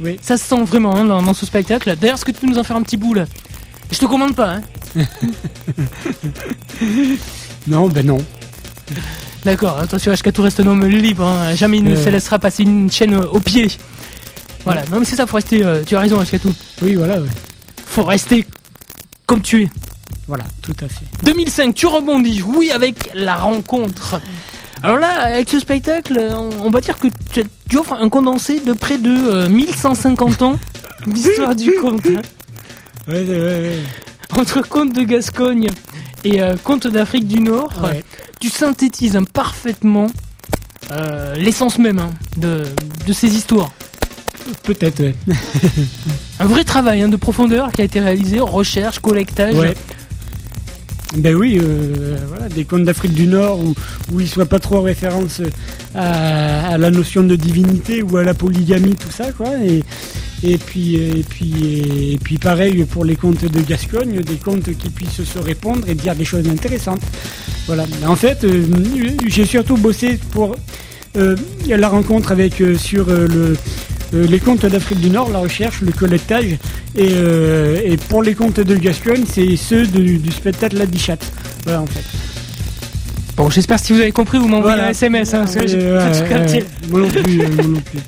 Oui. 0.00 0.18
Ça 0.22 0.36
se 0.36 0.44
sent 0.44 0.62
vraiment 0.64 0.94
hein, 0.96 1.04
dans, 1.04 1.22
dans 1.22 1.34
ce 1.34 1.46
spectacle. 1.46 1.94
D'ailleurs, 2.00 2.16
est-ce 2.16 2.24
que 2.24 2.30
tu 2.32 2.40
peux 2.40 2.46
nous 2.46 2.58
en 2.58 2.64
faire 2.64 2.76
un 2.76 2.82
petit 2.82 2.96
bout 2.96 3.14
là 3.14 3.26
Je 3.90 3.98
te 3.98 4.06
commande 4.06 4.34
pas. 4.34 4.56
Hein. 4.56 4.62
Non, 7.66 7.88
ben 7.88 8.04
non. 8.04 8.18
D'accord, 9.44 9.78
attention, 9.78 10.12
Ashkatou 10.12 10.42
reste 10.42 10.60
un 10.60 10.66
homme 10.66 10.84
libre. 10.86 11.24
hein. 11.26 11.54
Jamais 11.54 11.78
il 11.78 11.84
ne 11.84 11.96
Euh. 11.96 12.04
se 12.04 12.08
laissera 12.10 12.38
passer 12.38 12.62
une 12.64 12.90
chaîne 12.90 13.14
au 13.14 13.40
pied. 13.40 13.68
Voilà, 14.64 14.84
non 14.90 14.98
mais 15.00 15.04
c'est 15.04 15.16
ça, 15.16 15.26
faut 15.26 15.36
rester. 15.36 15.64
euh, 15.64 15.82
tu 15.84 15.96
as 15.96 16.00
raison, 16.00 16.20
Ashkatou. 16.20 16.52
Oui, 16.82 16.94
voilà, 16.94 17.20
ouais. 17.20 17.28
Faut 17.86 18.04
rester 18.04 18.46
comme 19.26 19.42
tu 19.42 19.62
es. 19.62 19.70
voilà, 20.28 20.44
tout 20.62 20.74
à 20.84 20.88
fait. 20.88 21.04
2005, 21.24 21.74
tu 21.74 21.86
rebondis, 21.86 22.42
oui, 22.42 22.70
avec 22.70 23.10
la 23.14 23.36
rencontre. 23.36 24.20
Alors 24.82 24.98
là, 24.98 25.08
avec 25.22 25.48
ce 25.48 25.60
spectacle, 25.60 26.18
on, 26.32 26.50
on 26.66 26.70
va 26.70 26.80
dire 26.80 26.98
que 26.98 27.08
tu, 27.32 27.44
tu 27.68 27.78
offres 27.78 27.92
un 27.92 28.08
condensé 28.08 28.60
de 28.60 28.72
près 28.72 28.98
de 28.98 29.10
euh, 29.10 29.48
1150 29.48 30.42
ans 30.42 30.58
d'histoire 31.06 31.54
du 31.54 31.72
conte. 31.80 32.06
hein. 32.06 32.22
Ouais, 33.08 33.22
ouais, 33.22 33.38
ouais. 33.40 33.78
Entre 34.38 34.62
conte 34.66 34.92
de 34.94 35.02
Gascogne 35.02 35.68
et 36.24 36.40
euh, 36.42 36.54
conte 36.62 36.86
d'Afrique 36.86 37.28
du 37.28 37.40
Nord, 37.40 37.72
tu 38.40 38.48
synthétises 38.48 39.16
hein, 39.16 39.24
parfaitement 39.24 40.08
euh, 40.90 41.34
l'essence 41.36 41.78
même 41.78 41.98
hein, 41.98 42.10
de, 42.36 42.62
de 43.06 43.12
ces 43.12 43.34
histoires. 43.34 43.70
Peut-être, 44.64 45.00
ouais. 45.00 45.14
Un 46.40 46.46
vrai 46.46 46.64
travail 46.64 47.02
hein, 47.02 47.08
de 47.08 47.16
profondeur 47.16 47.70
qui 47.70 47.82
a 47.82 47.84
été 47.84 48.00
réalisé, 48.00 48.40
recherche, 48.40 48.98
collectage. 48.98 49.54
Ben 51.16 51.34
oui, 51.34 51.58
euh, 51.62 52.16
voilà, 52.28 52.48
des 52.48 52.64
contes 52.64 52.84
d'Afrique 52.84 53.12
du 53.12 53.26
Nord 53.26 53.60
où, 53.60 53.74
où 54.12 54.20
ils 54.20 54.28
soient 54.28 54.46
pas 54.46 54.58
trop 54.58 54.78
en 54.78 54.82
référence 54.82 55.42
à, 55.94 56.68
à 56.68 56.78
la 56.78 56.90
notion 56.90 57.22
de 57.22 57.36
divinité 57.36 58.02
ou 58.02 58.16
à 58.16 58.24
la 58.24 58.34
polygamie, 58.34 58.94
tout 58.94 59.10
ça, 59.10 59.30
quoi. 59.32 59.48
Et, 59.62 59.82
et 60.42 60.58
puis, 60.58 60.96
et 60.96 61.24
puis, 61.28 62.12
et 62.14 62.18
puis 62.18 62.38
pareil 62.38 62.84
pour 62.84 63.04
les 63.04 63.16
contes 63.16 63.44
de 63.44 63.60
Gascogne, 63.60 64.20
des 64.22 64.36
contes 64.36 64.76
qui 64.76 64.88
puissent 64.88 65.22
se 65.22 65.38
répondre 65.38 65.86
et 65.88 65.94
dire 65.94 66.16
des 66.16 66.24
choses 66.24 66.48
intéressantes. 66.48 67.02
Voilà. 67.66 67.84
En 68.06 68.16
fait, 68.16 68.42
euh, 68.44 68.64
j'ai 69.26 69.44
surtout 69.44 69.76
bossé 69.76 70.18
pour 70.30 70.56
euh, 71.16 71.36
la 71.68 71.88
rencontre 71.88 72.32
avec 72.32 72.60
euh, 72.60 72.76
sur 72.76 73.08
euh, 73.08 73.28
le 73.28 73.42
euh, 73.42 73.54
les 74.12 74.38
contes 74.40 74.66
d'Afrique 74.66 75.00
du 75.00 75.10
Nord, 75.10 75.30
la 75.30 75.38
recherche, 75.38 75.80
le 75.82 75.92
collectage, 75.92 76.44
et, 76.96 77.08
euh, 77.12 77.80
et 77.84 77.96
pour 77.96 78.22
les 78.22 78.34
contes 78.34 78.60
de 78.60 78.74
Gascogne, 78.76 79.24
c'est 79.26 79.56
ceux 79.56 79.86
du, 79.86 80.18
du 80.18 80.30
spectacle 80.30 80.76
La. 80.76 80.84
Voilà, 81.64 81.80
en 81.82 81.86
fait. 81.86 82.04
Bon, 83.36 83.48
j'espère 83.48 83.80
que 83.80 83.86
si 83.86 83.92
vous 83.92 84.00
avez 84.00 84.12
compris, 84.12 84.38
vous 84.38 84.48
m'envoyez 84.48 84.76
Voilà. 84.76 84.88
un 84.88 84.90
SMS. 84.90 85.32
Hein, 85.34 85.44
parce 85.44 85.54
que 85.56 85.66
j'ai 85.66 85.78
Euh, 85.82 86.60
moi 86.90 87.00
non 87.00 87.08
plus, 87.08 87.40
euh. 87.40 87.46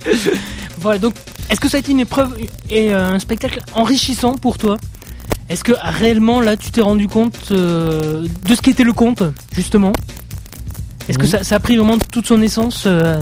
Voilà, 0.80 0.98
donc, 0.98 1.14
est-ce 1.48 1.60
que 1.60 1.68
ça 1.68 1.78
a 1.78 1.80
été 1.80 1.92
une 1.92 2.00
épreuve 2.00 2.36
et 2.70 2.92
euh, 2.92 3.12
un 3.14 3.18
spectacle 3.18 3.60
enrichissant 3.74 4.34
pour 4.34 4.58
toi? 4.58 4.76
Est-ce 5.48 5.64
que 5.64 5.72
réellement, 5.82 6.40
là, 6.40 6.56
tu 6.56 6.70
t'es 6.70 6.80
rendu 6.82 7.08
compte 7.08 7.36
euh, 7.52 8.26
de 8.46 8.54
ce 8.54 8.60
qu'était 8.60 8.84
le 8.84 8.92
conte, 8.92 9.22
justement? 9.54 9.92
Est-ce 11.08 11.18
que 11.18 11.26
ça, 11.26 11.42
ça 11.44 11.56
a 11.56 11.60
pris 11.60 11.76
vraiment 11.76 11.98
toute 11.98 12.26
son 12.26 12.40
essence 12.42 12.84
euh, 12.86 13.20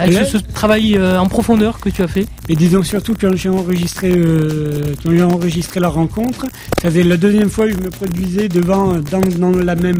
avec 0.00 0.14
là- 0.14 0.24
ce, 0.24 0.38
ce 0.38 0.42
travail 0.54 0.96
euh, 0.96 1.18
en 1.18 1.26
profondeur 1.26 1.78
que 1.80 1.88
tu 1.88 2.02
as 2.02 2.08
fait 2.08 2.26
Et 2.48 2.56
disons 2.56 2.82
surtout 2.82 3.14
quand 3.20 3.34
j'ai 3.36 3.48
enregistré, 3.48 4.10
euh, 4.12 4.94
quand 5.02 5.10
j'ai 5.10 5.22
enregistré 5.22 5.80
la 5.80 5.88
rencontre, 5.88 6.46
ça 6.82 6.90
faisait 6.90 7.02
la 7.02 7.16
deuxième 7.16 7.50
fois 7.50 7.66
que 7.66 7.72
je 7.72 7.78
me 7.78 7.90
produisais 7.90 8.48
devant, 8.48 8.94
dans, 9.10 9.20
dans 9.38 9.50
la 9.50 9.74
même, 9.74 9.98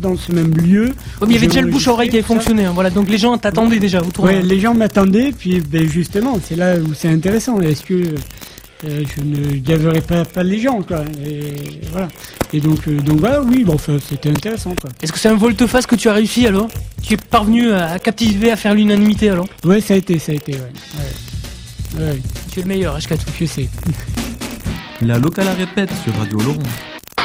dans 0.00 0.16
ce 0.16 0.32
même 0.32 0.54
lieu. 0.56 0.92
Mais 1.20 1.26
il 1.28 1.32
y 1.34 1.36
avait 1.36 1.46
déjà 1.46 1.60
le 1.62 1.70
bouche 1.70 1.88
à 1.88 1.92
oreille 1.92 2.08
qui 2.10 2.16
avait 2.16 2.22
fonctionné, 2.22 2.64
hein, 2.64 2.72
voilà, 2.74 2.90
donc 2.90 3.08
les 3.08 3.18
gens 3.18 3.36
t'attendaient 3.38 3.78
déjà 3.78 4.00
autour. 4.00 4.24
Ouais, 4.24 4.42
les 4.42 4.60
gens 4.60 4.74
m'attendaient, 4.74 5.32
puis 5.36 5.60
ben, 5.60 5.86
justement, 5.88 6.38
c'est 6.42 6.56
là 6.56 6.76
où 6.76 6.92
c'est 6.94 7.08
intéressant. 7.08 7.60
Est-ce 7.60 7.82
que 7.82 8.02
euh, 8.84 9.04
je 9.16 9.22
ne 9.22 9.56
gaverai 9.56 10.00
pas, 10.00 10.24
pas 10.24 10.42
les 10.42 10.60
gens, 10.60 10.82
quoi 10.82 11.02
Et 11.24 11.80
voilà. 11.92 12.08
Et 12.52 12.60
donc, 12.60 12.86
euh, 12.88 13.00
donc 13.00 13.20
voilà, 13.20 13.40
oui, 13.42 13.64
bon, 13.64 13.74
enfin, 13.74 13.96
c'était 14.06 14.30
intéressant, 14.30 14.74
quoi. 14.80 14.90
Est-ce 15.02 15.12
que 15.12 15.18
c'est 15.18 15.28
un 15.28 15.34
volte-face 15.36 15.86
que 15.86 15.96
tu 15.96 16.08
as 16.08 16.12
réussi 16.12 16.46
alors? 16.46 16.68
Tu 17.02 17.14
es 17.14 17.16
parvenu 17.16 17.72
à 17.72 17.90
à 17.92 17.98
captiver, 17.98 18.50
à 18.52 18.56
faire 18.56 18.74
l'unanimité 18.74 19.30
alors? 19.30 19.46
Ouais, 19.64 19.80
ça 19.80 19.94
a 19.94 19.96
été, 19.96 20.18
ça 20.18 20.32
a 20.32 20.34
été, 20.34 20.52
ouais. 20.52 20.60
ouais. 20.60 22.00
Ouais, 22.04 22.20
Tu 22.52 22.60
es 22.60 22.62
le 22.62 22.68
meilleur, 22.68 22.94
Ashkatou. 22.96 23.24
je 23.40 23.46
sais. 23.46 23.68
La 25.02 25.18
locale 25.18 25.48
à 25.48 25.54
répète 25.54 25.90
sur 26.04 26.14
Radio 26.18 26.38
Laurent. 26.40 26.58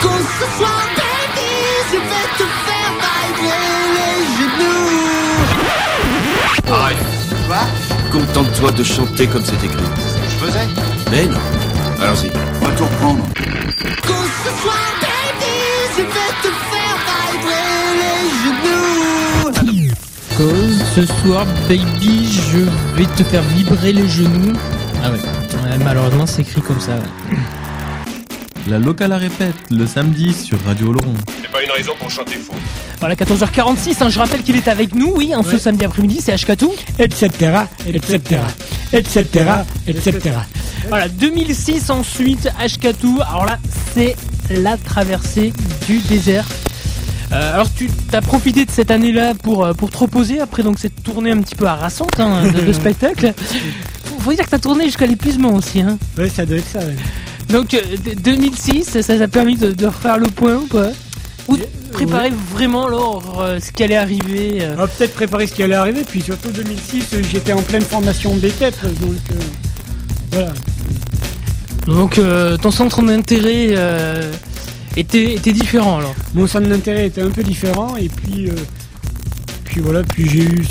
Qu'on 0.01 0.07
ce 0.07 0.45
soit 0.57 0.81
baby, 0.95 1.51
je 1.91 1.97
vais 1.97 2.27
te 2.37 2.43
faire 2.65 2.93
vibrer 3.37 3.85
les 3.97 4.17
genoux. 4.37 4.89
Arrête. 6.73 6.97
Quoi 7.47 7.63
Contente-toi 8.11 8.71
de 8.71 8.83
chanter 8.83 9.27
comme 9.27 9.43
c'est 9.43 9.63
écrit. 9.63 9.83
Faisais 10.41 10.67
Mais 11.11 11.25
non. 11.27 11.37
Allons-y. 12.01 12.31
On 12.61 12.65
va 12.65 12.71
tout 12.75 12.83
reprendre. 12.85 13.23
Qu'on 14.07 14.23
ce 14.43 14.51
soit 14.61 14.73
baby, 15.01 15.57
je 15.97 16.01
vais 16.01 16.31
te 16.41 16.49
faire 16.71 16.97
vibrer 17.31 17.91
les 18.01 19.71
genoux. 19.75 19.95
Cause 20.37 20.83
ce 20.95 21.05
soir, 21.21 21.45
baby, 21.69 22.31
je 22.31 22.59
vais 22.97 23.05
te 23.15 23.23
faire 23.23 23.43
vibrer 23.43 23.93
les 23.93 24.07
genoux. 24.07 24.53
Ah 25.03 25.11
ouais, 25.11 25.17
Ouais, 25.17 25.77
malheureusement 25.83 26.25
c'est 26.25 26.41
écrit 26.41 26.61
comme 26.61 26.79
ça. 26.79 26.93
La 28.67 28.79
locale 28.79 29.11
à 29.11 29.17
répète 29.17 29.55
le 29.69 29.85
samedi 29.85 30.33
sur 30.33 30.57
Radio 30.65 30.93
Laurent. 30.93 31.13
C'est 31.41 31.51
pas 31.51 31.63
une 31.63 31.71
raison 31.71 31.93
pour 31.99 32.09
chanter 32.09 32.35
faux. 32.35 32.53
Voilà, 32.99 33.15
14h46, 33.15 34.03
hein, 34.03 34.09
je 34.09 34.19
rappelle 34.19 34.43
qu'il 34.43 34.55
est 34.55 34.67
avec 34.67 34.93
nous, 34.95 35.13
oui, 35.15 35.33
hein, 35.33 35.41
ce 35.43 35.53
Ouais. 35.53 35.59
samedi 35.59 35.83
après-midi, 35.85 36.19
c'est 36.23 36.31
Ashkatou. 36.31 36.71
Etc., 36.99 37.25
etc., 37.25 37.51
etc., 37.87 38.41
etc. 38.93 39.45
Voilà, 40.89 41.07
2006 41.09 41.89
ensuite, 41.89 42.49
Ashkatou. 42.59 43.19
Alors 43.27 43.45
là, 43.45 43.59
c'est 43.93 44.15
la 44.49 44.77
traversée 44.77 45.53
du 45.87 45.99
désert. 45.99 46.45
Euh, 47.31 47.53
alors 47.53 47.73
tu 47.73 47.89
as 48.11 48.21
profité 48.21 48.65
de 48.65 48.71
cette 48.71 48.91
année-là 48.91 49.33
pour, 49.35 49.63
euh, 49.65 49.73
pour 49.73 49.89
te 49.89 49.97
reposer 49.97 50.41
après 50.41 50.63
donc 50.63 50.79
cette 50.79 51.01
tournée 51.01 51.31
un 51.31 51.39
petit 51.41 51.55
peu 51.55 51.65
harassante 51.65 52.19
hein, 52.19 52.43
de, 52.51 52.59
de 52.61 52.73
spectacle. 52.73 53.33
Faut, 54.19 54.33
dire 54.33 54.43
que 54.43 54.49
tu 54.49 54.55
as 54.55 54.59
tourné 54.59 54.85
jusqu'à 54.85 55.05
l'épuisement 55.07 55.53
aussi. 55.53 55.79
Hein. 55.81 55.97
Ouais, 56.17 56.27
ça 56.29 56.45
doit 56.45 56.57
être 56.57 56.67
ça, 56.67 56.79
ouais. 56.79 56.95
Donc 57.49 57.73
euh, 57.73 57.79
d- 58.03 58.15
2006, 58.21 58.83
ça 58.83 59.01
ça 59.01 59.17
t'a 59.17 59.27
permis 59.29 59.55
de, 59.55 59.71
de 59.71 59.85
refaire 59.85 60.17
le 60.17 60.27
point 60.27 60.55
ou 60.55 60.67
pas? 60.67 60.89
Préparer 61.91 62.31
vraiment 62.53 62.87
alors 62.87 63.41
euh, 63.41 63.59
ce 63.59 63.71
qui 63.71 63.83
allait 63.83 63.95
arriver 63.95 64.59
euh. 64.61 64.87
Peut-être 64.87 65.13
préparer 65.13 65.47
ce 65.47 65.53
qui 65.53 65.63
allait 65.63 65.75
arriver, 65.75 66.03
puis 66.07 66.21
surtout 66.21 66.49
2006, 66.49 67.13
euh, 67.13 67.21
j'étais 67.31 67.53
en 67.53 67.61
pleine 67.61 67.81
formation 67.81 68.35
BTEP, 68.35 68.75
donc 69.01 69.17
voilà. 70.31 70.53
Donc 71.87 72.19
ton 72.61 72.71
centre 72.71 73.01
d'intérêt 73.01 73.75
était, 74.95 75.33
était 75.33 75.53
différent 75.53 75.97
alors. 75.97 76.15
Mon 76.33 76.47
centre 76.47 76.67
d'intérêt 76.67 77.07
était 77.07 77.21
un 77.21 77.29
peu 77.31 77.43
différent, 77.43 77.95
et 77.97 78.07
puis, 78.07 78.49
puis 79.71 79.79
voilà, 79.79 80.03
puis 80.03 80.29
j'ai 80.29 80.43
eu 80.43 80.65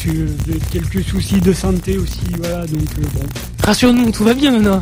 quelques 0.70 1.02
soucis 1.02 1.40
de 1.40 1.54
santé 1.54 1.96
aussi, 1.96 2.20
voilà, 2.38 2.66
donc 2.66 2.82
euh, 2.98 3.02
bon. 3.14 3.26
Rassure-nous, 3.64 4.10
tout 4.10 4.24
va 4.24 4.34
bien 4.34 4.50
maintenant. 4.50 4.80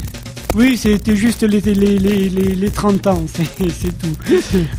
Oui, 0.54 0.76
c'était 0.76 1.14
juste 1.14 1.42
les, 1.42 1.60
les, 1.60 1.74
les, 1.74 2.28
les, 2.28 2.54
les 2.54 2.70
30 2.70 3.06
ans, 3.06 3.24
c'est 3.34 3.98
tout. 3.98 4.16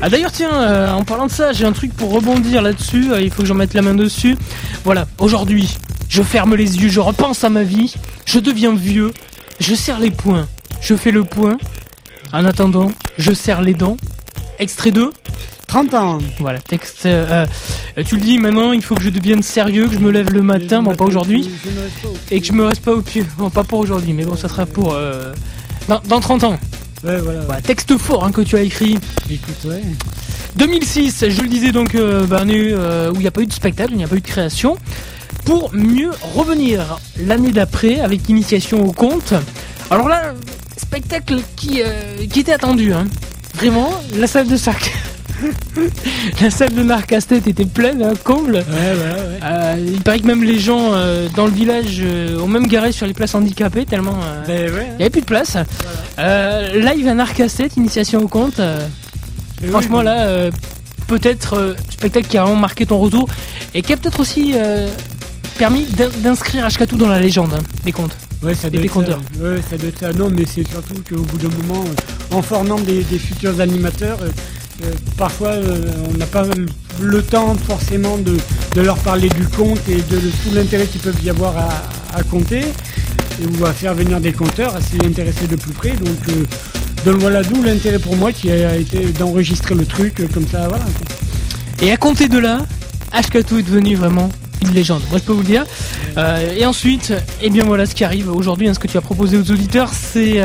Ah 0.01 0.09
d'ailleurs 0.09 0.31
tiens, 0.31 0.51
euh, 0.53 0.91
en 0.91 1.03
parlant 1.03 1.27
de 1.27 1.31
ça, 1.31 1.53
j'ai 1.53 1.65
un 1.65 1.71
truc 1.71 1.93
pour 1.93 2.11
rebondir 2.11 2.61
là-dessus, 2.61 3.11
euh, 3.11 3.21
il 3.21 3.29
faut 3.31 3.43
que 3.43 3.47
j'en 3.47 3.55
mette 3.55 3.73
la 3.75 3.81
main 3.81 3.93
dessus. 3.93 4.35
Voilà, 4.83 5.07
aujourd'hui, 5.19 5.77
je 6.09 6.21
ferme 6.23 6.55
les 6.55 6.81
yeux, 6.81 6.89
je 6.89 6.99
repense 6.99 7.43
à 7.43 7.49
ma 7.49 7.63
vie, 7.63 7.93
je 8.25 8.39
deviens 8.39 8.73
vieux, 8.73 9.13
je 9.59 9.75
serre 9.75 9.99
les 9.99 10.11
poings, 10.11 10.47
je 10.81 10.95
fais 10.95 11.11
le 11.11 11.23
point. 11.23 11.57
En 12.33 12.45
attendant, 12.45 12.91
je 13.17 13.31
serre 13.31 13.61
les 13.61 13.73
dents. 13.73 13.97
Extrait 14.59 14.91
2. 14.91 15.11
30 15.67 15.93
ans. 15.93 16.17
Voilà, 16.39 16.57
texte. 16.59 17.05
euh, 17.05 17.45
euh, 17.97 18.03
tu 18.03 18.15
le 18.15 18.21
dis 18.21 18.39
maintenant, 18.39 18.71
il 18.71 18.81
faut 18.81 18.95
que 18.95 19.03
je 19.03 19.09
devienne 19.09 19.43
sérieux, 19.43 19.87
que 19.87 19.93
je 19.93 19.99
me 19.99 20.09
lève 20.09 20.31
le 20.33 20.41
matin, 20.41 20.81
bon 20.81 20.95
pas 20.95 21.05
aujourd'hui, 21.05 21.49
et 22.31 22.41
que 22.41 22.45
je 22.47 22.53
me 22.53 22.65
reste 22.65 22.83
pas 22.83 22.91
au 22.93 23.01
pied. 23.01 23.23
Bon, 23.37 23.51
pas 23.51 23.63
pour 23.63 23.77
aujourd'hui, 23.79 24.13
mais 24.13 24.25
bon, 24.25 24.35
ça 24.35 24.49
sera 24.49 24.65
pour 24.65 24.93
euh, 24.95 25.31
dans, 25.89 26.01
dans 26.07 26.19
30 26.21 26.43
ans. 26.45 26.59
Ouais, 27.03 27.17
voilà. 27.17 27.41
Voilà, 27.41 27.61
texte 27.61 27.97
fort 27.97 28.23
hein, 28.23 28.31
que 28.31 28.41
tu 28.41 28.55
as 28.55 28.61
écrit. 28.61 28.97
Écoute, 29.29 29.65
ouais. 29.65 29.81
2006, 30.55 31.25
je 31.29 31.41
le 31.41 31.47
disais 31.47 31.71
donc, 31.71 31.95
euh, 31.95 32.25
bah, 32.25 32.43
euh, 32.47 33.11
où 33.11 33.15
il 33.15 33.21
n'y 33.21 33.27
a 33.27 33.31
pas 33.31 33.41
eu 33.41 33.47
de 33.47 33.53
spectacle, 33.53 33.91
il 33.91 33.97
n'y 33.97 34.03
a 34.03 34.07
pas 34.07 34.15
eu 34.15 34.21
de 34.21 34.27
création. 34.27 34.77
Pour 35.45 35.73
mieux 35.73 36.11
revenir 36.35 36.99
l'année 37.17 37.51
d'après 37.51 37.99
avec 38.01 38.29
initiation 38.29 38.85
au 38.85 38.91
conte. 38.91 39.33
Alors 39.89 40.07
là, 40.07 40.33
spectacle 40.77 41.39
qui, 41.55 41.81
euh, 41.81 42.25
qui 42.29 42.41
était 42.41 42.53
attendu. 42.53 42.93
Hein. 42.93 43.07
Vraiment, 43.55 43.89
la 44.15 44.27
salle 44.27 44.47
de 44.47 44.57
sac. 44.57 44.93
la 46.41 46.49
salle 46.49 46.73
de 46.73 46.83
Narcastet 46.83 47.37
était 47.37 47.65
pleine, 47.65 48.01
hein, 48.03 48.13
comble. 48.23 48.55
Ouais, 48.55 48.61
ouais, 48.61 48.63
ouais. 48.63 49.39
Euh, 49.43 49.75
il 49.93 50.01
paraît 50.01 50.19
que 50.19 50.27
même 50.27 50.43
les 50.43 50.59
gens 50.59 50.93
euh, 50.93 51.27
dans 51.35 51.45
le 51.45 51.51
village 51.51 51.99
euh, 52.01 52.39
ont 52.39 52.47
même 52.47 52.67
garé 52.67 52.91
sur 52.91 53.05
les 53.07 53.13
places 53.13 53.35
handicapées 53.35 53.85
tellement 53.85 54.17
Ben 54.47 54.71
ouais. 54.73 54.87
il 54.93 54.97
n'y 54.97 55.01
avait 55.03 55.09
plus 55.09 55.21
de 55.21 55.25
place. 55.25 55.57
Euh, 56.17 56.79
live 56.79 57.07
à 57.07 57.13
Narcastet, 57.13 57.69
initiation 57.77 58.21
au 58.23 58.29
oui, 59.61 59.67
Franchement 59.69 59.99
oui. 59.99 60.05
là, 60.05 60.49
peut-être 61.07 61.75
spectacle 61.89 62.27
qui 62.27 62.37
a 62.37 62.43
vraiment 62.43 62.59
marqué 62.59 62.85
ton 62.85 62.97
retour 62.99 63.27
et 63.73 63.81
qui 63.81 63.91
a 63.93 63.97
peut-être 63.97 64.19
aussi 64.21 64.53
permis 65.57 65.83
d'in- 65.85 66.09
d'inscrire 66.23 66.65
Ashkatu 66.65 66.95
dans 66.95 67.09
la 67.09 67.19
légende 67.19 67.53
hein, 67.53 67.63
des 67.83 67.91
contes. 67.91 68.15
Ouais, 68.41 68.53
ça 68.55 68.69
doit 68.69 68.79
des 68.79 68.85
être 68.85 68.93
ça. 68.93 68.99
compteurs. 69.01 69.19
Ouais, 69.41 69.57
ça 69.69 69.75
doit 69.77 69.89
être 69.89 69.99
ça. 69.99 70.13
Non, 70.13 70.29
mais 70.29 70.45
c'est 70.45 70.65
surtout 70.65 70.93
qu'au 71.09 71.21
bout 71.23 71.37
d'un 71.37 71.49
moment, 71.67 71.83
en 72.31 72.41
formant 72.41 72.79
des, 72.79 73.03
des 73.03 73.19
futurs 73.19 73.59
animateurs, 73.59 74.19
parfois 75.17 75.49
euh, 75.49 75.81
on 76.13 76.17
n'a 76.17 76.25
pas 76.25 76.45
le- 76.99 77.21
temps 77.21 77.55
forcément 77.55 78.17
de, 78.17 78.37
leur 78.81 78.97
parler 78.97 79.29
du 79.29 79.45
conte 79.47 79.87
et 79.89 79.97
de 79.97 80.19
tout 80.19 80.53
l'intérêt 80.53 80.85
qu'ils 80.85 81.01
peuvent 81.01 81.21
y 81.23 81.29
avoir 81.29 81.55
à, 82.13 82.23
compter 82.23 82.59
et, 82.61 83.59
ou 83.59 83.65
à 83.65 83.73
faire 83.73 83.93
venir 83.93 84.19
des 84.19 84.31
compteurs, 84.33 84.75
à 84.75 84.81
s'y 84.81 84.97
intéresser 85.05 85.47
de 85.47 85.55
plus 85.55 85.73
près. 85.73 85.91
Donc, 85.91 86.17
euh, 86.29 87.11
voilà 87.19 87.43
d'où 87.43 87.61
l'intérêt 87.63 87.99
pour 87.99 88.15
moi 88.15 88.31
qui 88.31 88.51
a 88.51 88.75
été 88.75 88.99
d'enregistrer 89.17 89.75
le 89.75 89.85
truc 89.85 90.19
euh, 90.19 90.27
comme 90.33 90.47
ça. 90.47 90.67
Voilà. 90.67 90.85
Et 91.81 91.91
à 91.91 91.97
compter 91.97 92.27
de 92.27 92.37
là, 92.37 92.65
Ashkatu 93.11 93.59
est 93.59 93.63
devenu 93.63 93.95
vraiment 93.95 94.29
une 94.61 94.73
légende. 94.73 95.01
Moi 95.09 95.19
je 95.19 95.23
peux 95.23 95.33
vous 95.33 95.41
le 95.41 95.45
dire. 95.45 95.65
Et 96.57 96.65
ensuite, 96.65 97.13
eh 97.41 97.49
bien 97.49 97.63
voilà 97.63 97.85
ce 97.85 97.95
qui 97.95 98.03
arrive 98.03 98.29
aujourd'hui, 98.29 98.67
hein, 98.67 98.73
ce 98.73 98.79
que 98.79 98.89
tu 98.89 98.97
as 98.97 99.01
proposé 99.01 99.37
aux 99.37 99.51
auditeurs, 99.51 99.89
c'est 99.93 100.41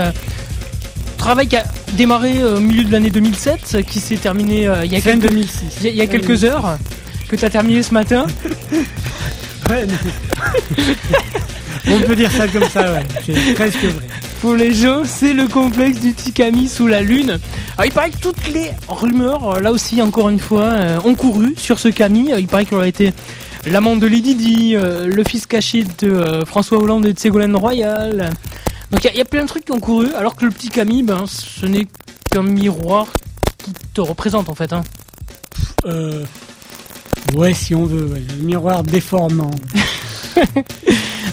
travail 1.25 1.49
qui 1.49 1.57
a 1.57 1.65
démarré 1.95 2.43
euh, 2.43 2.59
au 2.59 2.61
milieu 2.61 2.85
de 2.85 2.93
l'année 2.93 3.09
2007, 3.09 3.83
qui 3.87 3.99
s'est 3.99 4.17
terminé 4.17 4.67
euh, 4.69 4.85
il 4.85 4.93
y 4.93 4.97
a 4.97 5.01
quelques 5.01 5.23
2006. 5.23 5.63
Il 5.81 5.87
y 5.87 5.89
a, 5.89 5.91
il 5.93 5.97
y 5.97 6.01
a 6.03 6.07
quelques 6.07 6.45
heures 6.45 6.77
que 7.29 7.37
tu 7.37 7.45
as 7.47 7.49
terminé 7.51 7.83
ce 7.83 7.95
matin. 7.95 8.27
Ouais. 9.71 9.87
On 11.89 11.99
peut 12.01 12.15
dire 12.15 12.31
ça 12.31 12.47
comme 12.49 12.69
ça, 12.69 12.93
ouais. 12.93 13.03
C'est 13.25 13.55
presque 13.55 13.83
vrai. 13.83 14.05
Pour 14.43 14.55
les 14.57 14.75
gens, 14.75 15.05
c'est 15.07 15.33
le 15.33 15.49
complexe 15.49 16.01
du 16.01 16.13
Tikami 16.13 16.69
sous 16.69 16.87
la 16.87 17.01
lune. 17.01 17.39
Alors, 17.79 17.87
il 17.87 17.93
paraît 17.93 18.11
que 18.11 18.19
toutes 18.19 18.47
les 18.53 18.73
rumeurs, 18.89 19.53
euh, 19.57 19.61
là 19.61 19.73
aussi 19.73 20.03
encore 20.03 20.29
une 20.29 20.39
fois, 20.39 20.65
euh, 20.65 20.99
ont 21.07 21.15
couru 21.15 21.55
sur 21.57 21.79
ce 21.79 21.89
Kami. 21.89 22.31
Euh, 22.31 22.41
Il 22.41 22.47
paraît 22.47 22.67
qu'il 22.67 22.77
aurait 22.77 22.91
été 22.91 23.15
l'amant 23.67 23.97
de 23.97 24.07
Lady 24.07 24.35
Di, 24.35 24.77
euh, 24.77 25.07
le 25.07 25.25
fils 25.25 25.47
caché 25.47 25.85
de 26.01 26.11
euh, 26.11 26.45
François 26.45 26.77
Hollande 26.77 27.07
et 27.07 27.15
de 27.15 27.19
Ségolène 27.19 27.57
Royal. 27.57 28.31
Donc 28.91 29.03
il 29.03 29.07
y 29.07 29.09
a- 29.11 29.13
il 29.13 29.19
y, 29.19 29.23
a 29.23 29.25
plein 29.25 29.43
de 29.43 29.49
trucs 29.49 29.65
qui 29.65 29.73
ont 29.73 29.81
couru, 29.81 30.13
alors 30.15 30.37
que 30.37 30.45
le 30.45 30.51
petit 30.51 30.69
Camille, 30.69 31.03
ben, 31.03 31.25
ce 31.27 31.67
n'est 31.67 31.87
qu'un 32.31 32.43
miroir 32.43 33.07
qui 33.59 33.73
te 33.95 34.01
représente 34.01 34.49
en 34.49 34.55
fait. 34.55 34.73
Hein. 34.73 34.83
Euh, 35.87 36.25
ouais, 37.35 37.53
si 37.55 37.75
on 37.75 37.85
veut, 37.87 38.05
ouais. 38.07 38.23
le 38.39 38.43
miroir 38.45 38.83
déformant. 38.83 39.51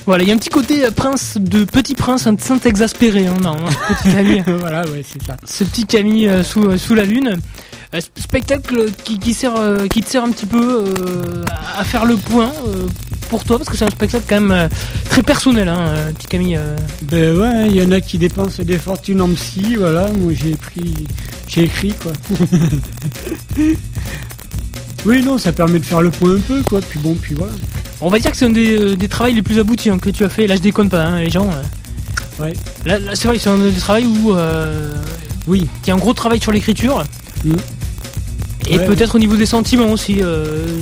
Voilà, 0.07 0.23
il 0.23 0.29
y 0.29 0.31
a 0.31 0.35
un 0.35 0.39
petit 0.39 0.49
côté 0.49 0.83
euh, 0.83 0.89
prince 0.91 1.37
de 1.39 1.63
petit 1.63 1.93
prince, 1.93 2.25
un 2.25 2.35
saint 2.37 2.59
exaspéré, 2.65 3.27
hein, 3.27 3.35
non, 3.39 3.51
hein, 3.51 3.69
petit 4.01 4.11
Camille. 4.11 4.43
voilà, 4.59 4.83
ouais, 4.87 5.03
c'est 5.07 5.21
ça. 5.23 5.37
ce 5.45 5.63
petit 5.63 5.85
Camille 5.85 6.27
euh, 6.27 6.43
sous, 6.43 6.63
euh, 6.63 6.77
sous 6.77 6.95
la 6.95 7.03
lune. 7.05 7.37
Euh, 7.93 7.97
sp- 7.99 8.09
spectacle 8.19 8.91
qui, 9.03 9.19
qui, 9.19 9.35
sert, 9.35 9.53
qui 9.91 10.01
te 10.01 10.09
sert 10.09 10.23
un 10.23 10.31
petit 10.31 10.47
peu 10.47 10.85
à 11.77 11.83
faire 11.83 12.05
le 12.05 12.15
point 12.17 12.51
pour 13.31 13.45
toi, 13.45 13.57
parce 13.57 13.69
que 13.69 13.77
c'est 13.77 13.85
un 13.85 13.89
spectacle 13.89 14.25
quand 14.27 14.41
même 14.41 14.51
euh, 14.51 14.67
très 15.09 15.23
personnel, 15.23 15.69
hein, 15.69 15.79
euh, 15.87 16.11
petit 16.11 16.27
Camille. 16.27 16.57
euh. 16.57 16.75
Ben 17.03 17.33
ouais, 17.37 17.67
il 17.69 17.77
y 17.77 17.81
en 17.81 17.89
a 17.91 18.01
qui 18.01 18.17
dépensent 18.17 18.61
des 18.61 18.77
fortunes 18.77 19.21
en 19.21 19.29
psy, 19.29 19.75
voilà. 19.77 20.09
Moi, 20.11 20.33
j'ai 20.33 20.55
pris, 20.57 20.93
j'ai 21.47 21.63
écrit, 21.63 21.93
quoi. 21.93 22.11
oui, 25.05 25.23
non, 25.23 25.37
ça 25.37 25.53
permet 25.53 25.79
de 25.79 25.85
faire 25.85 26.01
le 26.01 26.11
point 26.11 26.35
un 26.35 26.39
peu, 26.39 26.61
quoi. 26.63 26.81
Puis 26.81 26.99
bon, 26.99 27.15
puis 27.15 27.33
voilà. 27.35 27.53
On 28.01 28.09
va 28.09 28.19
dire 28.19 28.31
que 28.31 28.37
c'est 28.37 28.45
un 28.45 28.49
des, 28.49 28.97
des 28.97 29.07
travaux 29.07 29.31
les 29.33 29.41
plus 29.41 29.59
aboutis 29.59 29.89
hein, 29.89 29.97
que 29.97 30.09
tu 30.09 30.25
as 30.25 30.29
fait. 30.29 30.45
Là, 30.45 30.55
je 30.57 30.61
déconne 30.61 30.89
pas, 30.89 31.03
hein, 31.05 31.21
les 31.21 31.29
gens. 31.29 31.49
Ouais. 32.39 32.53
Là, 32.85 32.99
là, 32.99 33.11
c'est 33.15 33.27
vrai, 33.29 33.37
c'est 33.39 33.49
un 33.49 33.57
des 33.57 33.71
travaux 33.71 34.05
où 34.25 34.35
euh, 34.35 34.91
Oui. 35.47 35.67
il 35.83 35.87
y 35.87 35.91
a 35.91 35.95
un 35.95 35.97
gros 35.99 36.13
travail 36.13 36.41
sur 36.41 36.51
l'écriture. 36.51 37.03
Mm. 37.45 37.53
Et 38.67 38.77
Ouais, 38.77 38.85
peut-être 38.85 39.15
au 39.15 39.19
niveau 39.19 39.35
des 39.37 39.45
sentiments 39.45 39.91
aussi. 39.91 40.17
euh, 40.21 40.79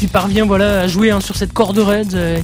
tu 0.00 0.08
parviens 0.08 0.44
voilà, 0.46 0.80
à 0.80 0.88
jouer 0.88 1.10
hein, 1.10 1.20
sur 1.20 1.36
cette 1.36 1.52
corde 1.52 1.78
raide. 1.78 2.14
euh, 2.14 2.38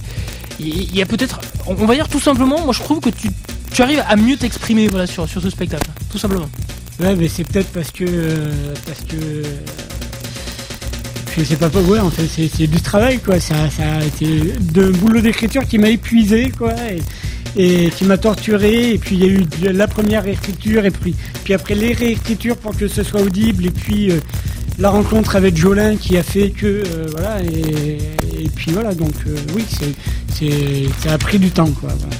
Il 0.60 0.94
y 0.94 1.02
a 1.02 1.06
peut-être. 1.06 1.40
On 1.66 1.74
va 1.74 1.94
dire 1.94 2.08
tout 2.08 2.20
simplement, 2.20 2.60
moi 2.64 2.72
je 2.72 2.80
trouve 2.80 3.00
que 3.00 3.10
tu, 3.10 3.28
tu 3.72 3.82
arrives 3.82 4.04
à 4.08 4.14
mieux 4.16 4.36
t'exprimer 4.36 4.86
voilà, 4.88 5.06
sur, 5.06 5.28
sur 5.28 5.42
ce 5.42 5.50
spectacle. 5.50 5.88
Tout 6.12 6.18
simplement. 6.18 6.48
Ouais, 7.00 7.14
mais 7.16 7.28
c'est 7.28 7.44
peut-être 7.44 7.68
parce 7.72 7.90
que, 7.90 8.04
parce 8.86 9.00
que, 9.08 9.42
je 11.36 11.44
sais 11.44 11.56
pas, 11.56 11.68
ouais, 11.68 11.98
en 11.98 12.10
fait, 12.10 12.26
c'est, 12.48 12.66
du 12.66 12.80
travail, 12.80 13.18
quoi. 13.18 13.38
Ça, 13.40 13.68
ça 13.68 13.82
a 14.00 14.04
été 14.04 14.26
d'un 14.60 14.90
boulot 14.90 15.20
d'écriture 15.20 15.66
qui 15.66 15.76
m'a 15.78 15.90
épuisé, 15.90 16.50
quoi, 16.56 16.72
et, 17.58 17.90
qui 17.90 18.04
m'a 18.04 18.16
torturé. 18.16 18.94
Et 18.94 18.98
puis 18.98 19.16
il 19.16 19.24
y 19.24 19.28
a 19.28 19.32
eu 19.32 19.44
de- 19.60 19.68
la 19.68 19.86
première 19.88 20.26
écriture, 20.26 20.86
et 20.86 20.90
puis, 20.90 21.14
puis 21.44 21.52
après 21.52 21.74
les 21.74 21.92
réécritures 21.92 22.56
pour 22.56 22.74
que 22.76 22.88
ce 22.88 23.02
soit 23.02 23.20
audible, 23.20 23.66
et 23.66 23.70
puis 23.70 24.10
euh, 24.10 24.20
la 24.78 24.90
rencontre 24.90 25.36
avec 25.36 25.56
Jolin 25.56 25.96
qui 25.96 26.16
a 26.16 26.22
fait 26.22 26.50
que, 26.50 26.66
euh, 26.66 27.06
voilà, 27.10 27.40
et, 27.42 28.48
puis 28.54 28.72
voilà, 28.72 28.94
donc 28.94 29.12
euh, 29.26 29.36
oui, 29.54 29.64
c'est, 29.68 29.94
c'est, 30.34 30.88
ça 31.02 31.14
a 31.14 31.18
pris 31.18 31.38
du 31.38 31.50
temps, 31.50 31.70
quoi. 31.70 31.90
voilà. 31.98 32.16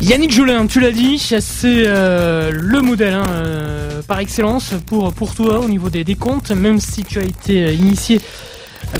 Yannick 0.00 0.32
Jolin, 0.32 0.66
tu 0.66 0.80
l'as 0.80 0.90
dit, 0.90 1.16
c'est 1.18 1.40
euh, 1.86 2.50
le 2.52 2.80
modèle 2.80 3.14
hein, 3.14 3.26
euh, 3.30 4.02
par 4.02 4.18
excellence 4.18 4.72
pour, 4.86 5.12
pour 5.12 5.34
toi 5.34 5.60
au 5.60 5.68
niveau 5.68 5.90
des, 5.90 6.02
des 6.02 6.16
comptes, 6.16 6.50
même 6.50 6.80
si 6.80 7.04
tu 7.04 7.20
as 7.20 7.22
été 7.22 7.72
initié 7.72 8.20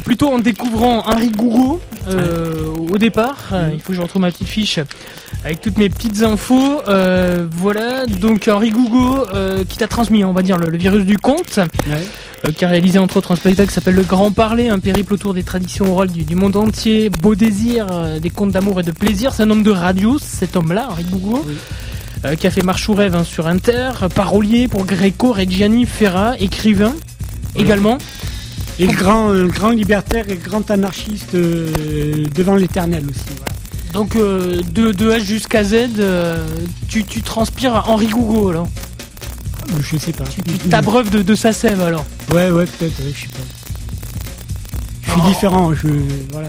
plutôt 0.04 0.28
en 0.32 0.38
découvrant 0.38 1.02
Henri 1.06 1.30
Gouraud 1.30 1.80
euh, 2.08 2.64
au 2.90 2.98
départ. 2.98 3.36
Euh, 3.52 3.70
il 3.72 3.80
faut 3.80 3.88
que 3.92 3.94
je 3.96 4.00
retrouve 4.00 4.22
ma 4.22 4.30
petite 4.30 4.48
fiche 4.48 4.78
avec 5.44 5.60
toutes 5.60 5.78
mes 5.78 5.88
petites 5.88 6.22
infos. 6.22 6.80
Euh, 6.88 7.46
voilà, 7.50 8.06
donc 8.06 8.48
Henri 8.48 8.72
euh, 9.34 9.64
qui 9.68 9.78
t'a 9.78 9.88
transmis, 9.88 10.24
on 10.24 10.32
va 10.32 10.42
dire, 10.42 10.56
le, 10.58 10.70
le 10.70 10.78
virus 10.78 11.04
du 11.04 11.18
conte, 11.18 11.58
Ouais. 11.58 12.02
euh, 12.46 12.52
qui 12.52 12.64
a 12.64 12.68
réalisé 12.68 12.98
entre 12.98 13.16
autres 13.18 13.32
un 13.32 13.36
spectacle 13.36 13.68
qui 13.68 13.74
s'appelle 13.74 13.94
Le 13.94 14.02
Grand 14.02 14.30
Parler, 14.32 14.68
un 14.68 14.78
périple 14.78 15.14
autour 15.14 15.34
des 15.34 15.42
traditions 15.42 15.92
orales 15.92 16.10
du, 16.10 16.24
du 16.24 16.34
monde 16.34 16.56
entier, 16.56 17.10
Beau 17.10 17.34
désir, 17.34 17.86
des 18.20 18.30
contes 18.30 18.52
d'amour 18.52 18.80
et 18.80 18.82
de 18.82 18.92
plaisir. 18.92 19.32
C'est 19.34 19.42
un 19.42 19.50
homme 19.50 19.62
de 19.62 19.70
radio, 19.70 20.18
cet 20.20 20.56
homme-là, 20.56 20.88
Henri 20.90 21.04
Oui. 21.46 21.54
euh, 22.24 22.34
qui 22.36 22.46
a 22.46 22.50
fait 22.50 22.62
Marche 22.62 22.88
ou 22.88 22.94
rêve 22.94 23.14
hein, 23.16 23.24
sur 23.24 23.46
Inter, 23.46 23.90
parolier 24.14 24.68
pour 24.68 24.84
Greco, 24.86 25.32
Reggiani, 25.32 25.86
Ferra, 25.86 26.34
écrivain 26.38 26.94
également. 27.56 27.98
Et 28.78 28.86
grand, 28.86 29.28
un 29.30 29.46
grand 29.46 29.70
libertaire 29.70 30.28
et 30.30 30.36
grand 30.36 30.70
anarchiste 30.70 31.34
euh, 31.34 32.24
devant 32.34 32.56
l'éternel 32.56 33.04
aussi. 33.08 33.36
voilà. 33.36 33.52
Donc 33.92 34.16
euh, 34.16 34.62
de, 34.72 34.92
de 34.92 35.10
H 35.10 35.20
jusqu'à 35.24 35.62
Z, 35.62 35.74
euh, 35.98 36.46
tu, 36.88 37.04
tu 37.04 37.20
transpires 37.22 37.84
Henri 37.88 38.06
Gouraud 38.08 38.48
alors? 38.48 38.68
Je 39.80 39.96
sais 39.96 40.12
pas. 40.12 40.24
Tu 40.24 40.42
tu 40.42 40.68
t'abreuves 40.68 41.10
de, 41.10 41.22
de 41.22 41.34
sa 41.34 41.52
sève 41.52 41.80
alors? 41.82 42.04
Ouais, 42.32 42.50
ouais, 42.50 42.64
peut-être, 42.66 42.98
ouais, 43.04 43.12
je 43.14 43.20
sais 43.22 43.28
pas. 43.28 43.38
Je 45.02 45.10
suis 45.10 45.20
différent, 45.22 45.72
je. 45.74 45.88
Voilà. 46.32 46.48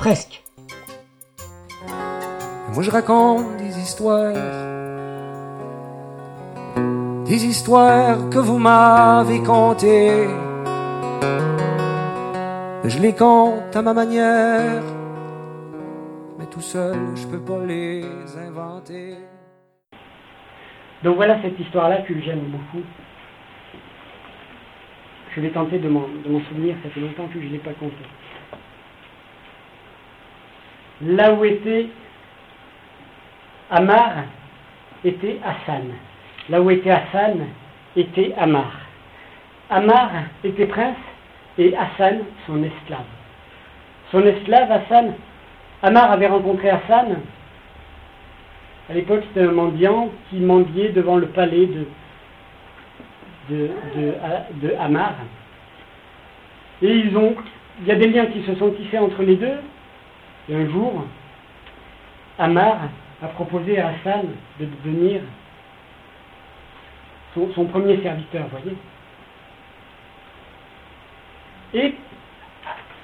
presque. 0.00 0.42
Moi 2.72 2.82
je 2.82 2.90
raconte 2.90 3.58
des 3.58 3.78
histoires, 3.78 4.32
des 7.26 7.44
histoires 7.44 8.30
que 8.30 8.38
vous 8.38 8.58
m'avez 8.58 9.42
contées. 9.42 10.26
Je 12.84 12.98
les 12.98 13.14
compte 13.14 13.76
à 13.76 13.82
ma 13.82 13.92
manière, 13.92 14.82
mais 16.38 16.46
tout 16.46 16.62
seul 16.62 16.96
je 17.14 17.26
peux 17.26 17.44
pas 17.50 17.62
les 17.66 18.02
inventer. 18.48 19.18
Donc 21.04 21.16
voilà 21.16 21.42
cette 21.42 21.60
histoire-là 21.60 21.98
que 22.08 22.18
j'aime 22.22 22.46
beaucoup. 22.54 22.84
Je 25.34 25.40
vais 25.42 25.50
tenter 25.50 25.78
de 25.78 25.90
m'en 25.90 26.06
souvenir, 26.48 26.74
ça 26.82 26.88
fait 26.88 27.00
longtemps 27.00 27.28
que 27.28 27.38
je 27.38 27.46
ne 27.46 27.52
l'ai 27.52 27.58
pas 27.58 27.74
compté. 27.74 28.04
Là 31.02 31.32
où 31.32 31.44
était 31.44 31.86
Amar, 33.70 34.24
était 35.04 35.38
Hassan. 35.44 35.92
Là 36.48 36.60
où 36.60 36.70
était 36.70 36.90
Hassan, 36.90 37.46
était 37.96 38.34
Amar. 38.36 38.72
Amar 39.70 40.10
était 40.44 40.66
prince 40.66 40.96
et 41.58 41.74
Hassan 41.76 42.20
son 42.46 42.62
esclave. 42.62 43.04
Son 44.10 44.22
esclave, 44.26 44.70
Hassan, 44.70 45.14
Amar 45.82 46.10
avait 46.10 46.26
rencontré 46.26 46.68
Hassan. 46.68 47.20
À 48.90 48.94
l'époque, 48.94 49.22
c'était 49.28 49.46
un 49.46 49.52
mendiant 49.52 50.10
qui 50.28 50.40
mendiait 50.40 50.90
devant 50.90 51.16
le 51.16 51.28
palais 51.28 51.66
de, 51.66 51.86
de. 53.50 54.74
Et 56.82 56.92
ils 56.92 57.16
ont, 57.16 57.36
il 57.80 57.86
y 57.86 57.92
a 57.92 57.94
des 57.94 58.08
liens 58.08 58.26
qui 58.26 58.42
se 58.42 58.54
sont 58.56 58.70
tissés 58.72 58.98
entre 58.98 59.22
les 59.22 59.36
deux. 59.36 59.60
Un 60.52 60.68
jour, 60.68 61.04
Hamar 62.38 62.78
a 63.22 63.28
proposé 63.28 63.78
à 63.78 63.88
Hassan 63.88 64.26
de 64.58 64.66
devenir 64.66 65.20
son, 67.34 67.64
premier 67.66 68.02
serviteur, 68.02 68.46
voyez. 68.50 68.76
Et 71.72 71.94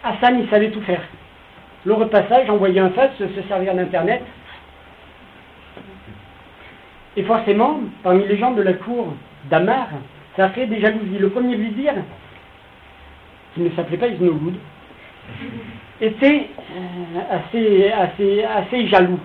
Hassan, 0.03 0.41
il 0.41 0.51
savait 0.51 0.71
tout 0.71 0.81
faire. 0.81 1.03
Le 1.85 1.93
repassage, 1.93 2.51
envoyer 2.51 2.81
un 2.81 2.91
fax, 2.91 3.17
se 3.17 3.43
servir 3.47 3.75
d'Internet. 3.75 4.23
Et 7.17 7.23
forcément, 7.23 7.81
parmi 8.03 8.27
les 8.27 8.39
gens 8.39 8.53
de 8.53 8.63
la 8.63 8.73
cour 8.73 9.15
d'Amar, 9.49 9.89
ça 10.35 10.47
a 10.47 10.49
fait 10.51 10.67
des 10.67 10.81
jalousies. 10.81 11.19
Le 11.19 11.31
premier 11.31 11.55
vizir, 11.55 11.95
qui 13.55 13.61
ne 13.61 13.71
s'appelait 13.71 13.99
pas 13.99 14.09
Isnogoud, 14.09 14.55
était 16.01 16.49
euh, 16.59 17.91
assez, 17.91 18.43
assez, 18.43 18.89
jaloux. 18.89 19.21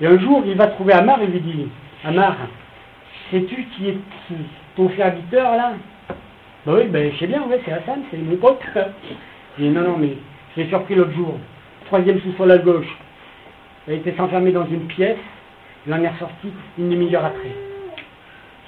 Et 0.00 0.06
un 0.06 0.18
jour, 0.18 0.42
il 0.46 0.56
va 0.56 0.68
trouver 0.68 0.92
Amar 0.94 1.22
et 1.22 1.26
lui 1.26 1.40
dit 1.40 1.68
Amar, 2.04 2.36
sais-tu 3.30 3.64
qui 3.76 3.88
est 3.88 3.98
ton 4.76 4.90
serviteur 4.96 5.56
là? 5.56 5.72
Bah 6.66 6.72
oui, 6.76 6.88
ben, 6.88 7.10
je 7.12 7.18
sais 7.18 7.26
bien, 7.26 7.42
ouais, 7.44 7.60
c'est 7.64 7.72
Hassan, 7.72 8.02
c'est 8.10 8.18
mon 8.18 8.36
pote. 8.36 8.60
Il 9.58 9.64
dit 9.64 9.70
Non, 9.70 9.82
non, 9.82 9.96
mais 9.98 10.16
je 10.56 10.62
l'ai 10.62 10.68
surpris 10.68 10.94
l'autre 10.94 11.12
jour. 11.12 11.38
Troisième 11.86 12.20
sous-sol 12.20 12.50
à 12.50 12.58
gauche. 12.58 12.98
Il 13.86 13.94
a 13.94 13.96
été 13.96 14.14
s'enfermer 14.16 14.52
dans 14.52 14.66
une 14.66 14.86
pièce, 14.86 15.18
il 15.86 15.94
en 15.94 16.02
est 16.02 16.08
ressorti 16.08 16.48
une 16.78 16.90
demi-heure 16.90 17.24
après. 17.24 17.54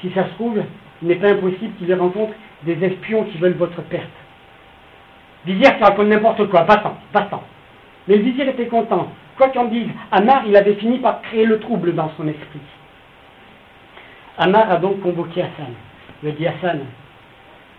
Si 0.00 0.10
ça 0.12 0.24
se 0.24 0.30
trouve, 0.34 0.60
il 1.02 1.08
n'est 1.08 1.16
pas 1.16 1.30
impossible 1.30 1.74
qu'il 1.78 1.92
rencontre 1.94 2.32
des 2.64 2.82
espions 2.84 3.24
qui 3.24 3.38
veulent 3.38 3.52
votre 3.52 3.82
perte. 3.82 4.08
Vizir 5.44 5.76
qui 5.76 5.82
raconte 5.82 6.06
n'importe 6.06 6.48
quoi, 6.48 6.62
pas-tant, 6.64 6.96
pas-tant. 7.12 7.42
Mais 8.06 8.16
le 8.16 8.22
vizir 8.22 8.48
était 8.48 8.66
content. 8.66 9.08
Quoi 9.36 9.48
qu'en 9.48 9.64
dise, 9.64 9.88
Amar, 10.10 10.44
il 10.46 10.56
avait 10.56 10.74
fini 10.74 10.98
par 10.98 11.22
créer 11.22 11.46
le 11.46 11.58
trouble 11.58 11.94
dans 11.94 12.10
son 12.16 12.28
esprit. 12.28 12.60
Amar 14.38 14.70
a 14.70 14.76
donc 14.76 15.00
convoqué 15.00 15.42
Hassan. 15.42 15.74
Il 16.22 16.28
a 16.28 16.32
dit 16.32 16.46
Hassan, 16.46 16.80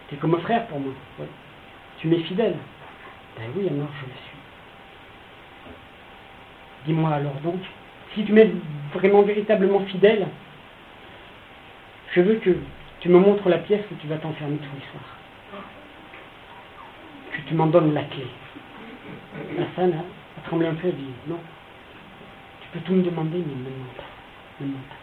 tu 0.09 0.15
es 0.15 0.17
comme 0.17 0.35
un 0.35 0.39
frère 0.39 0.65
pour 0.67 0.79
moi. 0.79 0.93
Tu 1.99 2.07
m'es 2.07 2.19
fidèle. 2.19 2.55
Ben 3.37 3.45
oui, 3.55 3.67
Amar, 3.69 3.87
je 4.01 4.05
le 4.05 4.11
suis. 4.11 4.37
Dis-moi 6.85 7.11
alors 7.11 7.35
donc, 7.43 7.61
si 8.13 8.25
tu 8.25 8.33
m'es 8.33 8.51
vraiment 8.93 9.21
véritablement 9.21 9.79
fidèle, 9.81 10.27
je 12.13 12.21
veux 12.21 12.35
que 12.35 12.57
tu 12.99 13.09
me 13.09 13.19
montres 13.19 13.47
la 13.49 13.57
pièce 13.59 13.83
où 13.91 13.95
tu 13.95 14.07
vas 14.07 14.17
t'enfermer 14.17 14.57
tous 14.57 14.75
les 14.75 14.91
soirs. 14.91 15.12
Que 17.33 17.41
tu 17.47 17.55
m'en 17.55 17.67
donnes 17.67 17.93
la 17.93 18.03
clé. 18.03 18.27
Hassan 19.59 19.91
a, 19.93 19.97
a 19.97 20.47
tremblé 20.47 20.67
un 20.67 20.75
peu 20.75 20.87
et 20.87 20.91
dit 20.91 21.09
Non, 21.27 21.39
tu 22.61 22.67
peux 22.71 22.79
tout 22.85 22.93
me 22.93 23.01
demander, 23.01 23.37
mais 23.37 23.53
ne 23.53 23.59
me 23.59 23.65
demande 23.65 23.95
pas. 23.97 24.03
Ne 24.61 24.65
me 24.65 24.71
demande 24.71 24.83
pas. 24.89 24.95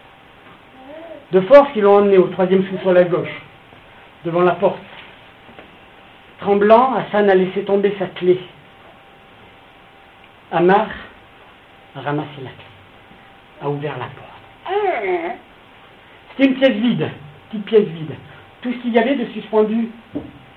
De 1.32 1.40
force, 1.42 1.70
ils 1.76 1.82
l'ont 1.82 1.98
emmené 1.98 2.18
au 2.18 2.28
troisième 2.28 2.64
sous-sol 2.64 2.96
à 2.96 3.04
gauche, 3.04 3.42
devant 4.24 4.42
la 4.42 4.54
porte. 4.54 4.78
Tremblant, 6.40 6.94
Hassan 6.94 7.28
a 7.28 7.34
laissé 7.34 7.62
tomber 7.64 7.94
sa 7.98 8.06
clé. 8.06 8.40
Amar 10.52 10.88
a 11.96 12.00
ramassé 12.00 12.28
la 12.42 12.50
clé, 12.50 12.64
a 13.62 13.68
ouvert 13.68 13.98
la 13.98 14.06
porte. 14.06 14.30
C'était 16.30 16.48
une 16.48 16.54
pièce 16.54 16.76
vide, 16.76 17.10
petite 17.50 17.64
pièce 17.66 17.88
vide. 17.88 18.14
Tout 18.62 18.72
ce 18.72 18.78
qu'il 18.78 18.92
y 18.92 18.98
avait 18.98 19.16
de 19.16 19.26
suspendu 19.32 19.88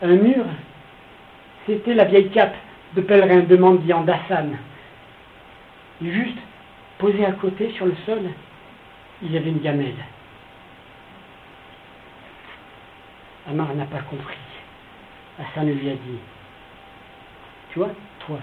à 0.01 0.05
un 0.05 0.15
mur, 0.15 0.45
c'était 1.65 1.93
la 1.93 2.05
vieille 2.05 2.29
cape 2.29 2.55
de 2.95 3.01
pèlerin 3.01 3.41
de 3.41 3.57
mendiant 3.57 4.01
d'Hassan. 4.01 4.57
Et 6.03 6.11
juste 6.11 6.37
posée 6.97 7.25
à 7.25 7.31
côté 7.33 7.71
sur 7.75 7.85
le 7.85 7.95
sol, 8.05 8.21
il 9.21 9.31
y 9.31 9.37
avait 9.37 9.49
une 9.49 9.59
gamelle. 9.59 9.95
Amar 13.49 13.73
n'a 13.75 13.85
pas 13.85 13.99
compris. 14.09 14.37
Hassan 15.39 15.65
lui 15.67 15.89
a 15.89 15.93
dit 15.93 16.19
Tu 17.71 17.79
vois, 17.79 17.89
toi, 18.25 18.39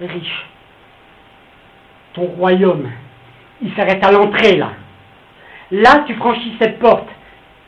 riche, 0.00 0.46
ton 2.14 2.24
royaume, 2.24 2.88
il 3.62 3.74
s'arrête 3.74 4.04
à 4.04 4.12
l'entrée 4.12 4.56
là. 4.56 4.72
Là, 5.70 6.04
tu 6.06 6.14
franchis 6.14 6.54
cette 6.58 6.78
porte. 6.78 7.08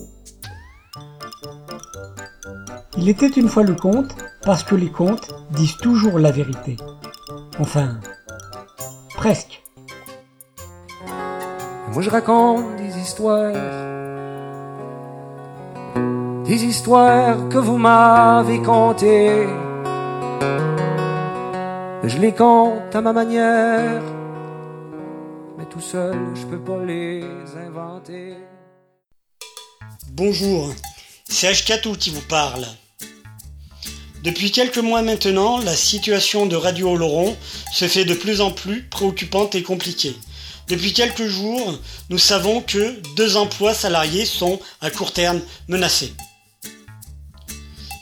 Il 2.97 3.09
était 3.09 3.27
une 3.27 3.49
fois 3.49 3.63
le 3.63 3.75
conte 3.75 4.15
parce 4.45 4.63
que 4.63 4.75
les 4.75 4.89
contes 4.89 5.27
disent 5.51 5.75
toujours 5.75 6.19
la 6.19 6.31
vérité. 6.31 6.77
Enfin, 7.59 7.99
presque. 9.13 9.61
Moi 11.91 12.01
je 12.01 12.09
raconte 12.09 12.77
des 12.77 12.97
histoires, 12.97 14.00
des 16.45 16.63
histoires 16.63 17.49
que 17.49 17.57
vous 17.57 17.77
m'avez 17.77 18.61
contées. 18.61 19.47
Je 22.03 22.17
les 22.17 22.33
compte 22.33 22.95
à 22.95 23.01
ma 23.01 23.13
manière, 23.13 24.01
mais 25.57 25.65
tout 25.65 25.81
seul 25.81 26.17
je 26.33 26.45
peux 26.45 26.59
pas 26.59 26.83
les 26.83 27.23
inventer. 27.67 28.37
Bonjour, 30.13 30.73
c'est 31.29 31.51
H4 31.51 31.95
qui 31.97 32.09
vous 32.09 32.27
parle. 32.27 32.65
Depuis 34.23 34.51
quelques 34.51 34.77
mois 34.77 35.01
maintenant, 35.01 35.59
la 35.59 35.75
situation 35.75 36.45
de 36.45 36.55
Radio 36.55 36.91
Oloron 36.91 37.35
se 37.73 37.87
fait 37.87 38.05
de 38.05 38.13
plus 38.13 38.41
en 38.41 38.51
plus 38.51 38.83
préoccupante 38.83 39.55
et 39.55 39.63
compliquée. 39.63 40.15
Depuis 40.67 40.93
quelques 40.93 41.25
jours, 41.25 41.79
nous 42.09 42.17
savons 42.17 42.61
que 42.61 43.01
deux 43.15 43.35
emplois 43.35 43.73
salariés 43.73 44.25
sont 44.25 44.59
à 44.79 44.89
court 44.89 45.11
terme 45.11 45.41
menacés. 45.67 46.13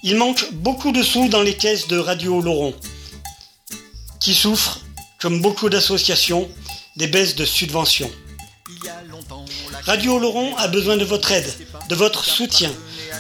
Il 0.01 0.15
manque 0.15 0.53
beaucoup 0.53 0.91
de 0.93 1.03
sous 1.03 1.27
dans 1.27 1.41
les 1.41 1.57
caisses 1.57 1.87
de 1.87 1.97
Radio 1.97 2.37
Oloron, 2.37 2.73
qui 4.21 4.33
souffrent, 4.33 4.79
comme 5.19 5.41
beaucoup 5.41 5.69
d'associations, 5.69 6.49
des 6.95 7.07
baisses 7.07 7.35
de 7.35 7.43
subventions. 7.43 8.09
Radio 9.83 10.15
Oloron 10.15 10.55
a 10.55 10.69
besoin 10.69 10.95
de 10.95 11.03
votre 11.03 11.31
aide, 11.33 11.51
de 11.89 11.95
votre 11.95 12.23
soutien. 12.23 12.71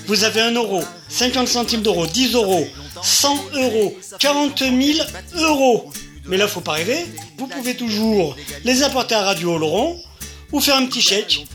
Vous 0.07 0.23
avez 0.23 0.39
1 0.39 0.53
euro, 0.53 0.81
50 1.09 1.47
centimes 1.49 1.81
d'euros, 1.81 2.07
10 2.07 2.35
euros, 2.35 2.65
100 3.03 3.37
euros, 3.53 3.97
40 4.19 4.59
000 4.59 4.99
euros. 5.35 5.91
Mais 6.25 6.37
là, 6.37 6.47
faut 6.47 6.61
pas 6.61 6.73
rêver. 6.73 7.05
Vous 7.37 7.47
pouvez 7.47 7.75
toujours 7.75 8.37
les 8.63 8.83
apporter 8.83 9.15
à 9.15 9.23
Radio 9.23 9.55
Oloron 9.55 10.01
ou 10.53 10.61
faire 10.61 10.77
un 10.77 10.85
petit 10.85 11.01
chèque. 11.01 11.45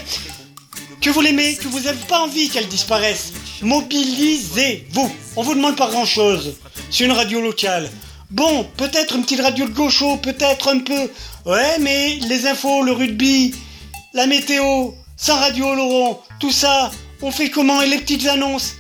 que 1.02 1.10
vous 1.10 1.22
l'aimez, 1.22 1.56
que 1.56 1.68
vous 1.68 1.82
n'avez 1.82 2.00
pas 2.08 2.22
envie 2.22 2.50
qu'elle 2.50 2.68
disparaisse. 2.68 3.34
Mobilisez-vous. 3.62 5.12
On 5.36 5.44
vous 5.44 5.56
demande 5.56 5.76
pas 5.76 5.90
grand 5.90 6.06
chose. 6.06 6.56
C'est 6.90 7.04
une 7.04 7.12
radio 7.12 7.42
locale. 7.42 7.90
Bon, 8.32 8.66
peut-être 8.78 9.16
une 9.16 9.24
petite 9.24 9.42
radio 9.42 9.66
de 9.66 9.74
gaucho, 9.74 10.18
peut-être 10.18 10.70
un 10.70 10.80
peu. 10.80 11.10
Ouais, 11.46 11.78
mais 11.80 12.16
les 12.28 12.48
infos, 12.48 12.84
le 12.84 12.94
rugby, 12.94 13.54
la 14.14 14.28
météo, 14.28 14.92
sans 15.18 15.40
radio 15.40 15.76
Laurent, 15.76 16.24
tout 16.40 16.52
ça, 16.52 16.92
on 17.22 17.32
fait 17.32 17.50
comment? 17.50 17.82
Et 17.82 17.88
les 17.88 17.98
petites 17.98 18.26
annonces 18.28 18.76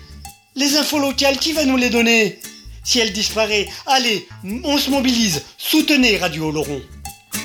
Les 0.55 0.77
infos 0.77 0.99
locales, 0.99 1.37
qui 1.37 1.51
va 1.53 1.65
nous 1.65 1.77
les 1.77 1.89
donner? 1.89 2.39
Si 2.83 2.99
elle 2.99 3.13
disparaît, 3.13 3.67
allez, 3.85 4.27
on 4.63 4.77
se 4.77 4.89
mobilise, 4.89 5.43
soutenez 5.57 6.17
Radio 6.17 6.51
Laurent. 6.51 6.81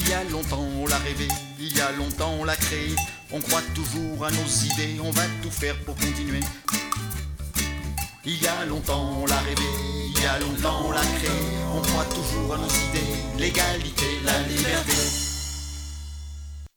Il 0.01 0.09
y 0.09 0.13
a 0.13 0.25
longtemps 0.25 0.67
on 0.81 0.87
l'a 0.87 0.99
rêvé, 0.99 1.29
il 1.61 1.77
y 1.77 1.81
a 1.81 1.93
longtemps 1.93 2.35
on 2.41 2.45
l'a 2.45 2.57
créé. 2.57 2.95
On 3.31 3.41
croit 3.41 3.63
toujours 3.75 4.25
à 4.25 4.31
nos 4.31 4.73
idées, 4.73 4.99
on 5.03 5.11
va 5.11 5.23
tout 5.43 5.51
faire 5.51 5.77
pour 5.85 5.95
continuer. 5.95 6.41
Il 8.25 8.43
y 8.43 8.47
a 8.47 8.65
longtemps 8.67 9.21
on 9.23 9.27
l'a 9.27 9.39
rêvé, 9.39 9.63
il 10.17 10.23
y 10.23 10.27
a 10.27 10.39
longtemps 10.41 10.87
on 10.87 10.91
l'a 10.91 11.01
créé. 11.01 11.31
On 11.73 11.81
croit 11.83 12.07
toujours 12.07 12.55
à 12.55 12.59
nos 12.59 12.69
idées, 12.69 13.39
l'égalité, 13.39 14.07
la 14.25 14.41
liberté. 14.43 15.28